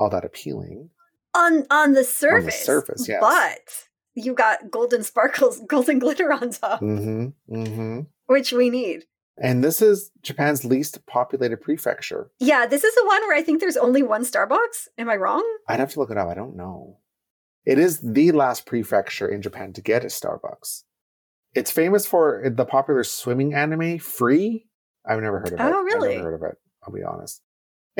all 0.01 0.09
that 0.09 0.25
appealing. 0.25 0.89
On 1.35 1.65
on 1.69 1.93
the 1.93 2.03
surface. 2.03 2.65
surface, 2.65 3.07
yes. 3.07 3.19
But 3.21 3.85
you 4.15 4.33
got 4.33 4.69
golden 4.71 5.03
sparkles, 5.03 5.61
golden 5.67 5.99
glitter 5.99 6.33
on 6.33 6.49
top, 6.51 6.81
Mm-hmm. 6.81 7.55
Mm-hmm. 7.55 7.99
which 8.25 8.51
we 8.51 8.69
need. 8.69 9.05
And 9.37 9.63
this 9.63 9.81
is 9.81 10.11
Japan's 10.21 10.65
least 10.65 11.05
populated 11.07 11.61
prefecture. 11.61 12.29
Yeah, 12.39 12.65
this 12.65 12.83
is 12.83 12.93
the 12.95 13.05
one 13.05 13.21
where 13.21 13.35
I 13.37 13.41
think 13.41 13.59
there's 13.61 13.77
only 13.77 14.03
one 14.03 14.23
Starbucks. 14.23 14.87
Am 14.97 15.09
I 15.09 15.15
wrong? 15.15 15.43
I'd 15.67 15.79
have 15.79 15.91
to 15.93 15.99
look 15.99 16.11
it 16.11 16.17
up. 16.17 16.27
I 16.27 16.33
don't 16.33 16.55
know. 16.57 16.97
It 17.65 17.79
is 17.79 18.01
the 18.01 18.31
last 18.33 18.65
prefecture 18.65 19.27
in 19.27 19.41
Japan 19.41 19.71
to 19.73 19.81
get 19.81 20.03
a 20.03 20.07
Starbucks. 20.07 20.83
It's 21.53 21.71
famous 21.71 22.05
for 22.05 22.43
the 22.53 22.65
popular 22.65 23.03
swimming 23.03 23.53
anime 23.53 23.99
Free. 23.99 24.67
I've 25.07 25.21
never 25.21 25.39
heard 25.39 25.53
of 25.53 25.59
it. 25.59 25.61
Oh, 25.61 25.79
I've 25.79 25.85
really? 25.85 26.15
never 26.17 26.31
heard 26.31 26.35
of 26.43 26.51
it. 26.51 26.57
I'll 26.83 26.93
be 26.93 27.03
honest. 27.03 27.41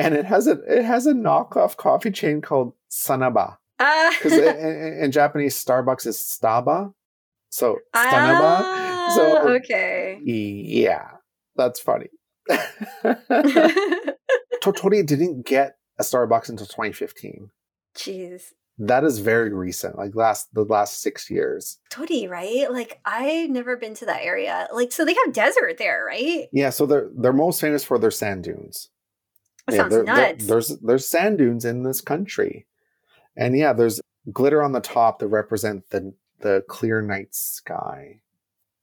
And 0.04 0.14
it 0.14 0.24
has 0.24 0.46
a 0.46 0.58
it 0.66 0.84
has 0.84 1.06
a 1.06 1.12
knockoff 1.12 1.76
coffee 1.76 2.10
chain 2.10 2.40
called 2.40 2.72
Sunaba. 2.90 3.56
Ah. 3.78 4.14
Because 4.16 4.32
in, 4.38 4.56
in, 4.66 4.98
in 5.04 5.12
Japanese, 5.12 5.62
Starbucks 5.62 6.06
is 6.06 6.16
Staba. 6.18 6.92
So 7.50 7.74
Sunaba. 7.94 8.60
Ah, 8.64 9.12
So- 9.14 9.48
okay. 9.56 10.18
Yeah, 10.24 11.08
that's 11.56 11.80
funny. 11.80 12.08
Tottori 14.62 15.04
didn't 15.04 15.46
get 15.46 15.76
a 15.98 16.02
Starbucks 16.02 16.48
until 16.48 16.66
2015. 16.66 17.50
Jeez. 17.96 18.52
That 18.78 19.04
is 19.04 19.18
very 19.18 19.52
recent, 19.52 19.98
like 19.98 20.14
last 20.16 20.48
the 20.54 20.64
last 20.64 21.02
six 21.02 21.30
years. 21.30 21.78
Toti, 21.92 22.28
right? 22.28 22.72
Like 22.72 23.00
I've 23.04 23.50
never 23.50 23.76
been 23.76 23.94
to 23.96 24.06
that 24.06 24.22
area. 24.22 24.66
Like 24.72 24.92
so 24.92 25.04
they 25.04 25.14
have 25.24 25.34
desert 25.34 25.76
there, 25.78 26.04
right? 26.06 26.48
Yeah, 26.52 26.70
so 26.70 26.86
they're 26.86 27.10
they're 27.14 27.34
most 27.34 27.60
famous 27.60 27.84
for 27.84 27.98
their 27.98 28.10
sand 28.10 28.44
dunes. 28.44 28.88
That 29.66 29.74
yeah, 29.74 29.78
sounds 29.82 29.94
there- 29.94 30.04
there- 30.04 30.34
there's 30.34 30.68
there's 30.78 31.06
sand 31.08 31.38
dunes 31.38 31.64
in 31.64 31.82
this 31.84 32.00
country, 32.00 32.66
and 33.36 33.56
yeah, 33.56 33.72
there's 33.72 34.00
glitter 34.32 34.62
on 34.62 34.72
the 34.72 34.80
top 34.80 35.18
that 35.20 35.28
represent 35.28 35.90
the 35.90 36.14
the 36.40 36.64
clear 36.68 37.00
night 37.02 37.34
sky. 37.34 38.20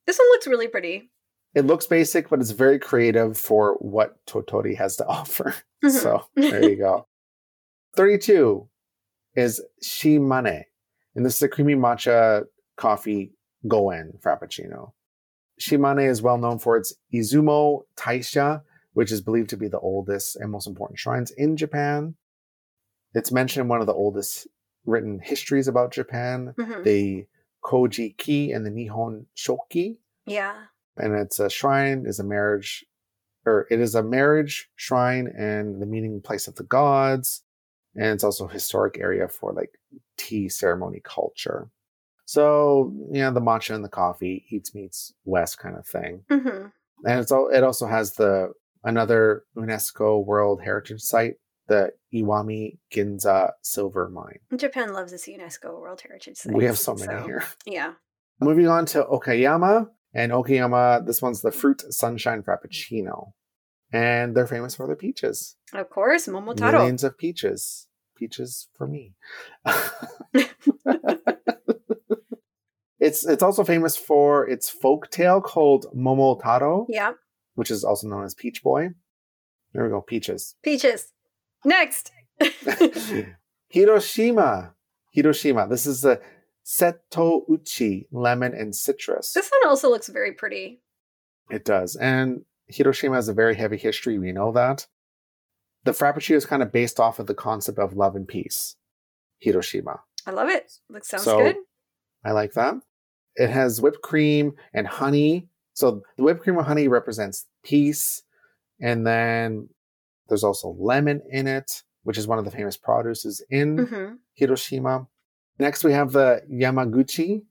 this 0.06 0.18
one 0.18 0.28
looks 0.30 0.48
really 0.48 0.68
pretty. 0.68 1.12
It 1.54 1.66
looks 1.66 1.86
basic, 1.88 2.30
but 2.30 2.40
it's 2.40 2.52
very 2.52 2.80
creative 2.80 3.38
for 3.38 3.74
what 3.76 4.24
Tottori 4.26 4.76
has 4.78 4.96
to 4.98 5.06
offer. 5.18 5.54
Mhm. 5.84 5.92
So 5.92 6.24
there 6.36 6.68
you 6.70 6.76
go. 6.78 7.08
32 7.96 8.68
is 9.36 9.62
Shimane. 9.84 10.64
And 11.16 11.26
this 11.26 11.36
is 11.36 11.42
a 11.42 11.48
creamy 11.50 11.76
matcha 11.76 12.46
coffee 12.78 13.34
goen 13.68 14.14
frappuccino. 14.24 14.94
Shimane 15.60 16.08
is 16.08 16.22
well 16.22 16.38
known 16.38 16.60
for 16.60 16.78
its 16.78 16.94
Izumo 17.14 17.84
Taisha, 17.98 18.62
which 18.94 19.12
is 19.12 19.22
believed 19.22 19.50
to 19.52 19.58
be 19.58 19.68
the 19.68 19.80
oldest 19.80 20.36
and 20.36 20.52
most 20.52 20.68
important 20.68 21.00
shrines 21.00 21.32
in 21.32 21.56
Japan. 21.58 22.16
It's 23.14 23.32
mentioned 23.32 23.64
in 23.64 23.68
one 23.70 23.82
of 23.82 23.88
the 23.88 23.94
oldest 23.94 24.48
written 24.86 25.20
histories 25.20 25.68
about 25.68 25.92
Japan, 25.92 26.54
Mhm. 26.58 26.84
the 26.84 27.28
Kojiki 27.64 28.56
and 28.56 28.66
the 28.66 28.70
Nihon 28.72 29.26
Shoki 29.36 29.98
Yeah. 30.26 30.66
and 30.98 31.14
it's 31.14 31.40
a 31.40 31.50
shrine 31.50 32.06
is 32.06 32.20
a 32.20 32.24
marriage 32.24 32.86
or 33.46 33.68
it 33.70 33.80
is 33.80 33.96
a 33.96 34.04
marriage 34.04 34.70
shrine 34.76 35.28
and 35.28 35.82
the 35.82 35.86
meeting 35.86 36.22
place 36.22 36.48
of 36.48 36.56
the 36.56 36.64
gods 36.64 37.44
and 37.96 38.06
it's 38.06 38.24
also 38.24 38.48
a 38.48 38.52
historic 38.52 38.98
area 38.98 39.28
for 39.28 39.52
like 39.54 39.78
tea 40.18 40.48
ceremony 40.50 41.02
culture 41.04 41.70
So, 42.26 42.94
you 43.12 43.22
know, 43.22 43.32
the 43.34 43.42
matcha 43.42 43.74
and 43.76 43.84
the 43.84 43.90
coffee, 43.90 44.46
eats 44.50 44.76
meets 44.76 45.14
West 45.26 45.58
kind 45.58 45.76
of 45.76 45.86
thing. 45.88 46.24
hmm 46.30 46.68
And 47.04 47.20
it's 47.20 47.32
all, 47.32 47.50
it 47.50 47.64
also 47.64 47.88
has 47.88 48.14
the 48.16 48.54
another 48.84 49.44
UNESCO 49.58 50.24
World 50.26 50.62
Heritage 50.64 51.02
Site, 51.02 51.36
the 51.68 51.92
Iwami 52.14 52.78
Ginzan 52.94 53.52
Silver 53.62 54.10
Mine. 54.10 54.40
Japan 54.58 54.94
loves 54.94 55.14
its 55.14 55.28
UNESCO 55.28 55.80
World 55.80 56.02
Heritage 56.02 56.38
Site. 56.38 56.54
we 56.54 56.66
have 56.66 56.78
so 56.78 56.96
many 56.96 57.24
here. 57.24 57.44
Yeah. 57.66 57.94
Moving 58.42 58.68
on 58.68 58.86
to 58.88 59.04
Okayama. 59.04 59.88
And 60.14 60.32
Okayama, 60.32 61.06
this 61.06 61.22
one's 61.22 61.42
the 61.42 61.52
Fruit 61.52 61.82
Sunshine 61.90 62.42
Frappuccino. 62.42 63.34
And 63.92 64.36
they're 64.36 64.48
famous 64.48 64.74
for 64.76 64.88
their 64.88 64.96
peaches. 64.96 65.56
Of 65.74 65.90
course, 65.90 66.28
Momotaro. 66.28 66.74
Millions 66.74 67.04
of 67.04 67.18
peaches. 67.18 67.88
Peaches 68.16 68.70
for 68.78 68.88
me. 68.88 69.14
it's 73.00 73.26
it's 73.26 73.44
also 73.44 73.64
famous 73.64 73.96
for 73.96 74.48
its 74.48 74.70
folk 74.70 75.10
tale 75.10 75.42
called 75.42 75.86
Momotaro, 75.96 76.86
Yeah. 76.90 77.14
Which 77.60 77.72
is 77.72 77.84
also 77.84 78.08
known 78.08 78.24
as 78.24 78.34
Peach 78.34 78.64
Boy. 78.64 78.92
There 79.74 79.84
we 79.84 79.90
go, 79.90 80.00
peaches. 80.00 80.56
Peaches. 80.64 81.12
Next. 81.66 82.10
Hiroshima. 83.68 84.74
Hiroshima. 85.12 85.68
This 85.68 85.86
is 85.86 86.02
the 86.02 86.22
Setouchi 86.66 88.06
lemon 88.14 88.54
and 88.54 88.74
citrus. 88.74 89.34
this 89.34 89.50
one 89.50 89.70
also 89.70 89.90
looks 89.90 90.08
very 90.08 90.32
pretty. 90.32 90.82
It 91.50 91.66
does. 91.66 91.98
And 91.98 92.46
Hiroshima 92.68 93.16
has 93.16 93.28
a 93.28 93.34
very 93.34 93.56
heavy 93.56 93.76
history. 93.78 94.18
We 94.18 94.32
know 94.32 94.54
that. 94.54 94.88
The 95.84 95.92
Frappuccino 95.92 96.38
is 96.38 96.46
kind 96.46 96.64
of 96.64 96.72
based 96.72 96.98
off 96.98 97.20
of 97.20 97.28
the 97.28 97.34
concept 97.34 97.78
of 97.78 97.94
love 97.94 98.16
and 98.16 98.26
peace. 98.26 98.78
Hiroshima. 99.40 100.00
I 100.26 100.32
love 100.32 100.48
it. 100.48 100.72
Looks 100.90 101.10
sounds 101.10 101.24
So- 101.24 101.40
good. 101.40 101.56
I 102.24 102.32
like 102.32 102.54
that. 102.54 102.76
It 103.36 103.50
has 103.50 103.82
whipped 103.82 104.02
cream 104.02 104.54
and 104.74 104.88
honey. 104.88 105.50
So 105.74 106.04
the 106.18 106.24
whipped 106.24 106.42
cream 106.44 106.58
and 106.58 106.68
honey 106.68 106.88
represents 106.90 107.46
peace. 107.64 108.24
And 108.82 109.06
then 109.06 109.70
there's 110.28 110.44
also 110.44 110.76
lemon 110.78 111.22
in 111.30 111.48
it, 111.48 111.84
which 112.04 112.18
is 112.18 112.28
one 112.28 112.40
of 112.40 112.46
the 112.46 112.52
famous 112.52 112.78
produces 112.78 113.44
in 113.50 113.86
hmm 113.86 114.14
Hiroshima. 114.34 115.08
Next, 115.60 115.84
we 115.84 115.92
have 115.92 116.14
the 116.14 116.42
Yamaguchi, 116.50 117.44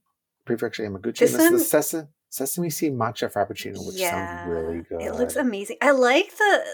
Prefecture 0.47 0.89
Yamaguchi. 0.89 1.19
This 1.19 1.33
This, 1.33 1.43
is 1.43 1.51
the 1.51 1.59
sesame, 1.59 2.09
sesame 2.31 2.71
seed 2.71 2.95
matcha 2.95 3.31
frappuccino, 3.31 3.87
which 3.87 3.97
yeah. 3.97 4.11
sounds 4.11 4.51
really 4.51 4.83
good. 4.89 5.03
It 5.03 5.15
looks 5.17 5.37
amazing. 5.37 5.77
I 5.83 5.91
like 5.91 6.35
the 6.39 6.65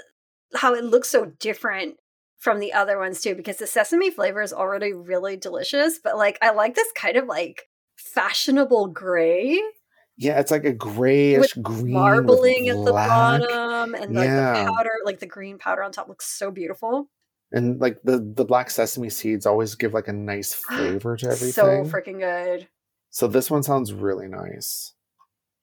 how 0.54 0.74
it 0.74 0.84
looks 0.84 1.08
so 1.08 1.32
different 1.40 1.96
from 2.38 2.60
the 2.60 2.72
other 2.72 2.98
ones 2.98 3.20
too, 3.20 3.34
because 3.34 3.56
the 3.56 3.66
sesame 3.66 4.10
flavor 4.10 4.42
is 4.42 4.52
already 4.52 4.92
really 4.92 5.36
delicious. 5.36 5.98
But 5.98 6.16
like, 6.16 6.38
I 6.40 6.50
like 6.50 6.76
this 6.76 6.92
kind 6.94 7.16
of 7.16 7.26
like 7.26 7.68
fashionable 7.96 8.88
gray 8.88 9.60
yeah, 10.16 10.38
it's 10.40 10.50
like 10.50 10.64
a 10.64 10.72
grayish 10.72 11.52
green 11.54 11.92
marbling 11.92 12.66
with 12.66 12.76
at 12.78 12.84
the 12.84 12.92
bottom, 12.92 13.94
and 13.94 14.14
like 14.14 14.26
Yeah. 14.26 14.64
the 14.64 14.72
powder, 14.72 14.90
like 15.04 15.18
the 15.20 15.26
green 15.26 15.58
powder 15.58 15.82
on 15.82 15.92
top, 15.92 16.08
looks 16.08 16.26
so 16.26 16.50
beautiful. 16.50 17.08
and 17.52 17.80
like 17.80 18.00
the 18.02 18.18
the 18.34 18.44
black 18.44 18.70
sesame 18.70 19.10
seeds 19.10 19.46
always 19.46 19.74
give 19.74 19.92
like 19.94 20.08
a 20.08 20.12
nice 20.12 20.52
flavor 20.68 21.16
to 21.16 21.26
everything. 21.26 21.52
So 21.52 21.84
freaking 21.84 22.18
good. 22.18 22.68
So 23.10 23.28
this 23.28 23.50
one 23.50 23.62
sounds 23.62 23.92
really 23.92 24.26
nice. 24.28 24.92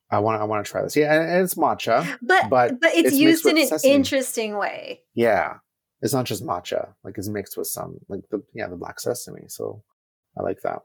I 0.09 0.19
want 0.19 0.41
I 0.41 0.45
want 0.45 0.65
to 0.65 0.71
try 0.71 0.81
this. 0.81 0.95
Yeah, 0.95 1.13
and, 1.13 1.29
and 1.31 1.43
it's 1.43 1.55
matcha. 1.55 2.05
But 2.21 2.49
But 2.49 2.79
but, 2.81 2.91
it's, 2.93 3.09
it's 3.09 3.17
used 3.17 3.45
in 3.45 3.57
an 3.57 3.67
sesame. 3.67 3.93
interesting 3.93 4.57
way. 4.57 5.01
Yeah, 5.15 5.55
it's 6.01 6.13
not 6.13 6.25
just 6.25 6.45
matcha. 6.45 6.93
Like 7.03 7.17
it's 7.17 7.29
mixed 7.29 7.57
with 7.57 7.67
some 7.67 7.97
like 8.09 8.21
the 8.29 8.41
yeah 8.53 8.67
the 8.67 8.75
black 8.75 8.99
sesame. 8.99 9.45
So 9.47 9.83
I 10.37 10.43
like 10.43 10.61
that. 10.63 10.81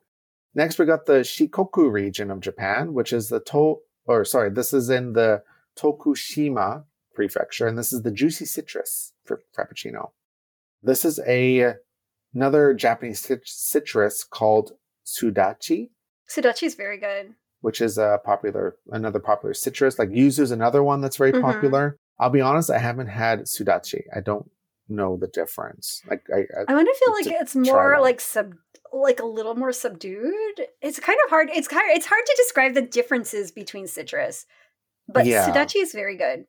Next, 0.57 0.79
we 0.79 0.87
got 0.87 1.05
the 1.05 1.21
Shikoku 1.21 1.93
region 1.93 2.31
of 2.31 2.41
Japan, 2.41 2.95
which 2.95 3.13
is 3.13 3.29
the 3.29 3.41
to 3.41 3.83
or 4.07 4.25
sorry, 4.25 4.51
this 4.51 4.73
is 4.73 4.89
in 4.89 5.13
the 5.13 5.43
Tokushima 5.77 6.85
prefecture, 7.15 7.67
and 7.67 7.77
this 7.77 7.93
is 7.93 8.03
the 8.03 8.11
juicy 8.11 8.45
citrus 8.47 9.13
for 9.25 9.43
frappuccino. 9.57 10.11
This 10.83 11.05
is 11.05 11.21
a 11.27 11.75
another 12.35 12.73
Japanese 12.75 13.21
citrus 13.45 14.25
called 14.25 14.73
sudachi. 15.05 15.91
Sudachi 16.29 16.65
is 16.65 16.75
very 16.75 16.99
good. 16.99 17.35
which 17.63 17.81
is 17.81 17.99
a 17.99 18.21
popular 18.25 18.77
another 18.93 19.19
popular 19.19 19.53
citrus. 19.55 19.99
Like 19.99 20.11
yuzu 20.11 20.41
is 20.41 20.51
another 20.53 20.83
one 20.83 21.01
that's 21.01 21.17
very 21.17 21.33
Mhm. 21.33 21.41
popular. 21.43 21.97
I'll 22.19 22.31
be 22.31 22.41
honest, 22.41 22.71
I 22.71 22.79
haven't 22.79 23.09
had 23.09 23.41
sudachi. 23.41 24.03
I 24.15 24.21
don't 24.21 24.49
know 24.89 25.17
the 25.17 25.27
difference. 25.29 26.03
Like 26.09 26.25
I, 26.33 26.41
I 26.41 26.65
I 26.69 26.75
want 26.75 26.89
to 26.89 27.05
feel 27.05 27.13
like 27.15 27.41
it's 27.41 27.57
more 27.57 27.99
like 28.01 28.21
sub, 28.21 28.55
like 28.93 29.21
a 29.21 29.27
little 29.27 29.55
more 29.55 29.73
subdued. 29.73 30.61
It's 30.81 31.01
kind 31.01 31.19
of 31.25 31.31
hard. 31.31 31.49
It's 31.53 31.69
kind. 31.69 31.85
It's 31.97 32.07
hard 32.07 32.25
to 32.25 32.35
describe 32.37 32.75
the 32.75 32.83
differences 32.83 33.51
between 33.51 33.87
citrus, 33.87 34.47
but 35.09 35.27
Yeah. 35.27 35.49
Sudachi 35.49 35.83
is 35.83 35.93
very 35.93 36.17
good, 36.17 36.47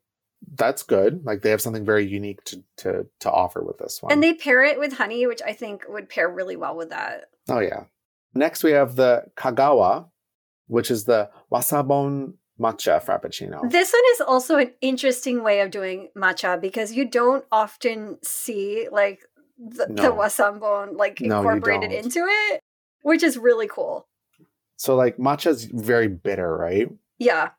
that's 0.54 0.82
good. 0.82 1.24
Like 1.24 1.42
they 1.42 1.50
have 1.50 1.60
something 1.60 1.84
very 1.84 2.06
unique 2.06 2.42
to 2.44 2.62
to 2.78 3.06
to 3.20 3.30
offer 3.30 3.62
with 3.62 3.78
this 3.78 4.02
one. 4.02 4.12
and 4.12 4.22
they 4.22 4.34
pair 4.34 4.62
it 4.62 4.78
with 4.78 4.94
honey, 4.94 5.26
which 5.26 5.42
I 5.44 5.52
think 5.52 5.84
would 5.88 6.08
pair 6.08 6.28
really 6.28 6.56
well 6.56 6.76
with 6.76 6.90
that. 6.90 7.30
oh 7.48 7.60
yeah. 7.60 7.84
Next 8.34 8.62
we 8.62 8.72
have 8.72 8.94
the 8.96 9.24
Kagawa, 9.36 10.06
which 10.68 10.90
is 10.90 11.04
the 11.04 11.30
wasambon 11.50 12.34
matcha 12.60 13.02
frappuccino. 13.04 13.70
This 13.70 13.92
one 13.92 14.02
is 14.14 14.20
also 14.20 14.56
an 14.56 14.72
interesting 14.80 15.42
way 15.42 15.60
of 15.60 15.70
doing 15.70 16.08
matcha 16.16 16.60
because 16.60 16.92
you 16.92 17.04
don't 17.08 17.44
often 17.52 18.18
see 18.22 18.88
like 18.90 19.20
the, 19.58 19.86
the 19.86 19.92
No. 20.02 20.12
wasambon 20.14 20.96
like 20.96 21.20
incorporated 21.20 21.90
don't. 21.90 22.04
into 22.04 22.26
it, 22.28 22.60
which 23.02 23.22
is 23.22 23.36
really 23.38 23.68
cool. 23.68 24.06
so 24.76 24.94
like 24.96 25.16
matcha 25.18 25.48
is 25.50 25.64
very 25.64 26.08
bitter, 26.08 26.56
right? 26.56 26.88
Yeah, 27.18 27.50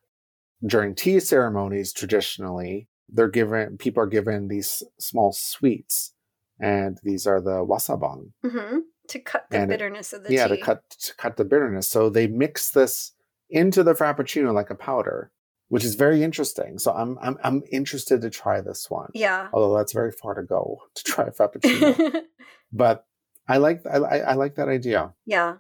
during 0.65 0.95
tea 0.95 1.19
ceremonies 1.19 1.93
traditionally 1.93 2.87
they're 3.11 3.29
given 3.29 3.77
people 3.77 4.03
are 4.03 4.07
given 4.07 4.47
these 4.49 4.83
small 4.99 5.31
sweets 5.31 6.13
and 6.59 6.99
these 7.03 7.25
are 7.25 7.39
the 7.41 7.65
wasambon 7.65 8.31
hmm 8.45 8.79
to 9.07 9.19
cut 9.19 9.45
the 9.49 9.57
And 9.57 9.71
it- 9.71 9.75
bitterness 9.75 10.13
of 10.13 10.23
the 10.23 10.29
tea. 10.29 10.35
yeah 10.35 10.47
tea. 10.47 10.57
to 10.57 10.61
cut 10.61 10.89
to 10.89 11.15
cut 11.15 11.37
the 11.37 11.45
bitterness 11.45 11.87
so 11.87 12.09
they 12.09 12.27
mix 12.27 12.69
this 12.71 13.13
into 13.49 13.83
the 13.83 13.93
frappuccino 13.93 14.53
like 14.53 14.69
a 14.69 14.75
powder 14.75 15.31
which 15.69 15.83
is 15.83 15.95
very 15.95 16.23
interesting 16.23 16.77
so 16.79 16.91
i'm 16.93 17.17
i'm, 17.21 17.37
I'm 17.43 17.63
interested 17.71 18.21
to 18.21 18.29
try 18.29 18.61
this 18.61 18.89
one 18.89 19.09
Yeah. 19.13 19.49
although 19.53 19.75
that's 19.77 19.93
very 19.93 20.11
far 20.11 20.33
to 20.35 20.43
go 20.43 20.79
to 20.95 21.03
try 21.03 21.25
a 21.25 21.31
frappuccino 21.31 22.21
but 22.71 23.05
i 23.47 23.57
like 23.57 23.81
I, 23.85 23.97
I 23.97 24.33
like 24.35 24.55
that 24.55 24.69
idea 24.69 25.13
yeah. 25.25 25.55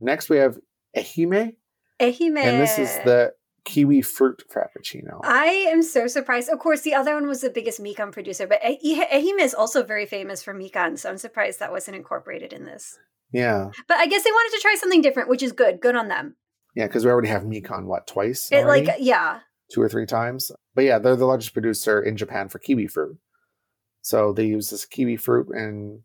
next 0.00 0.28
we 0.28 0.36
have 0.38 0.58
ehime 0.96 1.56
Ehime. 2.00 2.38
and 2.38 2.60
this 2.60 2.78
is 2.78 2.94
the 3.04 3.32
kiwi 3.64 4.00
fruit 4.02 4.42
frappuccino 4.52 5.20
I 5.22 5.68
am 5.70 5.82
so 5.82 6.06
surprised. 6.06 6.48
Of 6.48 6.58
course, 6.58 6.80
the 6.80 6.94
other 6.94 7.12
one 7.14 7.26
was 7.28 7.42
the 7.42 7.50
biggest 7.50 7.78
mikan 7.78 8.10
producer, 8.10 8.46
but 8.46 8.58
Eh- 8.62 8.78
Eh- 8.82 9.20
Ehime 9.20 9.40
is 9.44 9.52
also 9.54 9.82
very 9.84 10.06
famous 10.06 10.42
for 10.42 10.54
mikan, 10.54 10.98
so 10.98 11.10
I'm 11.10 11.18
surprised 11.18 11.60
that 11.60 11.70
wasn't 11.70 11.98
incorporated 11.98 12.54
in 12.54 12.64
this. 12.64 12.98
yeah 13.32 13.68
But 13.86 13.98
I 13.98 14.06
guess 14.06 14.24
they 14.24 14.32
wanted 14.32 14.56
to 14.56 14.62
try 14.62 14.74
something 14.80 15.02
different, 15.02 15.28
which 15.28 15.42
is 15.42 15.52
good. 15.52 15.80
Good 15.82 15.94
on 15.94 16.08
them. 16.08 16.36
Yeah, 16.74 16.86
because 16.86 17.04
we 17.04 17.10
already 17.10 17.28
have 17.28 17.42
mikan, 17.42 17.84
what, 17.86 18.06
twice? 18.06 18.50
It 18.52 18.64
already? 18.64 18.86
like 18.86 18.96
yeah, 19.00 19.40
Two 19.72 19.80
or 19.82 19.88
three 19.88 20.06
times. 20.06 20.50
But 20.74 20.84
yeah, 20.84 20.98
they're 20.98 21.16
the 21.16 21.26
largest 21.26 21.52
producer 21.52 22.00
in 22.02 22.16
Japan 22.16 22.48
for 22.48 22.58
kiwi 22.58 22.86
fruit. 22.88 23.18
So 24.02 24.32
they 24.32 24.46
use 24.46 24.70
this 24.70 24.84
kiwi 24.84 25.16
fruit 25.16 25.48
and 25.50 26.00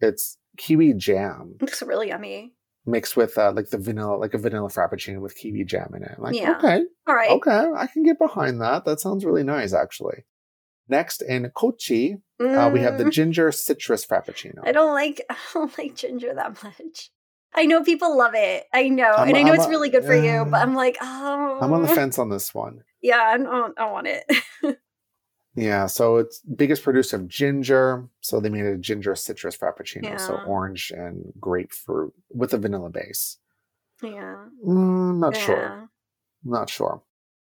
it's 0.00 0.36
kiwi 0.58 0.92
jam 0.94 1.54
it 1.56 1.62
looks 1.62 1.82
really 1.82 2.08
yummy. 2.08 2.54
mixed 2.84 3.16
with 3.16 3.36
uh, 3.38 3.52
like 3.52 3.70
the 3.70 3.78
vanilla, 3.78 4.16
like 4.16 4.34
a 4.34 4.38
vanilla 4.38 4.68
frappuccino 4.68 5.20
with 5.20 5.36
kiwi 5.36 5.64
jam 5.64 5.92
in 5.94 6.02
it. 6.02 6.14
I'm 6.16 6.22
like, 6.22 6.34
Yeah. 6.34 6.56
okay, 6.58 6.82
All 7.06 7.14
right. 7.14 7.30
okay, 7.30 7.66
I 7.76 7.86
can 7.86 8.02
get 8.02 8.18
behind 8.18 8.60
that. 8.60 8.84
That 8.84 9.00
sounds 9.00 9.24
really 9.24 9.44
nice, 9.44 9.72
actually. 9.72 10.24
Next, 10.88 11.20
in 11.22 11.50
Kochi, 11.54 12.16
uh, 12.40 12.70
we 12.72 12.80
have 12.80 12.96
the 12.98 13.04
Mm, 13.04 13.10
ginger 13.12 13.50
citrus 13.52 14.06
frappuccino. 14.06 14.60
I 14.64 14.72
don't 14.72 14.92
like 14.94 15.20
I 15.30 15.36
don't 15.54 15.76
like 15.78 15.94
ginger 15.94 16.32
that 16.34 16.62
much. 16.62 17.10
I 17.56 17.64
know 17.64 17.82
people 17.82 18.16
love 18.16 18.32
it. 18.34 18.64
I 18.72 18.88
know, 18.88 19.04
I'm- 19.10 19.28
and 19.28 19.36
I 19.36 19.42
know 19.42 19.52
I'm 19.52 19.56
it's 19.56 19.66
a- 19.66 19.70
really 19.70 19.88
good 19.88 20.04
for 20.04 20.14
you. 20.14 20.44
But 20.44 20.58
uh, 20.58 20.62
I'm 20.62 20.74
like, 20.74 20.98
oh, 21.00 21.58
I'm 21.62 21.72
on 21.72 21.82
the 21.82 21.88
fence 21.88 22.18
on 22.18 22.28
this 22.30 22.54
one. 22.54 22.82
Yeah, 23.02 23.20
I 23.20 23.36
don't, 23.38 23.78
I 23.78 23.90
want 23.92 24.08
it. 24.08 24.24
Yeah, 25.58 25.86
so 25.86 26.16
it's 26.18 26.40
biggest 26.40 26.82
producer 26.82 27.16
of 27.16 27.28
ginger. 27.28 28.08
So 28.20 28.40
they 28.40 28.50
made 28.50 28.66
a 28.66 28.76
ginger 28.76 29.14
citrus 29.14 29.56
frappuccino. 29.56 30.20
So 30.20 30.34
orange 30.46 30.90
and 30.94 31.32
grapefruit 31.40 32.12
with 32.30 32.52
a 32.52 32.58
vanilla 32.58 32.90
base. 32.90 33.38
yeah, 34.02 34.44
Mm, 34.66 35.18
not 35.18 35.34
yeah. 35.34 35.40
sure. 35.46 35.88
Not 36.44 36.68
sure. 36.68 37.02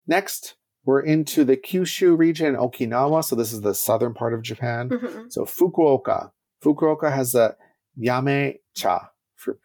Next, 0.08 0.56
we're 0.84 1.02
into 1.02 1.44
the 1.46 1.56
Kyushu 1.58 2.18
region, 2.18 2.56
Okinawa. 2.56 3.24
So 3.24 3.36
this 3.36 3.54
is 3.54 3.62
the 3.62 3.76
southern 3.76 4.16
part 4.16 4.34
of 4.34 4.42
Japan. 4.42 4.90
Mhm. 4.90 5.32
So 5.32 5.46
Fukuoka. 5.46 6.32
Fukuoka 6.64 7.12
has 7.14 7.36
a 7.36 7.56
yame 8.00 8.62
cha 8.74 9.12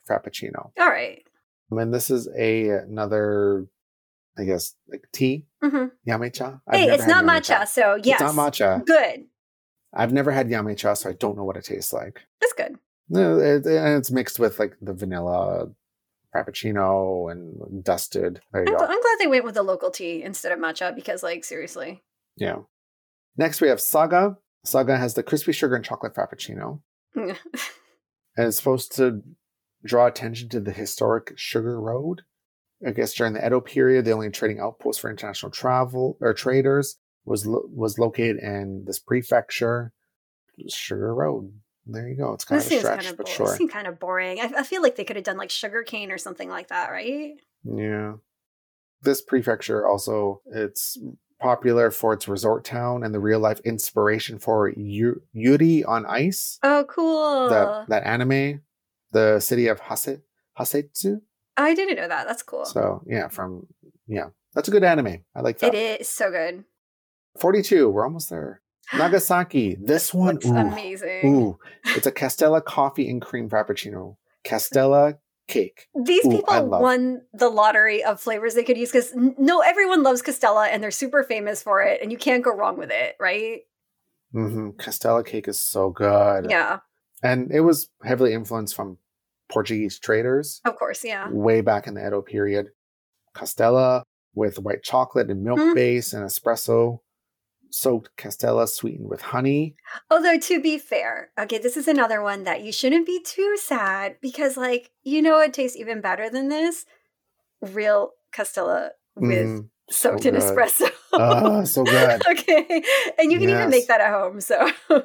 frappuccino. 0.08 0.70
All 0.78 0.88
right. 0.88 1.22
And 1.70 1.92
this 1.92 2.10
is 2.10 2.28
a 2.36 2.68
another, 2.68 3.66
I 4.38 4.44
guess, 4.44 4.74
like 4.88 5.08
tea. 5.12 5.46
Mhm. 5.62 5.90
Yame 6.06 6.32
cha. 6.32 6.60
I've 6.68 6.80
Hey, 6.80 6.90
it's 6.94 7.06
not 7.06 7.24
matcha, 7.24 7.44
cha. 7.44 7.64
so 7.64 7.96
yes, 8.02 8.20
It's 8.20 8.34
not 8.34 8.52
matcha. 8.52 8.84
Good. 8.86 9.26
I've 9.92 10.12
never 10.12 10.30
had 10.30 10.48
yame 10.48 10.76
cha, 10.76 10.94
so 10.94 11.10
I 11.10 11.14
don't 11.14 11.36
know 11.36 11.44
what 11.44 11.56
it 11.56 11.64
tastes 11.64 11.92
like. 11.92 12.20
That's 12.40 12.52
good. 12.52 12.76
No, 13.08 13.38
it, 13.38 13.64
and 13.66 13.98
it's 13.98 14.10
mixed 14.10 14.38
with 14.38 14.58
like 14.58 14.76
the 14.80 14.92
vanilla 14.92 15.68
frappuccino 16.34 17.30
and 17.30 17.82
dusted. 17.84 18.40
There 18.52 18.62
you 18.66 18.72
I'm, 18.72 18.78
go. 18.78 18.84
I'm 18.84 19.00
glad 19.00 19.16
they 19.18 19.26
went 19.26 19.44
with 19.44 19.54
the 19.54 19.62
local 19.62 19.90
tea 19.90 20.22
instead 20.22 20.52
of 20.52 20.58
matcha 20.58 20.94
because, 20.94 21.22
like, 21.22 21.44
seriously. 21.44 22.02
Yeah. 22.36 22.58
Next, 23.36 23.60
we 23.60 23.68
have 23.68 23.80
Saga. 23.80 24.36
Saga 24.64 24.96
has 24.96 25.14
the 25.14 25.22
crispy 25.22 25.52
sugar 25.52 25.76
and 25.76 25.84
chocolate 25.84 26.14
frappuccino, 26.14 26.80
and 27.14 27.36
it's 28.36 28.56
supposed 28.56 28.94
to 28.96 29.22
draw 29.86 30.06
attention 30.06 30.48
to 30.50 30.60
the 30.60 30.72
historic 30.72 31.32
Sugar 31.36 31.80
Road. 31.80 32.22
I 32.86 32.90
guess 32.90 33.14
during 33.14 33.32
the 33.32 33.44
Edo 33.46 33.60
period, 33.60 34.04
the 34.04 34.12
only 34.12 34.28
trading 34.30 34.60
outpost 34.60 35.00
for 35.00 35.08
international 35.10 35.50
travel 35.50 36.18
or 36.20 36.34
traders 36.34 36.98
was 37.24 37.46
lo- 37.46 37.68
was 37.72 37.98
located 37.98 38.36
in 38.38 38.84
this 38.86 38.98
prefecture, 38.98 39.92
Sugar 40.68 41.14
Road. 41.14 41.52
There 41.86 42.08
you 42.08 42.16
go. 42.16 42.32
It's 42.34 42.44
kind 42.44 42.60
this 42.60 42.66
of 42.66 42.72
a 42.72 42.78
stretch, 42.80 42.98
kind 43.00 43.10
of 43.10 43.16
but 43.16 43.26
bo- 43.26 43.32
sure. 43.32 43.68
kind 43.68 43.86
of 43.86 43.98
boring. 43.98 44.40
I, 44.40 44.50
I 44.58 44.62
feel 44.64 44.82
like 44.82 44.96
they 44.96 45.04
could 45.04 45.16
have 45.16 45.24
done 45.24 45.36
like 45.38 45.50
sugar 45.50 45.82
cane 45.84 46.10
or 46.10 46.18
something 46.18 46.48
like 46.48 46.68
that, 46.68 46.90
right? 46.90 47.34
Yeah. 47.64 48.14
This 49.02 49.22
prefecture 49.22 49.86
also 49.86 50.42
it's 50.46 50.98
popular 51.40 51.90
for 51.90 52.12
its 52.14 52.26
resort 52.26 52.64
town 52.64 53.04
and 53.04 53.14
the 53.14 53.20
real 53.20 53.38
life 53.38 53.60
inspiration 53.60 54.38
for 54.38 54.70
Yu- 54.70 55.22
Yuri 55.32 55.84
on 55.84 56.06
Ice, 56.06 56.58
Oh, 56.62 56.84
cool. 56.88 57.48
that 57.50 57.88
that 57.88 58.06
anime, 58.06 58.62
the 59.12 59.40
city 59.40 59.68
of 59.68 59.80
Hase 59.80 60.18
Hasetsu. 60.58 61.20
I 61.56 61.74
didn't 61.74 61.96
know 61.96 62.08
that. 62.08 62.26
That's 62.26 62.42
cool. 62.42 62.64
So 62.64 63.02
yeah, 63.06 63.28
from 63.28 63.66
yeah, 64.06 64.28
that's 64.54 64.68
a 64.68 64.70
good 64.70 64.84
anime. 64.84 65.24
I 65.34 65.40
like 65.40 65.58
that. 65.58 65.74
it 65.74 66.00
is 66.00 66.08
so 66.08 66.30
good. 66.30 66.64
Forty-two. 67.38 67.88
We're 67.88 68.04
almost 68.04 68.30
there. 68.30 68.62
Nagasaki. 68.94 69.76
This 69.80 70.14
one, 70.14 70.38
ooh, 70.44 70.56
amazing. 70.56 71.24
ooh, 71.24 71.58
it's 71.96 72.06
a 72.06 72.12
Castella 72.12 72.64
coffee 72.64 73.08
and 73.08 73.20
cream 73.20 73.48
frappuccino. 73.48 74.16
Castella 74.44 75.18
cake. 75.48 75.88
These 76.04 76.26
Ooh, 76.26 76.30
people 76.30 76.68
won 76.68 77.22
the 77.32 77.48
lottery 77.48 78.04
of 78.04 78.20
flavors 78.20 78.54
they 78.54 78.64
could 78.64 78.76
use 78.76 78.90
because 78.90 79.12
no, 79.14 79.60
everyone 79.60 80.02
loves 80.02 80.22
Castella 80.22 80.68
and 80.68 80.82
they're 80.82 80.90
super 80.90 81.22
famous 81.22 81.62
for 81.62 81.82
it, 81.82 82.00
and 82.02 82.12
you 82.12 82.18
can't 82.18 82.44
go 82.44 82.54
wrong 82.54 82.78
with 82.78 82.90
it, 82.90 83.16
right? 83.20 83.60
Mm-hmm. 84.34 84.70
Castella 84.70 85.24
cake 85.24 85.48
is 85.48 85.58
so 85.58 85.90
good. 85.90 86.46
Yeah, 86.50 86.80
and 87.22 87.50
it 87.50 87.60
was 87.60 87.88
heavily 88.02 88.32
influenced 88.32 88.74
from 88.74 88.98
Portuguese 89.48 89.98
traders 89.98 90.60
of 90.64 90.76
course, 90.76 91.04
yeah. 91.04 91.28
way 91.30 91.60
back 91.60 91.86
in 91.86 91.94
the 91.94 92.06
Edo 92.06 92.20
period. 92.22 92.70
Castella 93.34 94.02
with 94.34 94.58
white 94.58 94.82
chocolate 94.82 95.30
and 95.30 95.42
milk 95.42 95.58
Mm. 95.60 95.74
base 95.74 96.12
and 96.12 96.24
espresso, 96.24 97.00
soaked 97.70 98.10
Castella 98.16 98.68
sweetened 98.68 99.08
with 99.08 99.20
honey. 99.20 99.76
Although 100.10 100.38
to 100.38 100.60
be 100.60 100.78
fair, 100.78 101.30
okay, 101.38 101.58
this 101.58 101.76
is 101.76 101.88
another 101.88 102.22
one 102.22 102.44
that 102.44 102.62
you 102.62 102.72
shouldn't 102.72 103.06
be 103.06 103.20
too 103.22 103.56
sad 103.56 104.16
because, 104.20 104.56
like, 104.56 104.90
you 105.02 105.22
know, 105.22 105.38
it 105.40 105.52
tastes 105.52 105.76
even 105.76 106.00
better 106.00 106.28
than 106.30 106.48
this. 106.48 106.86
Real 107.62 108.12
Castella 108.34 108.90
with 109.14 109.46
Mm, 109.46 109.68
soaked 109.90 110.22
so 110.22 110.28
in 110.28 110.34
good. 110.34 110.42
espresso. 110.42 110.90
Ah, 111.14 111.64
so 111.64 111.84
good. 111.84 112.26
okay, 112.30 112.82
and 113.18 113.32
you 113.32 113.38
can 113.38 113.48
even 113.48 113.70
make 113.70 113.86
that 113.88 114.00
at 114.00 114.10
home. 114.12 114.40
So 114.40 114.70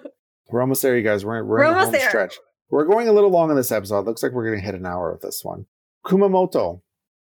We're 0.52 0.62
almost 0.62 0.82
there, 0.82 0.98
you 0.98 1.04
guys. 1.04 1.24
We're, 1.26 1.44
we're, 1.44 1.60
We're 1.60 1.64
in 1.66 1.74
the 1.74 1.80
almost 1.80 1.86
home 1.86 1.92
there. 1.94 2.10
stretch. 2.10 2.40
We're 2.70 2.86
going 2.86 3.08
a 3.08 3.14
little 3.14 3.30
long 3.30 3.50
on 3.50 3.56
this 3.56 3.72
episode. 3.72 4.06
Looks 4.06 4.24
like 4.24 4.32
we're 4.32 4.46
going 4.48 4.60
to 4.60 4.66
hit 4.66 4.76
an 4.76 4.86
hour 4.86 5.12
with 5.12 5.22
this 5.22 5.44
one. 5.44 5.66
Kumamoto 6.06 6.82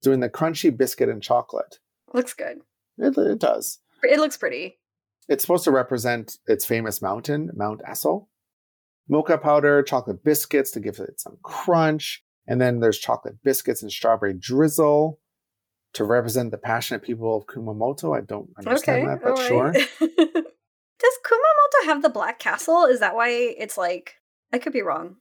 doing 0.03 0.21
the 0.21 0.29
crunchy 0.31 0.75
biscuit 0.77 1.09
and 1.09 1.23
chocolate. 1.23 1.79
looks 2.13 2.33
good. 2.33 2.59
It, 2.99 3.17
it 3.19 3.39
does. 3.39 3.79
It 4.03 4.19
looks 4.19 4.37
pretty. 4.37 4.79
It's 5.29 5.43
supposed 5.43 5.65
to 5.65 5.71
represent 5.71 6.39
its 6.47 6.65
famous 6.65 7.03
mountain, 7.03 7.51
Mount 7.55 7.83
Aso. 7.83 8.27
Mocha 9.09 9.39
powder, 9.39 9.83
chocolate 9.83 10.25
biscuits 10.25 10.71
to 10.73 10.81
give 10.81 10.99
it 10.99 11.21
some 11.21 11.39
crunch. 11.43 12.23
And 12.47 12.61
then 12.61 12.81
there's 12.81 12.99
chocolate 12.99 13.43
biscuits 13.43 13.83
and 13.83 13.91
strawberry 13.91 14.35
drizzle 14.35 15.21
to 15.95 16.05
represent 16.05 16.51
the 16.51 16.59
passionate 16.59 17.03
people 17.03 17.37
of 17.37 17.47
Kumamoto. 17.47 18.17
I 18.17 18.21
don't 18.21 18.51
understand 18.59 19.03
Okay, 19.03 19.07
that, 19.09 19.23
but 19.23 19.31
all 19.31 19.37
sure. 19.37 20.43
right. 21.03 21.09
Does 21.09 21.19
Kumamoto 21.25 21.87
have 21.87 22.03
the 22.03 22.09
Black 22.09 22.39
Castle? 22.39 22.85
Is 22.85 23.01
that 23.01 23.15
why 23.15 23.29
it's 23.31 23.77
like? 23.79 24.17
I 24.53 24.59
could 24.59 24.73
be 24.73 24.83
wrong. 24.83 25.17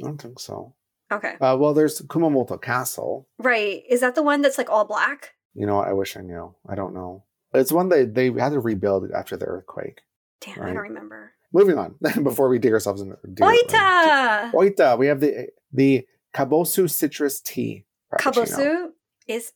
I 0.00 0.06
don't 0.06 0.20
think 0.20 0.40
so. 0.40 0.74
Okay, 1.12 1.34
Uh, 1.40 1.56
well, 1.60 1.74
there's 1.74 2.00
Kumamoto 2.02 2.60
Castle. 2.60 3.28
right. 3.38 3.82
Is 3.88 4.00
that 4.00 4.14
the 4.14 4.22
one 4.22 4.42
that's 4.42 4.58
like 4.58 4.70
all 4.70 4.84
black? 4.86 5.34
You 5.54 5.66
know 5.66 5.76
what? 5.76 5.86
I 5.88 5.92
wish 5.92 6.16
I 6.16 6.22
knew. 6.22 6.54
I 6.68 6.74
don't 6.74 6.94
know. 6.94 7.24
It's 7.52 7.70
one 7.70 7.88
that 7.90 8.14
they 8.14 8.32
had 8.32 8.52
to 8.52 8.58
rebuild 8.60 9.10
after 9.12 9.36
the 9.36 9.44
earthquake. 9.44 10.00
Damn, 10.40 10.62
I 10.62 10.66
don't 10.68 10.76
remember. 10.78 11.32
Moving 11.52 11.78
on, 11.78 11.94
before 12.24 12.48
we 12.48 12.58
dig 12.58 12.72
ourselves 12.72 13.00
into 13.00 13.16
dig- 13.32 13.36
Oita! 13.46 14.50
Oita. 14.52 14.98
We 14.98 15.06
have 15.06 15.20
the 15.20 15.48
the 15.72 16.06
Kabosu 16.34 16.90
citrus 16.90 17.40
tea. 17.40 17.84
Kabosu 18.18 18.88
is 19.28 19.52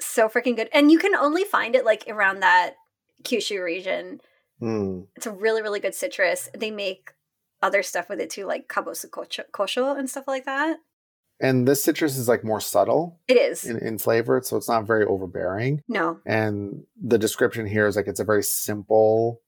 so 0.00 0.28
freaking 0.28 0.56
good, 0.56 0.68
and 0.74 0.92
you 0.92 0.98
can 0.98 1.14
only 1.14 1.44
find 1.44 1.74
it 1.74 1.84
like 1.86 2.04
around 2.08 2.40
that 2.40 2.74
Kyushu 3.22 3.64
region. 3.64 4.20
Mm. 4.60 5.06
It's 5.16 5.26
a 5.26 5.32
really, 5.32 5.62
really 5.62 5.80
good 5.80 5.94
citrus. 5.94 6.48
They 6.56 6.70
make 6.70 7.10
other 7.62 7.82
stuff 7.82 8.08
with 8.08 8.20
it 8.20 8.30
too, 8.30 8.46
like 8.46 8.68
kabosu 8.68 9.08
kosho 9.52 9.98
and 9.98 10.08
stuff 10.08 10.24
like 10.26 10.44
that. 10.44 10.78
And 11.40 11.68
this 11.68 11.84
citrus 11.84 12.16
is 12.16 12.28
like 12.28 12.42
more 12.42 12.60
subtle 12.60 13.20
It 13.28 13.36
is. 13.36 13.64
in, 13.64 13.78
in 13.78 13.98
flavor, 13.98 14.40
so 14.44 14.56
it's 14.56 14.68
not 14.68 14.86
very 14.86 15.04
overbearing. 15.04 15.82
no, 15.88 16.18
And 16.26 16.84
the 17.00 17.18
description 17.18 17.66
here 17.66 17.86
is 17.86 17.94
like 17.94 18.08
it's 18.08 18.20
a 18.20 18.24
very 18.24 18.42
simple 18.42 19.40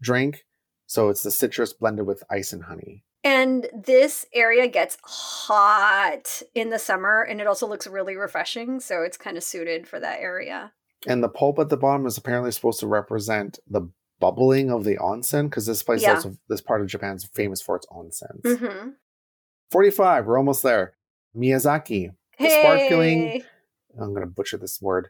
drink. 0.00 0.44
So 0.86 1.08
it's 1.08 1.22
the 1.22 1.30
citrus 1.30 1.72
blended 1.72 2.06
with 2.06 2.22
ice 2.30 2.52
and 2.52 2.64
honey. 2.64 3.04
And 3.24 3.66
this 3.74 4.24
area 4.32 4.68
gets 4.68 4.96
hot 5.02 6.42
in 6.54 6.70
the 6.70 6.78
summer 6.78 7.22
and 7.22 7.40
it 7.40 7.46
also 7.46 7.66
looks 7.66 7.86
really 7.86 8.16
refreshing. 8.16 8.78
So 8.80 9.02
it's 9.02 9.16
kind 9.16 9.36
of 9.36 9.42
suited 9.42 9.86
for 9.88 9.98
that 10.00 10.20
area. 10.20 10.72
And 11.06 11.22
the 11.22 11.28
pulp 11.28 11.58
at 11.58 11.68
the 11.68 11.76
bottom 11.76 12.06
is 12.06 12.16
apparently 12.16 12.52
supposed 12.52 12.80
to 12.80 12.86
represent 12.86 13.58
the 13.68 13.90
bubbling 14.20 14.70
of 14.70 14.84
the 14.84 14.96
onsen 14.96 15.44
because 15.50 15.66
this 15.66 15.82
place, 15.82 16.02
Yeah. 16.02 16.14
also, 16.14 16.36
this 16.48 16.60
part 16.60 16.80
of 16.80 16.86
Japan 16.86 17.16
is 17.16 17.24
famous 17.24 17.60
for 17.60 17.76
its 17.76 17.86
onsen. 17.86 18.40
Mm-hmm. 18.42 18.88
45, 19.70 20.26
we're 20.26 20.38
almost 20.38 20.62
there. 20.62 20.94
Miyazaki, 21.36 22.14
The 22.38 22.48
sparkling- 22.50 23.42
I'm 24.00 24.10
going 24.10 24.20
to 24.20 24.26
butcher 24.26 24.56
this 24.58 24.80
word, 24.80 25.08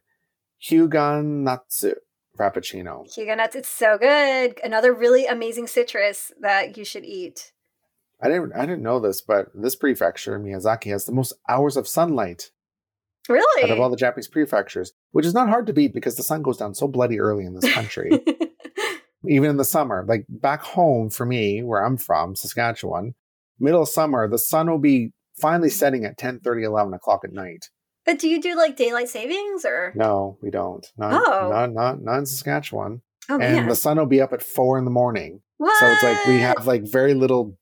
Hyuganatsu 0.63 1.95
Frappuccino. 2.39 3.07
Hyuganatsu, 3.17 3.57
it's 3.57 3.69
so 3.69 3.99
good. 3.99 4.59
Another 4.63 4.93
really 4.93 5.27
amazing 5.27 5.67
citrus 5.67 6.33
that 6.41 6.77
you 6.77 6.85
should 6.85 7.05
eat. 7.05 7.53
I 8.21 8.29
didn't 8.29 8.53
I 8.55 8.61
didn't 8.63 8.83
know 8.83 8.99
this, 8.99 9.21
but 9.21 9.49
this 9.55 9.77
prefecture, 9.77 10.39
Miyazaki, 10.39 10.91
has 10.91 11.05
the 11.05 11.13
most 11.13 11.35
hours 11.49 11.77
of 11.77 11.87
sunlight 11.87 12.51
Really? 13.29 13.65
out 13.65 13.71
of 13.71 13.79
all 13.81 13.91
the 13.91 13.97
Japanese 13.97 14.29
prefectures, 14.29 14.93
which 15.11 15.27
is 15.27 15.35
not 15.35 15.49
hard 15.51 15.67
to 15.67 15.73
beat 15.75 15.93
because 15.93 16.15
the 16.17 16.23
sun 16.23 16.43
goes 16.43 16.57
down 16.57 16.75
so 16.75 16.89
bloody 16.89 17.21
early 17.21 17.45
in 17.45 17.55
this 17.55 17.71
country, 17.75 18.11
even 19.29 19.51
in 19.51 19.57
the 19.57 19.65
summer. 19.65 20.05
Like 20.07 20.27
back 20.29 20.63
home 20.63 21.11
for 21.11 21.27
me, 21.27 21.63
where 21.63 21.85
I'm 21.85 21.97
from, 21.97 22.37
Saskatchewan, 22.37 23.15
middle 23.59 23.83
of 23.83 23.89
summer, 23.89 24.29
the 24.29 24.39
sun 24.39 24.71
will 24.71 24.79
be 24.79 25.13
finally 25.41 25.69
mm-hmm. 25.69 25.77
setting 25.77 26.05
at 26.05 26.19
10 26.19 26.41
30, 26.41 26.65
11 26.65 26.95
o'clock 26.95 27.23
at 27.25 27.33
night. 27.33 27.71
but 28.05 28.19
do 28.19 28.29
you 28.29 28.41
do 28.41 28.55
like 28.57 28.77
daylight 28.77 29.09
savings 29.09 29.65
or? 29.65 29.93
No, 29.97 30.39
we 30.43 30.51
don't. 30.51 30.87
Not, 30.97 31.23
Oh. 31.27 31.51
not, 31.51 31.73
not, 31.73 32.03
not 32.03 32.19
in 32.19 32.27
Saskatchewan. 32.27 33.03
Oh 33.29 33.35
and 33.35 33.57
man. 33.57 33.69
the 33.69 33.75
sun 33.75 33.99
will 33.99 34.07
be 34.07 34.21
up 34.21 34.33
at 34.33 34.43
four 34.43 34.79
in 34.79 34.85
the 34.85 34.91
morning. 34.91 35.41
what? 35.57 35.77
So 35.81 35.87
it's 35.91 36.03
like 36.03 36.27
we 36.27 36.39
have 36.39 36.67
like 36.67 36.85
very 36.85 37.15
little 37.15 37.59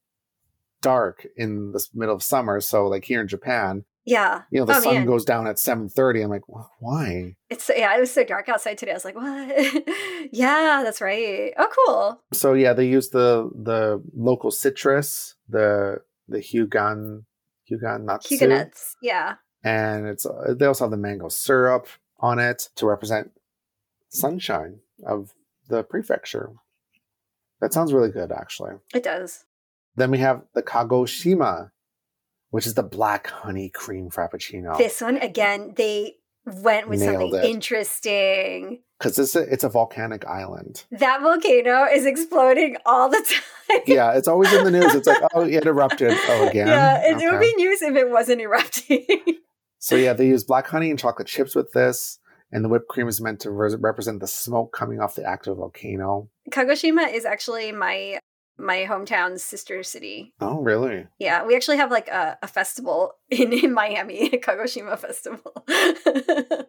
dark 0.83 1.27
in 1.37 1.73
the 1.73 1.83
middle 1.95 2.15
of 2.15 2.23
summer. 2.23 2.61
So 2.61 2.87
like 2.87 3.05
here 3.05 3.23
in 3.23 3.29
Japan, 3.29 3.85
Yeah. 4.07 4.43
you 4.51 4.61
know, 4.61 4.67
the 4.67 4.77
Oh, 4.77 4.81
sun 4.81 4.95
man. 4.95 5.07
goes 5.07 5.25
down 5.25 5.47
at 5.47 5.59
seven 5.59 5.89
thirty. 5.89 6.21
I'm 6.21 6.31
like, 6.31 6.43
why? 6.79 7.37
It's 7.49 7.71
yeah, 7.75 7.97
it 7.97 8.01
was 8.01 8.13
so 8.13 8.23
dark 8.25 8.49
outside 8.49 8.77
today. 8.79 8.93
I 8.93 8.95
was 8.95 9.05
like, 9.05 9.15
what? 9.17 10.29
yeah, 10.33 10.83
that's 10.85 11.01
right. 11.01 11.53
Oh, 11.57 11.69
cool. 11.87 12.21
So 12.33 12.53
yeah, 12.55 12.73
they 12.75 12.87
use 12.87 13.11
the 13.11 13.51
the 13.55 14.03
local 14.15 14.51
citrus, 14.51 15.37
the 15.49 15.99
the 16.29 16.39
Natsu, 16.39 17.79
Hyuganatsu. 18.39 18.95
Yeah. 19.03 19.35
and 19.63 20.07
it's 20.07 20.27
uh, 20.27 20.55
they 20.59 20.67
also 20.67 20.85
have 20.85 20.91
the 20.91 20.97
mango 20.99 21.29
syrup 21.29 21.87
on 22.21 22.39
it 22.39 22.69
to 22.77 22.87
represent 22.87 23.31
sunshine 24.11 24.81
of 25.07 25.33
the 25.69 25.83
prefecture. 25.83 26.51
That 27.61 27.73
sounds 27.73 27.93
really 27.93 28.11
good, 28.11 28.33
actually. 28.33 28.73
It 28.95 29.03
does. 29.03 29.45
Then 29.97 30.11
we 30.11 30.19
have 30.19 30.43
the 30.55 30.63
Kagoshima, 30.63 31.71
which 32.55 32.69
is 32.69 32.75
the 32.75 32.85
black 32.85 33.27
honey 33.27 33.69
cream 33.69 34.11
frappuccino. 34.11 34.79
This 34.79 35.01
one 35.01 35.17
again, 35.17 35.73
they 35.77 36.15
went 36.47 36.89
with 36.89 37.01
Nailed 37.01 37.33
something 37.33 37.41
it. 37.41 37.45
interesting. 37.51 38.81
because 38.97 39.19
it's 39.19 39.35
a, 39.35 39.41
it's 39.53 39.65
a 39.65 39.69
volcanic 39.69 40.25
island. 40.25 40.85
That 40.93 41.21
volcano 41.21 41.85
is 41.93 42.07
exploding 42.07 42.77
all 42.87 43.09
the 43.09 43.17
time. 43.69 43.81
Yeah, 43.89 44.13
it's 44.13 44.29
always 44.29 44.53
in 44.53 44.63
the 44.63 44.71
news. 44.71 44.95
It's 44.95 45.09
like, 45.09 45.21
oh, 45.35 45.41
it 45.43 45.67
erupted. 45.67 46.17
Oh, 46.29 46.47
again. 46.49 46.69
Yeah, 46.69 47.03
it, 47.05 47.21
it 47.21 47.29
would 47.29 47.41
be 47.41 47.53
news 47.57 47.83
if 47.83 47.97
it 47.97 48.09
wasn't 48.09 48.41
erupting. 48.41 49.05
So 49.81 49.97
yeah, 49.97 50.13
they 50.13 50.29
use 50.29 50.45
black 50.45 50.69
honey 50.69 50.91
and 50.91 50.99
chocolate 50.99 51.27
chips 51.27 51.57
with 51.57 51.73
this, 51.73 52.21
and 52.53 52.65
the 52.65 52.69
whipped 52.69 52.87
cream 52.89 53.09
is 53.09 53.21
meant 53.21 53.41
to 53.41 53.51
re- 53.51 53.75
represent 53.79 54.21
the 54.21 54.29
smoke 54.29 54.73
coming 54.73 55.01
off 55.01 55.17
the 55.17 55.25
active 55.25 55.57
volcano. 55.57 56.31
Kagoshima 56.53 57.13
is 57.13 57.25
actually 57.25 57.73
my 57.73 58.21
my 58.59 58.87
hometown's 58.89 59.43
sister 59.43 59.83
city. 59.83 60.33
Oh, 60.41 60.61
really? 60.61 61.07
Yeah, 61.19 61.45
we 61.45 61.57
actually 61.57 61.79
have 61.79 61.91
like 61.91 62.09
a, 62.09 62.39
a 62.43 62.47
festival 62.49 63.13
in, 63.31 63.53
in 63.53 63.73
Miami, 63.73 64.31
Kagoshima 64.31 64.99
Festival. 64.99 65.53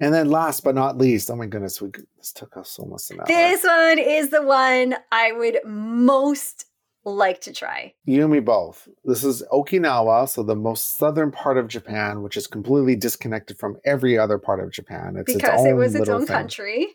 And 0.00 0.12
then 0.12 0.28
last 0.28 0.64
but 0.64 0.74
not 0.74 0.98
least, 0.98 1.30
oh 1.30 1.36
my 1.36 1.46
goodness, 1.46 1.80
we 1.80 1.90
this 2.18 2.32
took 2.32 2.56
us 2.56 2.78
almost 2.80 3.12
an 3.12 3.20
hour. 3.20 3.26
this 3.26 3.62
one 3.64 3.98
is 3.98 4.30
the 4.30 4.42
one 4.42 4.96
I 5.12 5.30
would 5.30 5.58
most 5.64 6.66
like 7.04 7.40
to 7.42 7.52
try. 7.52 7.94
You 8.04 8.22
and 8.24 8.32
me 8.32 8.40
both. 8.40 8.88
This 9.04 9.22
is 9.22 9.44
Okinawa, 9.52 10.28
so 10.28 10.42
the 10.42 10.56
most 10.56 10.96
southern 10.96 11.30
part 11.30 11.58
of 11.58 11.68
Japan, 11.68 12.22
which 12.22 12.36
is 12.36 12.48
completely 12.48 12.96
disconnected 12.96 13.56
from 13.58 13.76
every 13.84 14.18
other 14.18 14.36
part 14.36 14.58
of 14.58 14.72
Japan. 14.72 15.14
It's 15.16 15.32
because 15.32 15.60
its 15.60 15.60
own 15.60 15.68
it 15.68 15.74
was 15.74 15.94
its 15.94 16.08
own 16.08 16.26
thing. 16.26 16.36
country. 16.36 16.88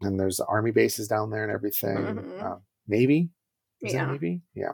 and 0.00 0.18
there's 0.18 0.40
army 0.40 0.70
bases 0.70 1.06
down 1.06 1.30
there 1.30 1.42
and 1.42 1.52
everything. 1.52 1.96
Mhm. 1.98 2.42
Uh, 2.42 2.56
Navy, 2.88 3.30
is 3.80 3.92
Yeah. 3.92 4.10
Navy? 4.10 4.42
Yeah. 4.54 4.72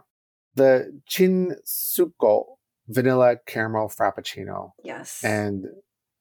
The 0.54 1.00
Chinsuko 1.10 2.56
vanilla 2.88 3.36
caramel 3.46 3.88
frappuccino, 3.88 4.72
Yes. 4.82 5.22
and 5.24 5.66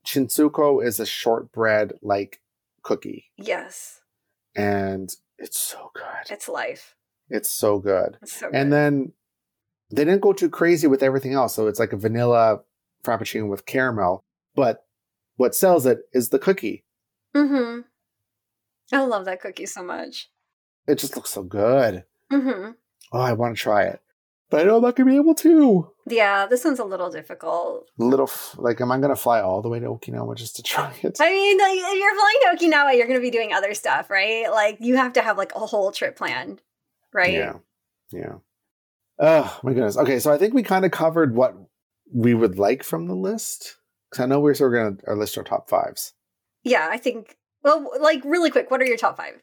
Chinsuko 0.06 0.84
is 0.86 1.00
a 1.00 1.06
shortbread 1.06 1.94
like 2.02 2.41
cookie, 2.82 3.26
yes. 3.38 4.02
and 4.56 5.10
it's 5.38 5.60
so 5.60 5.91
good. 5.94 6.30
It's 6.32 6.50
life. 6.50 6.96
It's 7.30 7.50
so 7.50 7.80
good. 7.80 8.18
It's 8.22 8.34
so 8.34 8.48
And 8.48 8.70
good. 8.70 8.72
then 8.74 9.14
they 9.91 10.04
didn't 10.06 10.22
go 10.22 10.34
too 10.34 10.50
crazy 10.50 10.88
with 10.88 11.04
everything 11.04 11.34
else, 11.34 11.56
so 11.56 11.68
it's 11.68 11.80
like 11.80 11.94
a 11.94 11.98
vanilla 11.98 12.62
frappuccino 13.06 13.48
with 13.50 13.66
caramel. 13.66 14.24
But 14.56 14.86
what 15.36 15.56
sells 15.56 15.86
it 15.86 16.00
is 16.14 16.30
the 16.30 16.39
cookie. 16.39 16.86
Mm-hmm. 17.36 17.82
I 18.96 19.02
love 19.04 19.26
that 19.26 19.41
cookie 19.41 19.66
so 19.66 19.84
much. 19.84 20.30
It 20.88 21.00
just 21.00 21.16
looks 21.16 21.30
so 21.32 21.44
good. 21.44 22.04
Mm-hmm. 22.32 22.72
Oh, 23.12 23.20
I 23.20 23.34
want 23.34 23.56
to 23.56 23.62
try 23.62 23.84
it, 23.84 24.02
but 24.50 24.62
I 24.62 24.64
know 24.64 24.78
I'm 24.78 24.82
not 24.82 24.96
gonna 24.96 25.10
be 25.12 25.16
able 25.18 25.36
to. 25.36 25.92
Yeah, 26.08 26.46
this 26.48 26.66
one's 26.66 26.80
a 26.80 26.84
little 26.84 27.10
difficult. 27.10 27.88
little 27.98 28.28
f- 28.28 28.56
like 28.58 28.82
am 28.82 28.92
i 28.92 28.98
gonna 29.00 29.16
fly 29.16 29.40
all 29.40 29.62
the 29.62 29.70
way 29.70 29.80
to 29.80 29.86
okinawa 29.86 30.36
just 30.36 30.56
to 30.58 30.64
try 30.74 30.94
it 31.02 31.18
I 31.22 31.30
mean, 31.30 31.58
like, 31.60 31.78
if 31.78 32.00
you're 32.00 32.16
flying 32.16 32.58
to 32.58 32.66
Okinawa, 32.66 32.98
you're 32.98 33.08
going 33.08 33.20
to 33.20 33.22
be 33.22 33.32
doing 33.32 33.54
other 33.54 33.74
stuff, 33.74 34.10
right? 34.10 34.50
Like, 34.52 34.78
you 34.82 34.98
have 34.98 35.14
to 35.14 35.22
have 35.22 35.38
like 35.38 35.54
a 35.56 35.60
whole 35.60 35.92
trip 35.92 36.16
planned, 36.18 36.62
right? 37.14 37.34
yeah 37.34 37.54
yeah 38.12 38.36
oh 39.20 39.60
my 39.64 39.74
goodness 39.74 39.98
okay 39.98 40.20
so 40.20 40.32
i 40.32 40.38
think 40.38 40.54
we 40.54 40.62
kind 40.64 40.86
of 40.86 40.92
covered 40.92 41.36
what 41.36 41.56
we 42.14 42.34
would 42.34 42.58
like 42.60 42.84
from 42.84 43.08
the 43.08 43.16
list 43.16 43.78
because 44.10 44.24
i 44.24 44.28
know 44.28 44.40
we're 44.40 44.54
still 44.54 44.70
gonna 44.70 44.96
uh, 45.08 45.14
list 45.14 45.38
our 45.38 45.44
top 45.44 45.70
fives 45.70 46.14
Yeah, 46.64 46.88
I 46.92 46.98
think. 46.98 47.38
Well, 47.64 47.90
like, 48.02 48.22
really 48.26 48.52
quick, 48.52 48.70
what 48.70 48.82
are 48.82 48.86
your 48.86 48.98
top 48.98 49.18
five? 49.18 49.42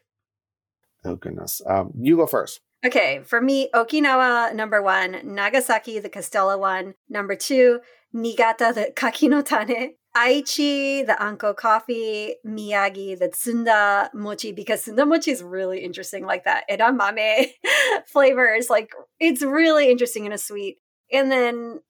Oh 1.03 1.15
goodness 1.15 1.61
um 1.67 1.91
you 1.97 2.17
go 2.17 2.25
first 2.25 2.61
Okay, 2.83 3.21
for 3.23 3.39
me, 3.39 3.69
Okinawa, 3.75 4.55
number 4.55 4.81
one, 4.81 5.21
Nagasaki, 5.23 5.99
the 5.99 6.09
Castella 6.09 6.57
one, 6.57 6.95
number 7.09 7.35
two, 7.35 7.79
Niigata, 8.11 8.73
the 8.73 8.91
Kakino 8.95 9.45
Tane, 9.45 9.93
Aichi, 10.17 11.05
the 11.05 11.21
Anko 11.21 11.53
coffee, 11.53 12.35
Miyagi, 12.45 13.17
the 13.19 13.29
Zunda 13.29 14.09
mochi, 14.15 14.51
because 14.51 14.85
Zunda 14.85 15.07
mochi 15.07 15.29
is 15.29 15.43
really 15.43 15.79
interesting, 15.79 16.25
like 16.25 16.43
that 16.45 16.63
edamame 16.69 17.51
flavors. 18.07 18.69
Like, 18.69 18.91
it's 19.19 19.43
really 19.43 19.91
interesting 19.91 20.25
and 20.25 20.33
a 20.33 20.37
sweet. 20.39 20.77
And 21.13 21.31
then 21.31 21.81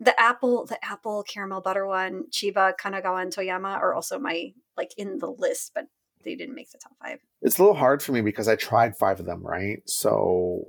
the 0.00 0.18
apple, 0.20 0.66
the 0.66 0.84
apple 0.84 1.22
caramel 1.22 1.60
butter 1.60 1.86
one, 1.86 2.24
Chiba, 2.32 2.72
Kanagawa, 2.78 3.22
and 3.22 3.32
Toyama 3.32 3.76
are 3.76 3.94
also 3.94 4.18
my, 4.18 4.52
like, 4.76 4.90
in 4.98 5.18
the 5.18 5.30
list, 5.30 5.70
but 5.76 5.84
they 6.24 6.34
didn't 6.34 6.54
make 6.54 6.70
the 6.70 6.78
top 6.78 6.92
five. 7.02 7.18
it's 7.42 7.58
a 7.58 7.62
little 7.62 7.76
hard 7.76 8.02
for 8.02 8.12
me 8.12 8.20
because 8.20 8.48
i 8.48 8.56
tried 8.56 8.96
five 8.96 9.20
of 9.20 9.26
them 9.26 9.42
right 9.42 9.82
so 9.86 10.68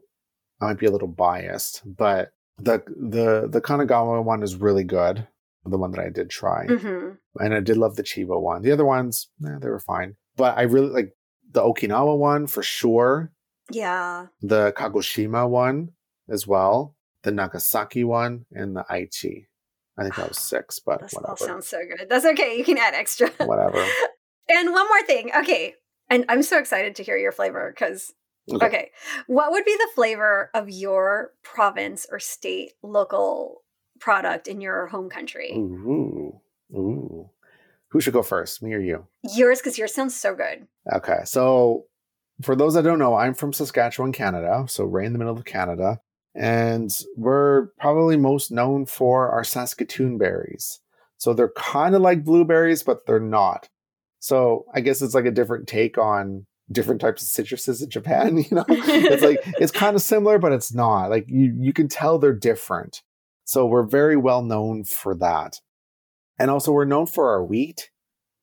i 0.62 0.66
might 0.66 0.80
be 0.80 0.86
a 0.86 0.91
little 0.91 1.08
biased 1.08 1.82
but 1.86 2.32
the 2.58 2.82
the 2.88 3.47
the 3.49 3.62
kanagawa 3.62 4.24
one 4.24 4.43
is 4.43 4.56
really 4.56 4.84
good 4.84 5.28
the 5.66 5.78
one 5.78 5.91
that 5.91 6.02
i 6.02 6.10
did 6.10 6.30
try 6.30 6.66
hmm 6.66 7.10
and 7.39 7.54
I 7.54 7.62
did 7.62 7.78
love 7.78 7.95
the 7.95 8.04
Chiba 8.04 8.39
one. 8.41 8.62
The 8.62 8.74
other 8.74 8.84
ones, 8.84 9.30
eh, 9.45 9.58
they 9.62 9.70
were 9.70 9.80
fine, 9.80 10.18
but 10.36 10.58
I 10.58 10.64
really 10.64 10.89
like 10.89 11.16
the 11.49 11.62
Okinawa 11.62 12.18
one 12.18 12.45
for 12.45 12.62
sure. 12.62 13.32
Yeah. 13.72 14.28
The 14.41 14.74
Kagoshima 14.74 15.49
one 15.49 15.91
as 16.30 16.45
well. 16.45 16.95
The 17.24 17.32
Nagasaki 17.32 18.04
one 18.04 18.45
and 18.52 18.76
the 18.76 18.84
Aichi. 18.91 19.45
I 19.97 20.04
think 20.04 20.16
that 20.16 20.28
was 20.28 20.39
six, 20.39 20.80
but 20.80 21.02
all 21.04 21.08
whatever. 21.12 21.38
sounds 21.38 21.68
so 21.68 21.80
good. 21.86 22.10
That's 22.10 22.26
okay. 22.26 22.58
You 22.58 22.66
can 22.66 22.78
add 22.78 22.95
extra. 22.95 23.30
Whatever. 23.45 23.86
and 24.54 24.72
one 24.72 24.88
more 24.88 25.04
thing. 25.04 25.32
Okay. 25.36 25.76
And 26.10 26.26
I'm 26.30 26.43
so 26.43 26.58
excited 26.60 26.95
to 26.95 27.04
hear 27.04 27.18
your 27.18 27.32
flavor 27.32 27.72
because, 27.74 28.14
Okay. 28.52 28.66
okay. 28.66 28.91
What 29.28 29.52
would 29.52 29.66
be 29.66 29.76
the 29.78 29.89
flavor 29.95 30.49
of 30.54 30.70
your 30.70 31.32
province 31.43 32.06
or 32.12 32.20
state 32.20 32.74
local 32.84 33.64
product 33.99 34.47
in 34.47 34.60
your 34.62 34.88
home 34.88 35.10
country? 35.10 35.52
Ooh, 35.56 36.41
ooh. 36.74 37.30
Who 37.89 38.02
should 38.02 38.14
go 38.14 38.24
first, 38.24 38.64
me 38.64 38.74
or 38.74 38.80
you? 38.80 39.06
Yours, 39.36 39.60
because 39.60 39.78
yours 39.78 39.93
sounds 39.93 40.16
so 40.16 40.34
good. 40.34 40.68
Okay, 40.93 41.20
so 41.26 41.86
for 42.41 42.56
those 42.56 42.74
that 42.74 42.84
don't 42.84 42.99
know, 42.99 43.16
I'm 43.16 43.34
from 43.34 43.54
Saskatchewan, 43.54 44.12
Canada, 44.14 44.66
so 44.68 44.86
right 44.86 45.06
in 45.06 45.14
the 45.14 45.20
middle 45.20 45.38
of 45.38 45.45
Canada, 45.45 45.99
and 46.34 46.89
we're 47.18 47.68
probably 47.80 48.16
most 48.18 48.49
known 48.52 48.86
for 48.86 49.30
our 49.30 49.43
Saskatoon 49.43 50.18
berries. 50.18 50.80
So 51.18 51.34
they're 51.34 51.52
kind 51.56 51.93
of 51.93 52.02
like 52.02 52.24
blueberries, 52.24 52.82
but 52.82 53.06
they're 53.06 53.20
not. 53.20 53.70
So 54.22 54.65
I 54.74 54.80
guess 54.82 55.01
it's 55.01 55.15
like 55.15 55.26
a 55.26 55.32
different 55.32 55.67
take 55.67 55.97
on 55.97 56.45
different 56.72 57.01
types 57.01 57.22
of 57.22 57.28
citruses 57.45 57.84
in 57.84 57.89
Japan. 57.89 58.38
You 58.49 58.55
know, 58.55 58.65
it's 58.69 59.24
like 59.24 59.39
it's 59.59 59.72
kind 59.72 59.95
of 59.95 60.01
similar, 60.01 60.38
but 60.39 60.53
it's 60.53 60.74
not. 60.74 61.09
Like 61.09 61.26
you, 61.28 61.53
you 61.59 61.74
can 61.74 61.89
tell 61.89 62.17
they're 62.17 62.34
different. 62.34 63.01
So 63.43 63.65
we're 63.65 63.84
very 63.88 64.15
well 64.15 64.43
known 64.43 64.86
for 64.86 65.15
that, 65.15 65.59
and 66.39 66.49
also 66.49 66.72
we're 66.72 66.86
known 66.86 67.07
for 67.07 67.32
our 67.32 67.43
wheat 67.43 67.89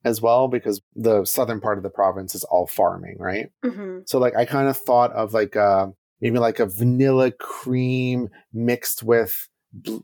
as 0.04 0.20
well 0.20 0.48
because 0.48 0.80
the 0.94 1.24
southern 1.24 1.60
part 1.60 1.78
of 1.78 1.84
the 1.84 1.90
province 1.90 2.34
is 2.34 2.44
all 2.44 2.66
farming, 2.66 3.16
right? 3.18 3.50
hmm 3.64 4.00
So 4.06 4.18
like 4.18 4.36
I 4.36 4.44
kind 4.44 4.68
of 4.68 4.76
thought 4.76 5.12
of 5.12 5.32
like 5.32 5.54
a 5.54 5.92
maybe 6.20 6.38
like 6.38 6.58
a 6.58 6.66
vanilla 6.66 7.30
cream 7.30 8.28
mixed 8.52 9.02
with 9.02 9.48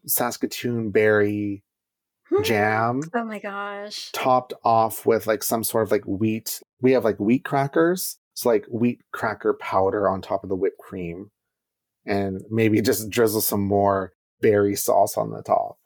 Saskatoon 0.06 0.90
berry 0.90 1.64
jam 2.42 3.02
Oh 3.14 3.24
my 3.24 3.38
gosh. 3.38 4.10
topped 4.12 4.54
off 4.64 5.06
with 5.06 5.26
like 5.26 5.42
some 5.42 5.64
sort 5.64 5.84
of 5.84 5.90
like 5.90 6.04
wheat. 6.06 6.62
We 6.80 6.92
have 6.92 7.04
like 7.04 7.18
wheat 7.20 7.44
crackers. 7.44 8.18
So 8.34 8.48
like 8.48 8.66
wheat 8.70 9.00
cracker 9.12 9.54
powder 9.54 10.08
on 10.08 10.20
top 10.20 10.42
of 10.42 10.48
the 10.48 10.56
whipped 10.56 10.78
cream 10.78 11.30
and 12.06 12.42
maybe 12.50 12.80
just 12.82 13.08
drizzle 13.10 13.40
some 13.40 13.62
more 13.62 14.12
berry 14.40 14.74
sauce 14.76 15.16
on 15.16 15.30
the 15.30 15.42
top. 15.42 15.78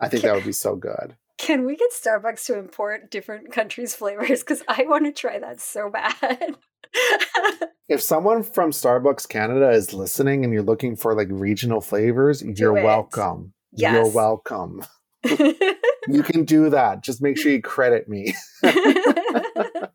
I 0.00 0.08
think 0.08 0.22
that 0.22 0.34
would 0.34 0.44
be 0.44 0.52
so 0.52 0.76
good. 0.76 1.16
Can 1.38 1.64
we 1.64 1.76
get 1.76 1.90
Starbucks 1.92 2.46
to 2.46 2.58
import 2.58 3.10
different 3.10 3.52
countries' 3.52 3.94
flavors? 3.94 4.40
Because 4.40 4.62
I 4.68 4.84
want 4.88 5.04
to 5.04 5.12
try 5.12 5.38
that 5.38 5.60
so 5.60 5.90
bad. 5.90 6.56
If 7.88 8.02
someone 8.02 8.42
from 8.42 8.70
Starbucks 8.70 9.26
Canada 9.28 9.70
is 9.70 9.94
listening 9.94 10.44
and 10.44 10.52
you're 10.52 10.62
looking 10.62 10.94
for 10.94 11.14
like 11.14 11.28
regional 11.30 11.80
flavors, 11.80 12.42
you're 12.42 12.76
it. 12.76 12.84
welcome. 12.84 13.54
You're 13.72 14.10
welcome. 14.10 14.82
You 15.24 16.22
can 16.22 16.44
do 16.44 16.70
that. 16.70 17.02
Just 17.02 17.20
make 17.20 17.36
sure 17.36 17.52
you 17.52 17.60
credit 17.60 18.08
me. 18.08 18.34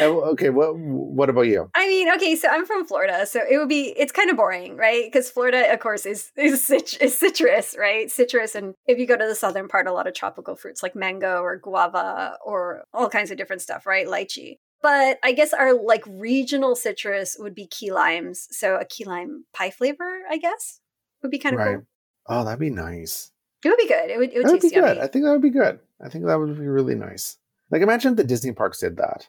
Oh, 0.00 0.22
okay, 0.32 0.50
what 0.50 0.76
what 0.76 1.28
about 1.28 1.42
you? 1.42 1.70
I 1.76 1.86
mean, 1.86 2.12
okay, 2.14 2.34
so 2.34 2.48
I'm 2.48 2.66
from 2.66 2.84
Florida, 2.86 3.24
so 3.26 3.40
it 3.48 3.58
would 3.58 3.68
be 3.68 3.94
it's 3.96 4.10
kind 4.10 4.30
of 4.30 4.36
boring, 4.36 4.76
right? 4.76 5.04
Because 5.04 5.30
Florida, 5.30 5.72
of 5.72 5.78
course, 5.80 6.06
is 6.06 6.32
is, 6.36 6.64
cit- 6.64 7.00
is 7.00 7.16
citrus, 7.16 7.76
right? 7.78 8.10
Citrus, 8.10 8.54
and 8.54 8.74
if 8.86 8.98
you 8.98 9.06
go 9.06 9.16
to 9.16 9.26
the 9.26 9.34
southern 9.34 9.68
part, 9.68 9.86
a 9.86 9.92
lot 9.92 10.06
of 10.08 10.14
tropical 10.14 10.56
fruits 10.56 10.82
like 10.82 10.96
mango 10.96 11.42
or 11.42 11.56
guava 11.58 12.36
or 12.44 12.84
all 12.92 13.08
kinds 13.08 13.30
of 13.30 13.36
different 13.36 13.62
stuff, 13.62 13.86
right? 13.86 14.06
Lychee. 14.08 14.58
But 14.80 15.18
I 15.22 15.32
guess 15.32 15.52
our 15.52 15.74
like 15.74 16.04
regional 16.08 16.74
citrus 16.74 17.36
would 17.38 17.54
be 17.54 17.66
key 17.68 17.92
limes, 17.92 18.48
so 18.50 18.76
a 18.76 18.84
key 18.84 19.04
lime 19.04 19.44
pie 19.54 19.70
flavor, 19.70 20.22
I 20.28 20.38
guess, 20.38 20.80
would 21.22 21.30
be 21.30 21.38
kind 21.38 21.54
of 21.54 21.60
Right. 21.60 21.74
cool. 21.76 21.86
Oh, 22.28 22.44
that'd 22.44 22.58
be 22.58 22.70
nice. 22.70 23.31
It 23.64 23.68
would 23.68 23.78
be 23.78 23.86
good. 23.88 24.10
It 24.10 24.18
would 24.18 24.32
it 24.32 24.42
would 24.44 24.52
would 24.52 24.60
be 24.60 24.68
yummy. 24.68 24.94
good. 24.94 24.98
I 24.98 25.06
think 25.06 25.24
that 25.24 25.30
would 25.32 25.42
be 25.42 25.50
good. 25.50 25.78
I 26.04 26.08
think 26.08 26.26
that 26.26 26.38
would 26.38 26.58
be 26.58 26.66
really 26.66 26.94
nice. 26.94 27.36
Like 27.70 27.82
imagine 27.82 28.12
if 28.12 28.16
the 28.16 28.24
Disney 28.24 28.52
parks 28.52 28.78
did 28.80 28.96
that. 28.96 29.28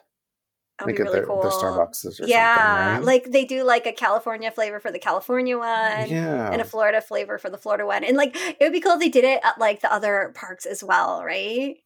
That 0.78 0.86
would 0.86 0.92
Like 0.92 0.96
be 0.96 1.02
at 1.02 1.04
really 1.04 1.18
their, 1.20 1.26
cool. 1.26 1.42
their 1.42 1.50
Starbucks 1.52 2.04
or 2.20 2.26
yeah, 2.26 2.56
something. 2.56 2.96
Right? 2.96 3.04
like 3.04 3.30
they 3.30 3.44
do 3.44 3.62
like 3.62 3.86
a 3.86 3.92
California 3.92 4.50
flavor 4.50 4.80
for 4.80 4.90
the 4.90 4.98
California 4.98 5.56
one. 5.56 6.08
yeah. 6.08 6.50
and 6.50 6.60
a 6.60 6.64
Florida 6.64 7.00
flavor 7.00 7.38
for 7.38 7.48
the 7.48 7.58
Florida 7.58 7.86
one. 7.86 8.02
And 8.02 8.16
like 8.16 8.34
it 8.36 8.56
would 8.60 8.72
be 8.72 8.80
cool 8.80 8.92
if 8.94 9.00
they 9.00 9.08
did 9.08 9.24
it 9.24 9.40
at 9.44 9.58
like 9.58 9.82
the 9.82 9.92
other 9.92 10.32
parks 10.34 10.66
as 10.66 10.82
well, 10.82 11.22
right? 11.24 11.76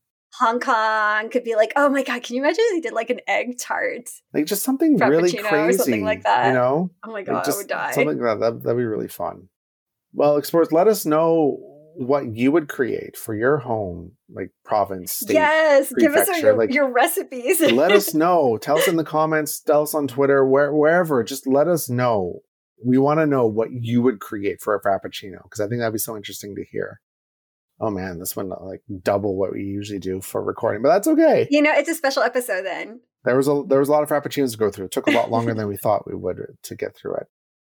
Hong 0.40 0.59
Kong 0.61 1.30
could 1.30 1.44
be 1.44 1.55
like, 1.55 1.72
oh 1.76 1.88
my 1.88 2.03
god, 2.03 2.22
can 2.22 2.36
you 2.36 2.42
imagine 2.42 2.64
if 2.68 2.82
they 2.82 2.88
did 2.88 2.94
like 2.94 3.11
an 3.11 3.20
egg 3.26 3.59
tart? 3.59 4.09
like 4.34 4.46
just 4.46 4.62
something 4.62 4.96
really 4.96 5.32
crazy. 5.34 5.76
something 5.78 6.05
like 6.05 6.22
that. 6.22 6.49
You 6.49 6.53
know? 6.55 6.90
Oh 7.05 7.09
my 7.09 7.14
Like, 7.14 7.26
god, 7.26 7.42
I 7.42 7.44
just 7.44 7.59
would 7.59 7.66
die. 7.68 7.92
Something 7.92 8.18
like 8.20 8.38
that, 8.40 8.40
that 8.40 8.62
that'd 8.62 8.76
be 8.78 8.84
really 8.84 9.09
fun. 9.09 9.49
Well, 10.14 10.36
explorers, 10.38 10.72
let 10.72 10.88
us 10.88 11.05
know 11.05 11.59
what 11.99 12.36
you 12.36 12.53
would 12.53 12.68
create 12.68 13.16
for 13.16 13.34
your 13.34 13.57
home, 13.59 14.12
like 14.30 14.51
province, 14.64 15.11
state. 15.12 15.34
yes, 15.34 15.92
give 15.99 16.14
us 16.14 16.28
your, 16.40 16.55
like- 16.55 16.72
your 16.72 16.88
recipes. 16.90 17.61
let 17.61 17.90
us 17.92 18.14
know. 18.22 18.57
Tell 18.57 18.78
us 18.78 18.86
in 18.86 18.96
the 18.96 19.05
comments. 19.05 19.61
Tell 19.61 19.82
us 19.82 19.94
on 19.94 20.07
Twitter. 20.07 20.46
Where, 20.46 20.72
wherever. 20.72 21.24
Just 21.24 21.46
let 21.46 21.66
us 21.66 21.90
know 21.90 22.40
We 22.84 22.99
want 22.99 23.18
to 23.18 23.26
know 23.26 23.46
what 23.46 23.70
you 23.72 24.01
would 24.03 24.20
create 24.20 24.61
for 24.61 24.74
a 24.76 24.80
Frappuccino 24.80 25.42
because 25.42 25.59
I 25.61 25.66
think 25.66 25.80
that'd 25.80 25.92
be 25.92 25.99
so 25.99 26.16
interesting 26.16 26.55
to 26.55 26.64
hear. 26.64 27.01
Oh 27.80 27.90
man, 27.90 28.18
this 28.20 28.34
one 28.36 28.53
uh, 28.53 28.57
like 28.64 28.82
double 29.03 29.36
what 29.36 29.53
we 29.53 29.62
usually 29.62 29.99
do 30.01 30.20
for 30.20 30.42
recording, 30.42 30.82
but 30.82 30.88
that's 30.90 31.09
okay. 31.09 31.46
You 31.51 31.62
know, 31.62 31.72
it's 31.74 31.88
a 31.88 31.94
special 31.94 32.22
episode 32.22 32.64
then. 32.64 33.01
There 33.24 33.36
was 33.36 33.49
a 33.49 33.62
there 33.66 33.80
was 33.80 33.88
a 33.88 33.92
lot 33.92 34.03
of 34.05 34.09
Frappuccinos 34.09 34.53
to 34.53 34.57
go 34.59 34.70
through. 34.70 34.86
It 34.86 34.92
took 34.92 35.09
a 35.09 35.12
lot 35.12 35.30
longer 35.30 35.53
than 35.55 35.66
we 35.68 35.76
thought 35.76 36.07
we 36.07 36.14
would 36.16 36.38
uh, 36.40 36.53
to 36.62 36.74
get 36.76 36.94
through 36.96 37.16
it. 37.16 37.26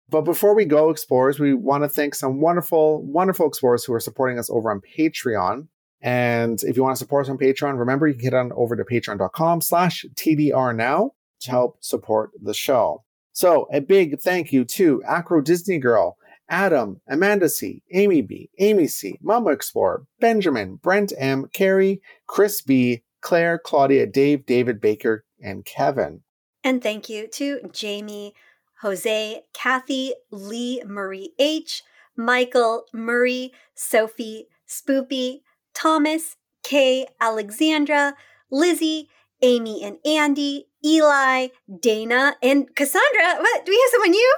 But 0.09 0.21
before 0.21 0.55
we 0.55 0.65
go, 0.65 0.89
explorers, 0.89 1.39
we 1.39 1.53
want 1.53 1.83
to 1.83 1.89
thank 1.89 2.15
some 2.15 2.39
wonderful, 2.39 3.03
wonderful 3.03 3.47
explorers 3.47 3.83
who 3.83 3.93
are 3.93 3.99
supporting 3.99 4.39
us 4.39 4.49
over 4.49 4.71
on 4.71 4.81
Patreon. 4.97 5.67
And 6.01 6.61
if 6.63 6.77
you 6.77 6.83
want 6.83 6.95
to 6.95 6.99
support 6.99 7.25
us 7.25 7.29
on 7.29 7.37
Patreon, 7.37 7.77
remember 7.77 8.07
you 8.07 8.13
can 8.13 8.23
get 8.23 8.33
on 8.33 8.51
over 8.53 8.75
to 8.75 8.83
patreon.com 8.83 9.61
slash 9.61 10.05
TDR 10.15 10.75
now 10.75 11.11
to 11.41 11.51
help 11.51 11.77
support 11.83 12.31
the 12.41 12.53
show. 12.53 13.03
So 13.33 13.67
a 13.71 13.81
big 13.81 14.19
thank 14.19 14.51
you 14.51 14.63
to 14.65 15.03
Acro 15.03 15.41
Disney 15.41 15.77
Girl, 15.77 16.17
Adam, 16.49 17.01
Amanda 17.07 17.49
C, 17.49 17.83
Amy 17.91 18.21
B, 18.21 18.49
Amy 18.59 18.87
C, 18.87 19.17
Mama 19.21 19.51
Explorer, 19.51 20.05
Benjamin, 20.19 20.75
Brent 20.77 21.13
M, 21.17 21.49
Carrie, 21.53 22.01
Chris 22.25 22.61
B, 22.61 23.03
Claire, 23.21 23.59
Claudia, 23.59 24.07
Dave, 24.07 24.45
David 24.45 24.79
Baker, 24.79 25.25
and 25.41 25.65
Kevin. 25.65 26.21
And 26.63 26.81
thank 26.81 27.09
you 27.09 27.27
to 27.27 27.69
Jamie, 27.71 28.33
Jose, 28.81 29.43
Kathy, 29.53 30.13
Lee, 30.31 30.81
Marie 30.85 31.33
H, 31.39 31.83
Michael, 32.15 32.85
Murray, 32.93 33.51
Sophie, 33.75 34.47
Spoopy, 34.67 35.41
Thomas, 35.73 36.35
Kay, 36.63 37.07
Alexandra, 37.19 38.15
Lizzie, 38.51 39.09
Amy 39.41 39.83
and 39.83 39.97
Andy, 40.05 40.67
Eli, 40.83 41.47
Dana, 41.79 42.35
and 42.41 42.75
Cassandra. 42.75 43.35
What? 43.39 43.65
Do 43.65 43.71
we 43.71 43.81
have 43.81 43.91
someone 43.91 44.11
new? 44.11 44.35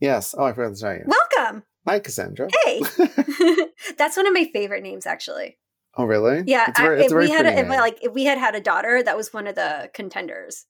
Yes. 0.00 0.34
Oh, 0.36 0.44
I 0.44 0.52
forgot 0.52 0.74
to 0.74 0.80
tell 0.80 0.94
you. 0.94 1.04
Welcome. 1.06 1.62
Hi, 1.86 1.98
Cassandra. 1.98 2.48
Hey. 2.64 2.82
That's 3.98 4.16
one 4.16 4.26
of 4.26 4.32
my 4.32 4.48
favorite 4.52 4.82
names, 4.82 5.06
actually. 5.06 5.58
Oh, 5.96 6.04
really? 6.04 6.42
Yeah. 6.46 6.66
It's 6.68 6.80
very, 6.80 7.00
it's 7.02 7.12
if 7.12 7.18
we 7.18 7.30
had, 7.30 7.46
a, 7.46 7.58
if, 7.58 7.68
like, 7.68 7.98
if 8.02 8.12
we 8.12 8.24
had 8.24 8.38
had 8.38 8.54
a 8.54 8.60
daughter, 8.60 9.02
that 9.02 9.16
was 9.16 9.32
one 9.32 9.46
of 9.46 9.54
the 9.54 9.90
contenders. 9.94 10.66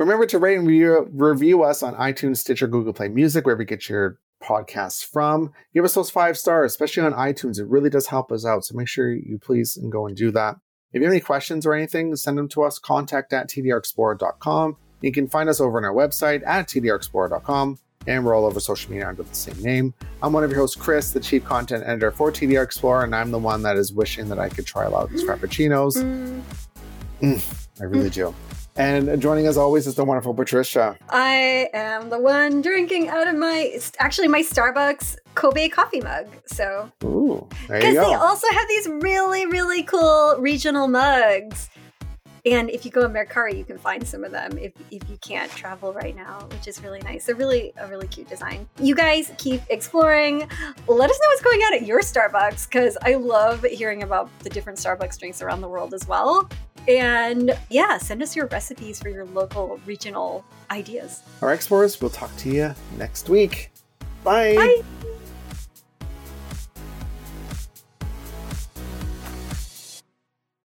Remember 0.00 0.24
to 0.24 0.38
rate 0.38 0.56
and 0.56 0.66
review, 0.66 1.10
review 1.12 1.62
us 1.62 1.82
on 1.82 1.94
iTunes, 1.96 2.38
Stitcher, 2.38 2.66
Google 2.66 2.94
Play 2.94 3.08
Music, 3.08 3.44
wherever 3.44 3.60
you 3.60 3.66
get 3.66 3.86
your 3.86 4.18
podcasts 4.42 5.04
from. 5.04 5.52
Give 5.74 5.84
us 5.84 5.92
those 5.92 6.08
five 6.08 6.38
stars, 6.38 6.72
especially 6.72 7.02
on 7.02 7.12
iTunes. 7.12 7.60
It 7.60 7.66
really 7.66 7.90
does 7.90 8.06
help 8.06 8.32
us 8.32 8.46
out. 8.46 8.64
So 8.64 8.74
make 8.74 8.88
sure 8.88 9.12
you 9.12 9.38
please 9.38 9.76
and 9.76 9.92
go 9.92 10.06
and 10.06 10.16
do 10.16 10.30
that. 10.30 10.56
If 10.94 11.00
you 11.00 11.02
have 11.02 11.12
any 11.12 11.20
questions 11.20 11.66
or 11.66 11.74
anything, 11.74 12.16
send 12.16 12.38
them 12.38 12.48
to 12.48 12.62
us. 12.62 12.78
Contact 12.78 13.34
at 13.34 13.50
tdrexplorer.com. 13.50 14.78
You 15.02 15.12
can 15.12 15.28
find 15.28 15.50
us 15.50 15.60
over 15.60 15.76
on 15.76 15.84
our 15.84 15.92
website 15.92 16.46
at 16.46 16.66
tdrexplorer.com. 16.66 17.78
And 18.06 18.24
we're 18.24 18.34
all 18.34 18.46
over 18.46 18.58
social 18.58 18.90
media 18.90 19.06
under 19.06 19.22
the 19.22 19.34
same 19.34 19.62
name. 19.62 19.92
I'm 20.22 20.32
one 20.32 20.44
of 20.44 20.50
your 20.50 20.60
hosts, 20.60 20.76
Chris, 20.76 21.10
the 21.12 21.20
chief 21.20 21.44
content 21.44 21.84
editor 21.86 22.10
for 22.10 22.32
TDR 22.32 22.64
Explorer, 22.64 23.04
and 23.04 23.14
I'm 23.14 23.30
the 23.30 23.38
one 23.38 23.62
that 23.64 23.76
is 23.76 23.92
wishing 23.92 24.30
that 24.30 24.38
I 24.38 24.48
could 24.48 24.64
try 24.64 24.86
out 24.86 25.10
these 25.10 25.24
mm. 25.24 25.28
Frappuccinos. 25.28 26.02
Mm. 26.02 26.42
mm, 27.20 27.68
I 27.82 27.84
really 27.84 28.08
mm. 28.08 28.14
do. 28.14 28.34
And 28.76 29.20
joining 29.20 29.46
us 29.46 29.56
always 29.56 29.86
is 29.86 29.94
the 29.94 30.04
wonderful 30.04 30.32
Patricia. 30.32 30.96
I 31.10 31.68
am 31.74 32.08
the 32.08 32.18
one 32.18 32.62
drinking 32.62 33.08
out 33.08 33.28
of 33.28 33.34
my, 33.36 33.78
actually 33.98 34.28
my 34.28 34.42
Starbucks 34.42 35.16
Kobe 35.34 35.68
coffee 35.68 36.00
mug. 36.00 36.28
So, 36.46 36.90
Ooh, 37.04 37.46
because 37.62 37.94
they 37.94 38.14
also 38.14 38.46
have 38.52 38.68
these 38.68 38.88
really, 38.88 39.46
really 39.46 39.82
cool 39.82 40.36
regional 40.38 40.88
mugs. 40.88 41.68
And 42.46 42.70
if 42.70 42.86
you 42.86 42.90
go 42.90 43.04
on 43.04 43.12
Mercari, 43.12 43.56
you 43.56 43.64
can 43.64 43.76
find 43.76 44.06
some 44.06 44.24
of 44.24 44.32
them 44.32 44.56
if, 44.56 44.72
if 44.90 45.08
you 45.10 45.18
can't 45.18 45.50
travel 45.50 45.92
right 45.92 46.16
now, 46.16 46.46
which 46.50 46.66
is 46.68 46.82
really 46.82 47.00
nice. 47.00 47.26
They're 47.26 47.34
really 47.34 47.72
a 47.76 47.86
really 47.86 48.08
cute 48.08 48.28
design. 48.28 48.66
You 48.80 48.94
guys 48.94 49.30
keep 49.36 49.60
exploring. 49.68 50.48
Let 50.88 51.10
us 51.10 51.20
know 51.20 51.28
what's 51.28 51.42
going 51.42 51.60
on 51.60 51.74
at 51.74 51.86
your 51.86 52.00
Starbucks 52.00 52.66
because 52.66 52.96
I 53.02 53.14
love 53.14 53.62
hearing 53.64 54.02
about 54.02 54.30
the 54.38 54.48
different 54.48 54.78
Starbucks 54.78 55.18
drinks 55.18 55.42
around 55.42 55.60
the 55.60 55.68
world 55.68 55.92
as 55.92 56.08
well. 56.08 56.48
And 56.88 57.56
yeah, 57.68 57.98
send 57.98 58.22
us 58.22 58.34
your 58.34 58.46
recipes 58.46 59.00
for 59.00 59.08
your 59.08 59.26
local 59.26 59.80
regional 59.86 60.44
ideas. 60.70 61.22
All 61.42 61.48
right, 61.48 61.54
explorers, 61.54 62.00
we'll 62.00 62.10
talk 62.10 62.34
to 62.38 62.50
you 62.50 62.74
next 62.96 63.28
week. 63.28 63.70
Bye. 64.24 64.54
Bye. 64.54 64.82